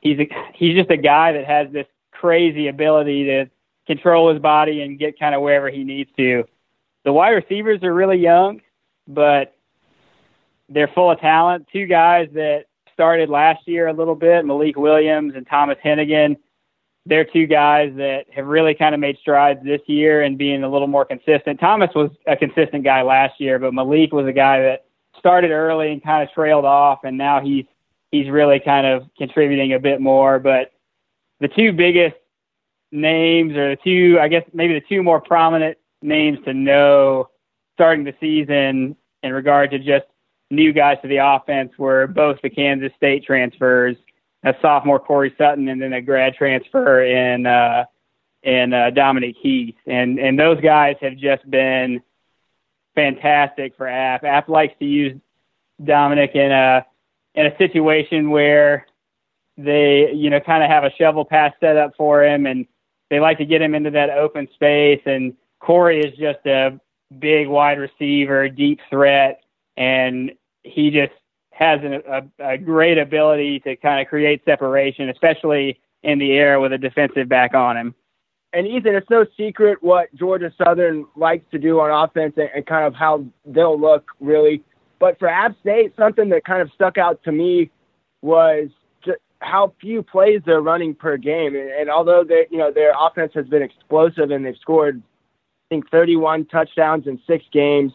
he's 0.00 0.18
a, 0.18 0.28
he's 0.54 0.74
just 0.74 0.90
a 0.90 0.96
guy 0.96 1.32
that 1.32 1.44
has 1.44 1.70
this 1.70 1.86
crazy 2.10 2.68
ability 2.68 3.24
to 3.24 3.50
control 3.86 4.32
his 4.32 4.40
body 4.40 4.80
and 4.80 4.98
get 4.98 5.18
kind 5.18 5.34
of 5.34 5.42
wherever 5.42 5.68
he 5.68 5.84
needs 5.84 6.10
to. 6.16 6.44
The 7.04 7.12
wide 7.12 7.30
receivers 7.30 7.82
are 7.82 7.92
really 7.92 8.18
young, 8.18 8.62
but 9.06 9.54
they're 10.70 10.88
full 10.88 11.10
of 11.10 11.20
talent. 11.20 11.68
Two 11.70 11.84
guys 11.86 12.28
that 12.32 12.64
started 12.98 13.30
last 13.30 13.66
year 13.66 13.86
a 13.86 13.92
little 13.92 14.16
bit, 14.16 14.44
Malik 14.44 14.76
Williams 14.76 15.34
and 15.36 15.46
Thomas 15.46 15.78
Hennigan 15.84 16.36
they're 17.08 17.24
two 17.24 17.46
guys 17.46 17.92
that 17.96 18.26
have 18.30 18.46
really 18.46 18.74
kind 18.74 18.94
of 18.94 19.00
made 19.00 19.16
strides 19.18 19.60
this 19.64 19.80
year 19.86 20.22
and 20.22 20.36
being 20.36 20.62
a 20.62 20.68
little 20.68 20.86
more 20.86 21.06
consistent. 21.06 21.58
Thomas 21.58 21.90
was 21.94 22.10
a 22.26 22.36
consistent 22.36 22.84
guy 22.84 23.02
last 23.02 23.40
year, 23.40 23.58
but 23.58 23.72
Malik 23.72 24.12
was 24.12 24.26
a 24.26 24.32
guy 24.32 24.60
that 24.60 24.84
started 25.18 25.50
early 25.50 25.90
and 25.90 26.02
kind 26.02 26.22
of 26.22 26.32
trailed 26.34 26.66
off, 26.66 27.00
and 27.04 27.16
now 27.16 27.40
he's 27.40 27.64
he's 28.10 28.28
really 28.28 28.60
kind 28.60 28.86
of 28.86 29.08
contributing 29.16 29.72
a 29.72 29.78
bit 29.78 30.00
more. 30.00 30.38
But 30.38 30.72
the 31.40 31.48
two 31.48 31.72
biggest 31.72 32.16
names, 32.92 33.56
or 33.56 33.70
the 33.70 33.78
two, 33.82 34.18
I 34.20 34.28
guess 34.28 34.44
maybe 34.52 34.74
the 34.74 34.84
two 34.86 35.02
more 35.02 35.20
prominent 35.20 35.78
names 36.02 36.38
to 36.44 36.52
know 36.52 37.30
starting 37.74 38.04
the 38.04 38.14
season 38.20 38.96
in 39.22 39.32
regard 39.32 39.70
to 39.70 39.78
just 39.78 40.06
new 40.50 40.72
guys 40.72 40.98
to 41.02 41.08
the 41.08 41.18
offense 41.18 41.72
were 41.78 42.06
both 42.06 42.38
the 42.42 42.50
Kansas 42.50 42.92
State 42.96 43.24
transfers 43.24 43.96
a 44.44 44.54
sophomore 44.62 45.00
Corey 45.00 45.34
Sutton 45.36 45.68
and 45.68 45.80
then 45.80 45.92
a 45.92 46.00
grad 46.00 46.34
transfer 46.34 47.02
in 47.02 47.46
uh, 47.46 47.84
in 48.42 48.72
uh, 48.72 48.90
Dominic 48.90 49.36
Heath, 49.40 49.76
and 49.86 50.18
and 50.18 50.38
those 50.38 50.60
guys 50.60 50.96
have 51.00 51.16
just 51.16 51.48
been 51.50 52.02
fantastic 52.94 53.76
for 53.76 53.88
App. 53.88 54.24
App 54.24 54.48
likes 54.48 54.74
to 54.78 54.84
use 54.84 55.16
Dominic 55.82 56.32
in 56.34 56.52
a 56.52 56.86
in 57.34 57.46
a 57.46 57.56
situation 57.58 58.30
where 58.30 58.86
they 59.56 60.12
you 60.12 60.30
know 60.30 60.40
kind 60.40 60.62
of 60.62 60.70
have 60.70 60.84
a 60.84 60.92
shovel 60.96 61.24
pass 61.24 61.52
set 61.60 61.76
up 61.76 61.94
for 61.96 62.24
him, 62.24 62.46
and 62.46 62.66
they 63.10 63.18
like 63.18 63.38
to 63.38 63.44
get 63.44 63.60
him 63.60 63.74
into 63.74 63.90
that 63.90 64.10
open 64.10 64.48
space. 64.54 65.02
And 65.04 65.34
Corey 65.58 66.00
is 66.00 66.16
just 66.16 66.46
a 66.46 66.80
big 67.18 67.48
wide 67.48 67.78
receiver, 67.78 68.48
deep 68.48 68.78
threat, 68.88 69.42
and 69.78 70.32
he 70.64 70.90
just 70.90 71.12
has 71.52 71.80
an, 71.82 72.02
a, 72.06 72.52
a 72.52 72.58
great 72.58 72.98
ability 72.98 73.60
to 73.60 73.76
kind 73.76 74.00
of 74.02 74.08
create 74.08 74.44
separation, 74.44 75.08
especially 75.08 75.80
in 76.02 76.18
the 76.18 76.32
air 76.32 76.60
with 76.60 76.72
a 76.72 76.78
defensive 76.78 77.28
back 77.28 77.54
on 77.54 77.76
him. 77.76 77.94
And 78.52 78.66
Ethan, 78.66 78.94
it's 78.94 79.08
no 79.08 79.24
secret 79.36 79.78
what 79.82 80.12
Georgia 80.14 80.52
Southern 80.62 81.06
likes 81.16 81.44
to 81.52 81.58
do 81.58 81.80
on 81.80 81.90
offense 81.90 82.34
and, 82.36 82.50
and 82.54 82.66
kind 82.66 82.86
of 82.86 82.94
how 82.94 83.24
they'll 83.46 83.78
look, 83.78 84.10
really. 84.20 84.62
But 84.98 85.18
for 85.18 85.28
App 85.28 85.54
State, 85.60 85.94
something 85.96 86.28
that 86.30 86.44
kind 86.44 86.60
of 86.60 86.70
stuck 86.74 86.98
out 86.98 87.22
to 87.24 87.32
me 87.32 87.70
was 88.20 88.68
how 89.40 89.72
few 89.80 90.02
plays 90.02 90.40
they're 90.44 90.60
running 90.60 90.94
per 90.94 91.16
game. 91.16 91.54
And, 91.54 91.70
and 91.70 91.90
although 91.90 92.24
they, 92.24 92.46
you 92.50 92.58
know, 92.58 92.72
their 92.72 92.94
offense 92.98 93.32
has 93.34 93.46
been 93.46 93.62
explosive 93.62 94.32
and 94.32 94.44
they've 94.44 94.56
scored, 94.60 95.00
I 95.70 95.74
think, 95.74 95.90
31 95.90 96.46
touchdowns 96.46 97.06
in 97.06 97.20
six 97.26 97.44
games, 97.52 97.92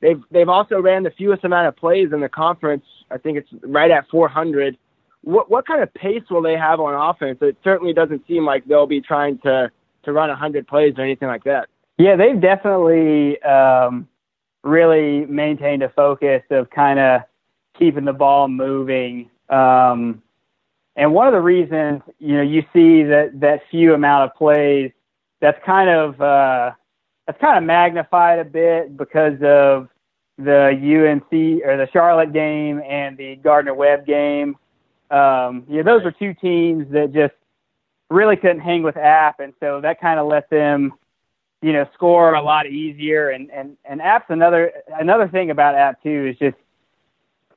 They've 0.00 0.22
they've 0.30 0.48
also 0.48 0.80
ran 0.80 1.02
the 1.02 1.10
fewest 1.10 1.44
amount 1.44 1.68
of 1.68 1.76
plays 1.76 2.12
in 2.12 2.20
the 2.20 2.28
conference. 2.28 2.84
I 3.10 3.18
think 3.18 3.38
it's 3.38 3.48
right 3.62 3.90
at 3.90 4.08
400. 4.08 4.78
What 5.22 5.50
what 5.50 5.66
kind 5.66 5.82
of 5.82 5.92
pace 5.94 6.22
will 6.30 6.42
they 6.42 6.56
have 6.56 6.78
on 6.80 6.94
offense? 6.94 7.38
It 7.40 7.56
certainly 7.64 7.92
doesn't 7.92 8.26
seem 8.28 8.44
like 8.44 8.64
they'll 8.66 8.86
be 8.86 9.00
trying 9.00 9.38
to 9.38 9.70
to 10.04 10.12
run 10.12 10.28
100 10.28 10.68
plays 10.68 10.94
or 10.96 11.02
anything 11.02 11.28
like 11.28 11.44
that. 11.44 11.68
Yeah, 11.98 12.14
they've 12.14 12.40
definitely 12.40 13.42
um, 13.42 14.08
really 14.62 15.26
maintained 15.26 15.82
a 15.82 15.88
focus 15.88 16.42
of 16.50 16.70
kind 16.70 17.00
of 17.00 17.22
keeping 17.76 18.04
the 18.04 18.12
ball 18.12 18.46
moving. 18.46 19.28
Um, 19.48 20.22
and 20.94 21.12
one 21.12 21.26
of 21.26 21.32
the 21.32 21.40
reasons 21.40 22.02
you 22.18 22.36
know 22.36 22.42
you 22.42 22.62
see 22.72 23.02
that 23.02 23.40
that 23.40 23.62
few 23.70 23.94
amount 23.94 24.30
of 24.30 24.36
plays, 24.36 24.92
that's 25.40 25.58
kind 25.64 25.90
of 25.90 26.20
uh, 26.20 26.70
that's 27.28 27.40
kind 27.42 27.58
of 27.58 27.64
magnified 27.64 28.38
a 28.38 28.44
bit 28.44 28.96
because 28.96 29.34
of 29.42 29.88
the 30.38 30.70
UNC 30.72 31.62
or 31.62 31.76
the 31.76 31.86
Charlotte 31.92 32.32
game 32.32 32.80
and 32.80 33.18
the 33.18 33.36
Gardner 33.36 33.74
Webb 33.74 34.06
game. 34.06 34.56
Um, 35.10 35.64
yeah, 35.68 35.82
those 35.82 36.04
are 36.04 36.10
two 36.10 36.32
teams 36.32 36.90
that 36.90 37.12
just 37.12 37.34
really 38.08 38.36
couldn't 38.36 38.60
hang 38.60 38.82
with 38.82 38.96
App, 38.96 39.40
and 39.40 39.52
so 39.60 39.78
that 39.82 40.00
kind 40.00 40.18
of 40.18 40.26
let 40.26 40.48
them, 40.48 40.94
you 41.60 41.74
know, 41.74 41.86
score 41.92 42.32
a 42.32 42.42
lot 42.42 42.66
easier. 42.66 43.28
And 43.28 43.50
and 43.50 43.76
and 43.84 44.00
App's 44.00 44.30
another 44.30 44.72
another 44.98 45.28
thing 45.28 45.50
about 45.50 45.74
App 45.74 46.02
too 46.02 46.30
is 46.32 46.38
just 46.38 46.56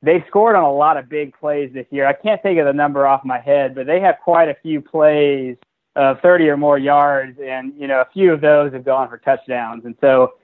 they've 0.02 0.24
scored 0.28 0.54
on 0.54 0.64
a 0.64 0.72
lot 0.72 0.98
of 0.98 1.08
big 1.08 1.34
plays 1.38 1.72
this 1.72 1.86
year. 1.88 2.06
I 2.06 2.12
can't 2.12 2.42
think 2.42 2.58
of 2.58 2.66
the 2.66 2.74
number 2.74 3.06
off 3.06 3.24
my 3.24 3.40
head, 3.40 3.74
but 3.74 3.86
they 3.86 4.00
have 4.00 4.16
quite 4.22 4.50
a 4.50 4.56
few 4.62 4.82
plays 4.82 5.56
of 5.96 6.20
30 6.20 6.48
or 6.48 6.56
more 6.56 6.78
yards, 6.78 7.38
and 7.42 7.72
you 7.76 7.86
know 7.86 8.00
a 8.00 8.08
few 8.12 8.32
of 8.32 8.40
those 8.40 8.72
have 8.72 8.84
gone 8.84 9.08
for 9.08 9.18
touchdowns, 9.18 9.84
and 9.84 9.94
so 10.00 10.34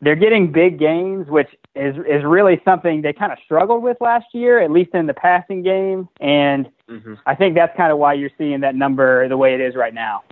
they're 0.00 0.16
getting 0.16 0.52
big 0.52 0.78
gains, 0.78 1.28
which 1.28 1.48
is 1.74 1.96
is 2.08 2.24
really 2.24 2.60
something 2.64 3.02
they 3.02 3.12
kind 3.12 3.32
of 3.32 3.38
struggled 3.44 3.82
with 3.82 3.96
last 4.00 4.26
year, 4.32 4.60
at 4.60 4.70
least 4.70 4.94
in 4.94 5.06
the 5.06 5.14
passing 5.14 5.62
game, 5.62 6.08
and 6.20 6.68
mm-hmm. 6.88 7.14
I 7.26 7.34
think 7.34 7.54
that's 7.54 7.76
kind 7.76 7.90
of 7.90 7.98
why 7.98 8.14
you're 8.14 8.30
seeing 8.36 8.60
that 8.60 8.74
number 8.74 9.28
the 9.28 9.36
way 9.36 9.54
it 9.54 9.60
is 9.60 9.74
right 9.74 9.94
now. 9.94 10.22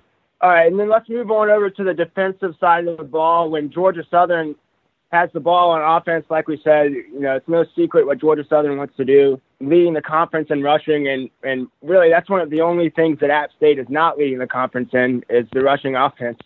All 0.43 0.51
right, 0.51 0.71
and 0.71 0.79
then 0.79 0.91
let's 0.91 1.09
move 1.09 1.31
on 1.31 1.49
over 1.49 1.71
to 1.71 1.85
the 1.85 1.95
defensive 1.95 2.55
side 2.61 2.87
of 2.87 2.99
the 2.99 3.05
ball. 3.05 3.51
When 3.51 3.71
Georgia 3.71 4.05
Southern 4.11 4.57
has 5.13 5.31
the 5.35 5.41
ball 5.41 5.71
on 5.73 5.83
offense, 5.83 6.25
like 6.31 6.49
we 6.49 6.61
said, 6.65 6.93
you 6.93 7.21
know, 7.21 7.37
it's 7.37 7.49
no 7.49 7.67
secret 7.77 8.07
what 8.07 8.19
Georgia 8.19 8.45
Southern 8.49 8.79
wants 8.79 8.97
to 8.97 9.05
do, 9.05 9.41
leading 9.61 9.93
the 9.93 10.01
conference 10.01 10.49
in 10.51 10.63
rushing, 10.63 11.07
and 11.07 11.29
and 11.43 11.69
really 11.83 12.09
that's 12.09 12.31
one 12.31 12.41
of 12.41 12.51
the 12.51 12.63
only 12.63 12.89
things 12.91 13.19
that 13.21 13.31
App 13.31 13.51
State 13.57 13.79
is 13.79 13.87
not 13.91 14.17
leading 14.17 14.39
the 14.39 14.47
conference 14.47 14.91
in 14.95 15.23
is 15.29 15.47
the 15.53 15.61
rushing 15.61 15.97
offense. 15.97 16.39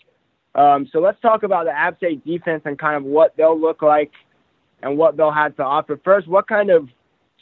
Um, 0.57 0.89
so 0.91 1.01
let's 1.01 1.21
talk 1.21 1.43
about 1.45 1.67
the 1.67 1.71
App 1.71 1.99
State 1.99 2.25
defense 2.25 2.63
and 2.65 2.79
kind 2.79 2.97
of 2.97 3.05
what 3.05 3.37
they'll 3.37 3.59
look 3.59 3.83
like 3.83 4.11
and 4.83 4.99
what 4.99 5.17
they'll 5.17 5.31
have 5.31 5.55
to 5.57 5.65
offer. 5.65 6.01
First, 6.03 6.27
what 6.27 6.49
kind 6.49 6.71
of 6.71 6.89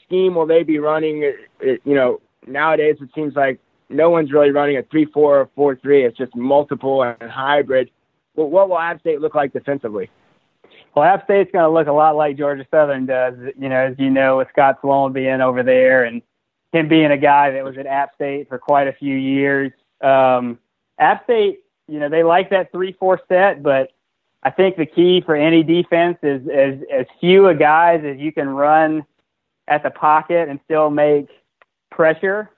scheme 0.05 0.35
will 0.35 0.47
they 0.47 0.63
be 0.63 0.79
running? 0.79 1.23
It, 1.23 1.37
it, 1.61 1.81
you 1.85 1.95
know, 1.95 2.21
nowadays 2.47 2.97
it 3.01 3.09
seems 3.15 3.35
like 3.35 3.61
no 3.89 4.11
one's 4.11 4.33
really 4.33 4.51
running 4.51 4.77
a 4.77 4.83
three-four 4.83 5.41
or 5.41 5.49
four-three. 5.55 6.05
It's 6.05 6.19
just 6.19 6.35
multiple 6.37 7.03
and 7.03 7.31
hybrid. 7.31 7.91
Well, 8.35 8.51
what 8.51 8.69
will 8.69 8.79
App 8.79 9.01
State 9.01 9.21
look 9.21 9.35
like 9.35 9.53
defensively? 9.53 10.11
Well, 10.95 11.05
App 11.05 11.25
State's 11.25 11.51
going 11.51 11.65
to 11.65 11.71
look 11.71 11.89
a 11.89 11.93
lot 11.93 12.17
like 12.17 12.37
Georgia 12.37 12.67
Southern 12.71 13.07
does. 13.07 13.35
You 13.59 13.69
know, 13.69 13.77
as 13.77 13.97
you 13.99 14.11
know, 14.11 14.39
with 14.39 14.49
Scot 14.51 14.79
Sloan 14.81 15.13
being 15.13 15.41
over 15.41 15.63
there 15.63 16.05
and 16.05 16.23
him 16.73 16.89
being 16.89 17.11
a 17.11 17.19
guy 17.19 17.51
that 17.51 17.65
was 17.65 17.77
at 17.77 17.87
App 17.87 18.15
State 18.15 18.49
for 18.49 18.59
quite 18.59 18.87
a 18.87 18.93
few 18.93 19.17
years. 19.17 19.73
Um, 20.01 20.59
App 20.99 21.25
State, 21.25 21.61
you 21.89 21.99
know, 21.99 22.09
they 22.09 22.23
like 22.23 22.51
that 22.51 22.71
three-four 22.73 23.21
set, 23.29 23.63
but 23.63 23.91
I 24.43 24.51
think 24.51 24.77
the 24.77 24.87
key 24.87 25.21
for 25.21 25.35
any 25.35 25.63
defense 25.63 26.19
is 26.23 26.47
as 26.49 26.79
as 26.93 27.07
few 27.21 27.49
a 27.49 27.55
guys 27.55 28.05
as 28.05 28.19
you 28.19 28.31
can 28.31 28.49
run 28.49 29.05
at 29.67 29.83
the 29.83 29.91
pocket 29.91 30.49
and 30.49 30.61
still 30.65 30.91
make 30.91 31.29
pressure, 31.91 32.51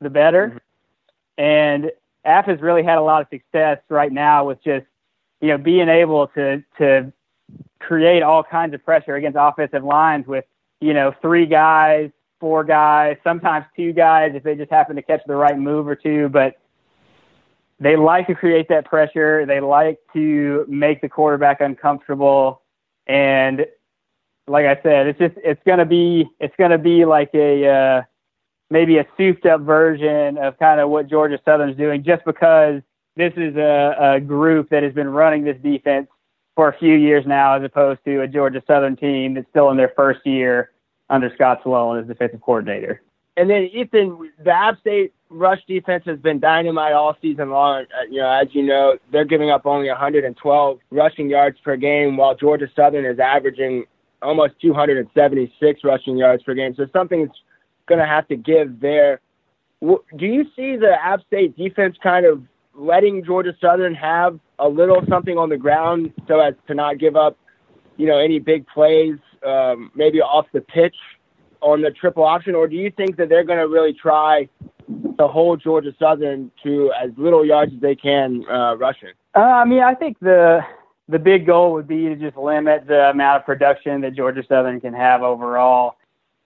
the 0.00 0.10
better. 0.10 0.48
Mm-hmm. 0.48 1.42
And 1.42 1.92
App 2.24 2.46
has 2.46 2.60
really 2.60 2.82
had 2.82 2.98
a 2.98 3.02
lot 3.02 3.22
of 3.22 3.28
success 3.30 3.78
right 3.88 4.12
now 4.12 4.46
with 4.46 4.62
just 4.62 4.86
you 5.40 5.48
know 5.48 5.58
being 5.58 5.88
able 5.88 6.28
to 6.28 6.62
to 6.78 7.12
create 7.86 8.22
all 8.22 8.42
kinds 8.42 8.74
of 8.74 8.84
pressure 8.84 9.16
against 9.16 9.36
offensive 9.40 9.84
lines 9.84 10.26
with 10.26 10.44
you 10.80 10.94
know 10.94 11.14
three 11.20 11.46
guys, 11.46 12.10
four 12.40 12.64
guys, 12.64 13.16
sometimes 13.24 13.66
two 13.76 13.92
guys 13.92 14.32
if 14.34 14.42
they 14.42 14.54
just 14.54 14.70
happen 14.70 14.96
to 14.96 15.02
catch 15.02 15.20
the 15.26 15.34
right 15.34 15.58
move 15.58 15.86
or 15.86 15.94
two, 15.94 16.28
but 16.28 16.56
they 17.80 17.96
like 17.96 18.26
to 18.28 18.34
create 18.34 18.68
that 18.68 18.84
pressure. 18.84 19.46
They 19.46 19.60
like 19.60 19.98
to 20.12 20.64
make 20.68 21.00
the 21.00 21.08
quarterback 21.08 21.60
uncomfortable. 21.60 22.62
And 23.06 23.66
like 24.46 24.66
I 24.66 24.80
said, 24.82 25.06
it's 25.06 25.18
just 25.18 25.34
it's 25.36 25.60
gonna 25.66 25.86
be 25.86 26.26
it's 26.40 26.54
gonna 26.58 26.78
be 26.78 27.04
like 27.04 27.30
a 27.34 27.66
uh, 27.66 28.02
maybe 28.70 28.98
a 28.98 29.06
souped 29.16 29.46
up 29.46 29.62
version 29.62 30.38
of 30.38 30.58
kind 30.58 30.80
of 30.80 30.90
what 30.90 31.08
Georgia 31.08 31.38
Southern's 31.44 31.76
doing, 31.76 32.02
just 32.02 32.24
because 32.24 32.82
this 33.16 33.32
is 33.36 33.56
a, 33.56 33.96
a 33.98 34.20
group 34.20 34.70
that 34.70 34.82
has 34.82 34.92
been 34.92 35.08
running 35.08 35.44
this 35.44 35.56
defense 35.62 36.08
for 36.54 36.68
a 36.68 36.78
few 36.78 36.94
years 36.94 37.24
now, 37.26 37.56
as 37.56 37.64
opposed 37.64 38.04
to 38.04 38.20
a 38.20 38.28
Georgia 38.28 38.62
Southern 38.66 38.96
team 38.96 39.34
that's 39.34 39.48
still 39.50 39.70
in 39.70 39.76
their 39.76 39.92
first 39.96 40.24
year 40.26 40.70
under 41.10 41.32
Scot 41.34 41.60
Sloan 41.62 41.98
as 41.98 42.06
defensive 42.06 42.40
coordinator. 42.40 43.02
And 43.36 43.50
then 43.50 43.68
Ethan, 43.72 44.30
the 44.42 44.52
App 44.52 44.78
State 44.80 45.12
rush 45.28 45.60
defense 45.66 46.04
has 46.06 46.18
been 46.18 46.38
dynamite 46.38 46.92
all 46.92 47.16
season 47.20 47.50
long. 47.50 47.82
Uh, 47.82 48.04
you 48.08 48.20
know, 48.20 48.30
as 48.30 48.48
you 48.52 48.62
know, 48.62 48.96
they're 49.10 49.24
giving 49.24 49.50
up 49.50 49.66
only 49.66 49.88
112 49.88 50.78
rushing 50.90 51.28
yards 51.28 51.58
per 51.60 51.76
game, 51.76 52.16
while 52.16 52.36
Georgia 52.36 52.68
Southern 52.76 53.04
is 53.04 53.18
averaging 53.18 53.84
almost 54.22 54.54
276 54.60 55.80
rushing 55.84 56.16
yards 56.16 56.42
per 56.44 56.54
game. 56.54 56.74
So 56.76 56.86
something's 56.92 57.30
going 57.86 57.98
to 57.98 58.06
have 58.06 58.28
to 58.28 58.36
give 58.36 58.80
there. 58.80 59.20
Do 59.82 60.26
you 60.26 60.44
see 60.56 60.76
the 60.76 60.96
App 61.02 61.20
State 61.26 61.56
defense 61.56 61.96
kind 62.02 62.24
of 62.24 62.42
letting 62.76 63.24
Georgia 63.24 63.54
Southern 63.60 63.94
have 63.94 64.38
a 64.58 64.68
little 64.68 65.02
something 65.08 65.38
on 65.38 65.48
the 65.48 65.56
ground 65.56 66.12
so 66.28 66.40
as 66.40 66.54
to 66.66 66.74
not 66.74 66.98
give 66.98 67.16
up, 67.16 67.36
you 67.96 68.06
know, 68.06 68.18
any 68.18 68.38
big 68.38 68.66
plays, 68.66 69.16
um, 69.46 69.90
maybe 69.94 70.20
off 70.20 70.46
the 70.52 70.60
pitch 70.60 70.96
on 71.60 71.80
the 71.80 71.90
triple 71.90 72.24
option, 72.24 72.54
or 72.54 72.68
do 72.68 72.76
you 72.76 72.90
think 72.90 73.16
that 73.16 73.28
they're 73.28 73.44
going 73.44 73.58
to 73.58 73.68
really 73.68 73.92
try 73.92 74.48
to 75.18 75.26
hold 75.26 75.62
Georgia 75.62 75.94
Southern 75.98 76.50
to 76.62 76.92
as 77.02 77.10
little 77.16 77.44
yards 77.44 77.72
as 77.74 77.80
they 77.80 77.94
can 77.94 78.44
uh, 78.50 78.76
rushing? 78.76 79.12
Uh, 79.34 79.40
I 79.40 79.64
mean, 79.64 79.82
I 79.82 79.94
think 79.94 80.18
the 80.20 80.60
the 81.08 81.18
big 81.18 81.46
goal 81.46 81.72
would 81.74 81.86
be 81.86 82.04
to 82.04 82.16
just 82.16 82.36
limit 82.36 82.86
the 82.86 83.10
amount 83.10 83.40
of 83.40 83.46
production 83.46 84.00
that 84.00 84.14
Georgia 84.14 84.42
Southern 84.48 84.80
can 84.80 84.94
have 84.94 85.22
overall. 85.22 85.96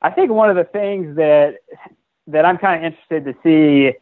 I 0.02 0.10
think 0.10 0.30
one 0.30 0.50
of 0.50 0.56
the 0.56 0.64
things 0.64 1.16
that 1.16 1.56
that 2.26 2.44
I'm 2.44 2.58
kind 2.58 2.84
of 2.84 2.92
interested 2.92 3.24
to 3.24 3.34
see 3.42 3.98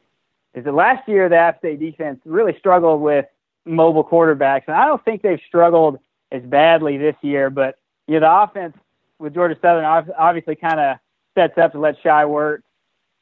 is 0.56 0.64
that 0.64 0.74
last 0.74 1.08
year 1.08 1.28
the 1.28 1.36
App 1.36 1.58
State 1.58 1.78
defense 1.78 2.20
really 2.24 2.56
struggled 2.58 3.00
with 3.00 3.26
mobile 3.64 4.04
quarterbacks, 4.04 4.62
and 4.66 4.76
I 4.76 4.86
don't 4.86 5.04
think 5.04 5.22
they've 5.22 5.40
struggled 5.46 6.00
as 6.32 6.42
badly 6.42 6.98
this 6.98 7.16
year. 7.22 7.50
But 7.50 7.78
you 8.08 8.14
know, 8.14 8.20
the 8.20 8.42
offense 8.42 8.76
with 9.20 9.34
Georgia 9.34 9.56
Southern 9.62 9.84
obviously 9.84 10.56
kind 10.56 10.80
of 10.80 10.96
sets 11.36 11.56
up 11.56 11.72
to 11.72 11.78
let 11.78 11.96
Shai 12.02 12.24
Werts 12.24 12.62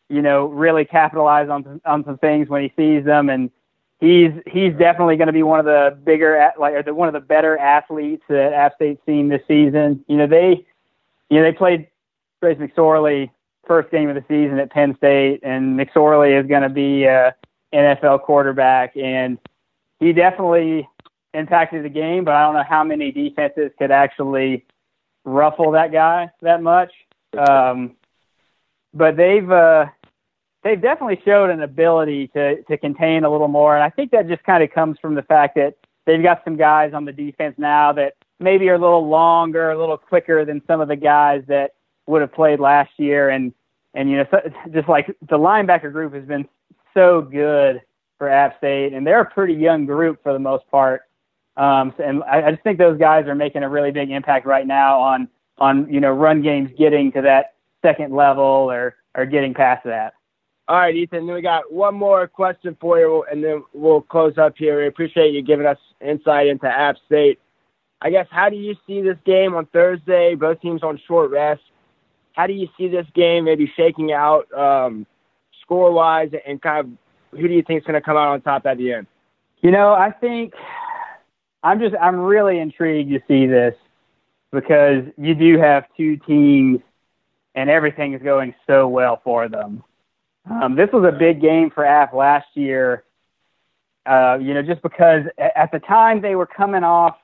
you 0.09 0.23
know, 0.23 0.47
really 0.47 0.85
capitalize 0.85 1.49
on 1.49 1.81
on 1.85 2.05
some 2.05 2.19
things 2.19 2.49
when 2.49 2.63
he 2.63 2.73
sees 2.77 3.05
them, 3.05 3.29
and 3.31 3.51
he's 4.01 4.33
he's 4.47 4.73
definitely 4.75 5.17
going 5.17 5.27
to 5.27 5.33
be 5.33 5.43
one 5.43 5.59
of 5.59 5.65
the 5.65 5.99
bigger 6.05 6.53
like 6.59 6.75
or 6.75 6.83
the, 6.83 6.95
one 6.95 7.09
of 7.09 7.15
the 7.15 7.21
better 7.21 7.57
athletes 7.59 8.23
that 8.29 8.53
App 8.53 8.75
State's 8.75 9.05
seen 9.07 9.29
this 9.29 9.43
season. 9.49 10.05
You 10.07 10.19
know, 10.19 10.27
they 10.27 10.65
you 11.31 11.39
know 11.39 11.43
they 11.43 11.53
played 11.53 11.89
Trace 12.41 12.59
McSorley 12.59 13.31
first 13.67 13.91
game 13.91 14.09
of 14.09 14.15
the 14.15 14.25
season 14.29 14.59
at 14.59 14.71
Penn 14.71 14.97
State, 14.97 15.41
and 15.43 15.79
McSorley 15.79 16.41
is 16.41 16.47
going 16.47 16.63
to 16.63 16.69
be 16.69 17.05
a 17.05 17.35
NFL 17.73 18.23
quarterback, 18.23 18.97
and 18.97 19.39
he 20.01 20.13
definitely 20.13 20.89
impacted 21.33 21.85
the 21.85 21.89
game, 21.89 22.25
but 22.25 22.35
I 22.35 22.45
don't 22.45 22.55
know 22.55 22.65
how 22.69 22.85
many 22.85 23.11
defenses 23.11 23.73
could 23.79 23.91
actually 23.91 24.65
ruffle 25.25 25.73
that 25.73 25.93
guy 25.93 26.31
that 26.43 26.63
much. 26.63 26.93
Um, 27.37 27.97
but 28.93 29.17
they've 29.17 29.51
uh, 29.51 29.87
they've 30.63 30.81
definitely 30.81 31.21
showed 31.25 31.51
an 31.51 31.63
ability 31.63 32.29
to 32.29 32.63
to 32.63 32.79
contain 32.79 33.25
a 33.25 33.31
little 33.31 33.49
more, 33.49 33.75
and 33.75 33.83
I 33.83 33.91
think 33.91 34.13
that 34.13 34.29
just 34.29 34.45
kind 34.45 34.63
of 34.63 34.71
comes 34.71 34.99
from 35.01 35.15
the 35.15 35.23
fact 35.23 35.57
that 35.57 35.75
they've 36.07 36.23
got 36.23 36.43
some 36.45 36.57
guys 36.57 36.95
on 36.95 37.05
the 37.05 37.13
defense 37.13 37.57
now 37.59 37.93
that 37.93 38.15
maybe 38.39 38.69
are 38.69 38.75
a 38.75 38.79
little 38.79 39.09
longer, 39.09 39.71
a 39.71 39.79
little 39.79 39.99
quicker 39.99 40.45
than 40.45 40.63
some 40.67 40.81
of 40.81 40.89
the 40.89 40.97
guys 40.97 41.43
that 41.49 41.73
would 42.07 42.21
have 42.21 42.33
played 42.33 42.61
last 42.61 42.91
year, 42.97 43.31
and 43.31 43.53
and 43.95 44.11
you 44.11 44.17
know 44.17 44.27
so, 44.31 44.41
just 44.73 44.89
like 44.89 45.07
the 45.29 45.39
linebacker 45.39 45.93
group 45.93 46.15
has 46.15 46.25
been 46.25 46.49
so 46.93 47.23
good 47.23 47.83
for 48.19 48.29
App 48.29 48.59
State, 48.59 48.93
and 48.93 49.07
they're 49.07 49.21
a 49.21 49.31
pretty 49.31 49.55
young 49.55 49.87
group 49.87 50.23
for 50.23 50.33
the 50.33 50.39
most 50.39 50.69
part. 50.71 51.03
Um, 51.57 51.95
and 51.99 52.23
I, 52.25 52.49
I 52.49 52.51
just 52.53 52.63
think 52.63 52.79
those 52.79 52.99
guys 52.99 53.27
are 53.27 53.35
making 53.35 53.63
a 53.63 53.69
really 53.69 53.91
big 53.91 54.11
impact 54.11 54.47
right 54.47 54.67
now 54.67 55.01
on 55.01 55.29
on 55.59 55.93
you 55.93 56.01
know 56.01 56.11
run 56.11 56.43
games 56.43 56.71
getting 56.79 57.13
to 57.13 57.23
that 57.23 57.55
second 57.83 58.15
level 58.15 58.45
or 58.45 58.97
or 59.15 59.27
getting 59.27 59.55
past 59.55 59.85
that. 59.85 60.15
All 60.67 60.77
right, 60.77 60.97
Ethan. 60.97 61.27
Then 61.27 61.35
we 61.35 61.43
got 61.43 61.71
one 61.71 61.95
more 61.95 62.27
question 62.27 62.77
for 62.81 62.99
you, 62.99 63.25
and 63.31 63.45
then 63.45 63.63
we'll 63.75 64.01
close 64.01 64.39
up 64.39 64.55
here. 64.57 64.81
We 64.81 64.87
appreciate 64.87 65.35
you 65.35 65.43
giving 65.43 65.67
us 65.67 65.79
insight 66.01 66.47
into 66.47 66.67
App 66.67 66.97
State. 67.07 67.39
I 68.01 68.11
guess 68.11 68.27
how 68.31 68.49
do 68.49 68.57
you 68.57 68.75
see 68.87 69.03
this 69.03 69.19
game 69.27 69.55
on 69.55 69.67
Thursday? 69.67 70.35
Both 70.35 70.61
teams 70.61 70.83
on 70.83 70.99
short 71.07 71.31
rest. 71.31 71.63
How 72.35 72.47
do 72.47 72.53
you 72.53 72.69
see 72.77 72.89
this 72.89 73.07
game 73.15 73.45
maybe 73.45 73.73
shaking 73.77 74.13
out 74.13 74.53
um, 74.53 75.07
score 75.63 75.93
wise, 75.93 76.31
and 76.47 76.61
kind 76.61 76.81
of 76.81 77.39
who 77.39 77.49
do 77.49 77.55
you 77.55 77.63
think 77.63 77.81
is 77.81 77.87
going 77.87 77.95
to 77.95 78.05
come 78.05 78.17
out 78.17 78.29
on 78.29 78.41
top 78.43 78.67
at 78.67 78.77
the 78.77 78.93
end? 78.93 79.07
You 79.61 79.71
know, 79.71 79.95
I 79.95 80.11
think 80.11 80.53
I'm 81.63 81.81
just 81.81 81.95
I'm 82.01 82.17
really 82.17 82.59
intrigued 82.59 83.11
to 83.11 83.21
see 83.27 83.47
this 83.47 83.75
because 84.53 85.05
you 85.17 85.35
do 85.35 85.59
have 85.59 85.85
two 85.97 86.17
teams 86.19 86.81
and 87.55 87.71
everything 87.71 88.15
is 88.15 88.23
going 88.23 88.55
so 88.67 88.89
well 88.89 89.21
for 89.25 89.49
them. 89.49 89.83
Um, 90.51 90.77
this 90.77 90.91
was 90.93 91.05
a 91.05 91.17
big 91.17 91.41
game 91.41 91.71
for 91.71 91.85
App 91.85 92.13
last 92.13 92.49
year. 92.55 93.05
Uh, 94.05 94.39
you 94.41 94.53
know, 94.53 94.63
just 94.63 94.83
because 94.83 95.23
at 95.39 95.73
the 95.73 95.79
time 95.79 96.21
they 96.21 96.35
were 96.35 96.47
coming 96.47 96.85
off 96.85 97.17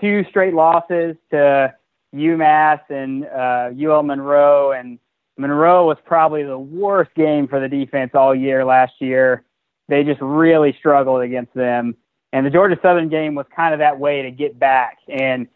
two 0.00 0.24
straight 0.30 0.54
losses 0.54 1.16
to 1.30 1.74
UMass 2.14 2.80
and 2.88 3.26
uh, 3.26 3.70
UL 3.78 4.02
Monroe, 4.02 4.72
and 4.72 4.98
Monroe 5.36 5.86
was 5.86 5.96
probably 6.04 6.42
the 6.42 6.58
worst 6.58 7.14
game 7.14 7.48
for 7.48 7.60
the 7.60 7.68
defense 7.68 8.12
all 8.14 8.34
year 8.34 8.64
last 8.64 8.94
year. 8.98 9.44
They 9.88 10.04
just 10.04 10.20
really 10.20 10.74
struggled 10.78 11.22
against 11.22 11.54
them. 11.54 11.96
And 12.32 12.46
the 12.46 12.50
Georgia 12.50 12.78
Southern 12.80 13.08
game 13.08 13.34
was 13.34 13.46
kind 13.54 13.74
of 13.74 13.80
that 13.80 13.98
way 13.98 14.22
to 14.22 14.30
get 14.30 14.58
back. 14.58 14.98
And 15.08 15.48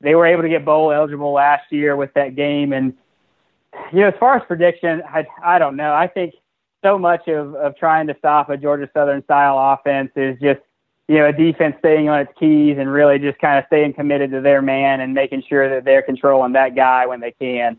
they 0.00 0.14
were 0.14 0.26
able 0.26 0.42
to 0.42 0.48
get 0.48 0.64
bowl 0.64 0.92
eligible 0.92 1.32
last 1.32 1.70
year 1.70 1.96
with 1.96 2.12
that 2.14 2.36
game. 2.36 2.72
And 2.72 2.94
you 3.92 4.00
know, 4.00 4.08
as 4.08 4.14
far 4.20 4.36
as 4.36 4.42
prediction, 4.46 5.02
I 5.08 5.26
I 5.42 5.58
don't 5.58 5.76
know. 5.76 5.94
I 5.94 6.06
think 6.06 6.34
so 6.84 6.98
much 6.98 7.26
of 7.28 7.54
of 7.54 7.76
trying 7.76 8.06
to 8.08 8.16
stop 8.18 8.50
a 8.50 8.56
Georgia 8.56 8.88
Southern 8.92 9.22
style 9.24 9.56
offense 9.58 10.10
is 10.16 10.38
just 10.40 10.60
you 11.08 11.18
know 11.18 11.26
a 11.26 11.32
defense 11.32 11.76
staying 11.78 12.08
on 12.08 12.20
its 12.20 12.32
keys 12.38 12.76
and 12.78 12.90
really 12.90 13.18
just 13.18 13.38
kind 13.38 13.58
of 13.58 13.64
staying 13.66 13.92
committed 13.94 14.30
to 14.30 14.40
their 14.40 14.62
man 14.62 15.00
and 15.00 15.14
making 15.14 15.42
sure 15.48 15.68
that 15.68 15.84
they're 15.84 16.02
controlling 16.02 16.52
that 16.52 16.74
guy 16.74 17.06
when 17.06 17.20
they 17.20 17.32
can. 17.32 17.76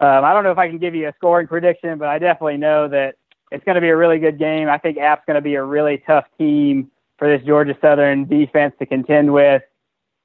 Um, 0.00 0.24
I 0.24 0.32
don't 0.32 0.44
know 0.44 0.52
if 0.52 0.58
I 0.58 0.68
can 0.68 0.78
give 0.78 0.94
you 0.94 1.08
a 1.08 1.14
scoring 1.16 1.48
prediction, 1.48 1.98
but 1.98 2.08
I 2.08 2.18
definitely 2.18 2.56
know 2.56 2.88
that 2.88 3.16
it's 3.50 3.64
going 3.64 3.74
to 3.74 3.80
be 3.80 3.88
a 3.88 3.96
really 3.96 4.18
good 4.18 4.38
game. 4.38 4.68
I 4.68 4.78
think 4.78 4.98
App's 4.98 5.24
going 5.26 5.34
to 5.36 5.40
be 5.40 5.54
a 5.54 5.64
really 5.64 6.02
tough 6.06 6.26
team 6.38 6.90
for 7.18 7.28
this 7.28 7.44
Georgia 7.46 7.76
Southern 7.80 8.26
defense 8.26 8.74
to 8.78 8.86
contend 8.86 9.32
with. 9.32 9.62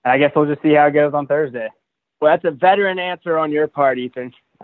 And 0.05 0.11
I 0.11 0.17
guess 0.17 0.31
we'll 0.35 0.45
just 0.45 0.61
see 0.61 0.73
how 0.73 0.87
it 0.87 0.91
goes 0.91 1.13
on 1.13 1.25
Thursday. 1.25 1.69
Well, 2.21 2.31
that's 2.31 2.45
a 2.45 2.51
veteran 2.51 2.99
answer 2.99 3.37
on 3.37 3.51
your 3.51 3.67
part, 3.67 3.97
Ethan. 3.97 4.31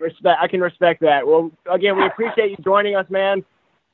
respect. 0.00 0.38
I 0.40 0.46
can 0.48 0.60
respect 0.60 1.00
that. 1.00 1.26
Well, 1.26 1.50
again, 1.70 1.96
we 1.96 2.04
appreciate 2.06 2.50
you 2.50 2.56
joining 2.62 2.96
us, 2.96 3.06
man. 3.08 3.44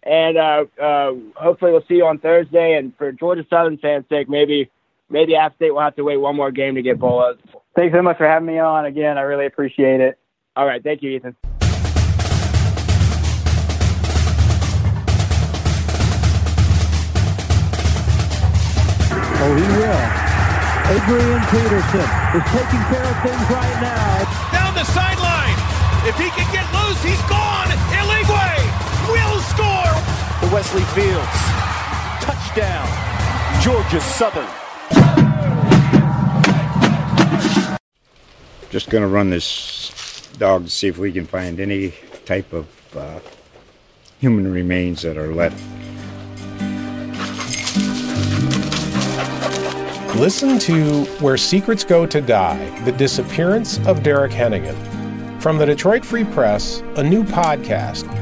And 0.05 0.37
uh, 0.37 0.65
uh, 0.81 1.13
hopefully 1.37 1.73
we'll 1.73 1.85
see 1.89 1.95
you 1.95 2.07
on 2.07 2.19
Thursday. 2.19 2.77
And 2.77 2.97
for 2.97 3.13
Georgia 3.13 3.47
Southern 3.49 3.79
fans' 3.79 4.05
sake, 4.09 4.29
maybe 4.29 4.71
maybe 5.09 5.37
App 5.37 5.55
State 5.57 5.71
will 5.71 5.81
have 5.81 5.97
to 5.97 6.03
wait 6.03 6.17
one 6.17 6.37
more 6.37 6.51
game 6.51 6.75
to 6.75 6.83
get 6.83 6.99
Bolos. 6.99 7.39
Thanks 7.77 7.95
so 7.95 8.03
much 8.03 8.19
for 8.19 8.27
having 8.27 8.47
me 8.47 8.59
on 8.59 8.85
again. 8.85 9.17
I 9.17 9.23
really 9.23 9.47
appreciate 9.47 10.01
it. 10.01 10.19
All 10.57 10.67
right, 10.67 10.83
thank 10.83 11.03
you, 11.03 11.11
Ethan. 11.11 11.37
Oh, 19.45 19.57
he 19.57 19.67
will. 19.75 20.03
Adrian 20.93 21.43
Peterson 21.51 22.09
is 22.37 22.45
taking 22.53 22.83
care 22.91 23.07
of 23.07 23.17
things 23.25 23.47
right 23.51 23.79
now. 23.81 24.53
Down 24.53 24.75
the 24.75 24.85
sideline. 24.85 25.57
If 26.07 26.19
he 26.19 26.29
can 26.31 26.47
get 26.53 26.67
loose, 26.75 27.03
he's 27.03 27.23
gone. 27.31 27.72
Wesley 30.53 30.83
Fields. 30.83 31.27
Touchdown. 32.21 32.87
Georgia 33.63 34.03
Southern. 34.03 34.47
Just 38.69 38.91
going 38.91 39.01
to 39.01 39.09
run 39.09 39.31
this 39.31 40.29
dog 40.37 40.65
to 40.65 40.71
see 40.71 40.89
if 40.89 40.99
we 40.99 41.11
can 41.11 41.25
find 41.27 41.59
any 41.59 41.95
type 42.27 42.53
of 42.53 42.69
uh, 42.95 43.21
human 44.21 44.53
remains 44.53 45.01
that 45.01 45.17
are 45.17 45.33
left. 45.33 45.57
Listen 50.17 50.59
to 50.59 51.05
Where 51.21 51.39
Secrets 51.39 51.83
Go 51.83 52.05
to 52.05 52.21
Die 52.21 52.81
The 52.81 52.93
Disappearance 52.93 53.79
of 53.87 54.03
Derek 54.03 54.33
Hennigan. 54.33 54.77
From 55.41 55.57
the 55.57 55.65
Detroit 55.65 56.05
Free 56.05 56.25
Press, 56.25 56.83
a 56.97 57.03
new 57.03 57.25
podcast 57.25 58.22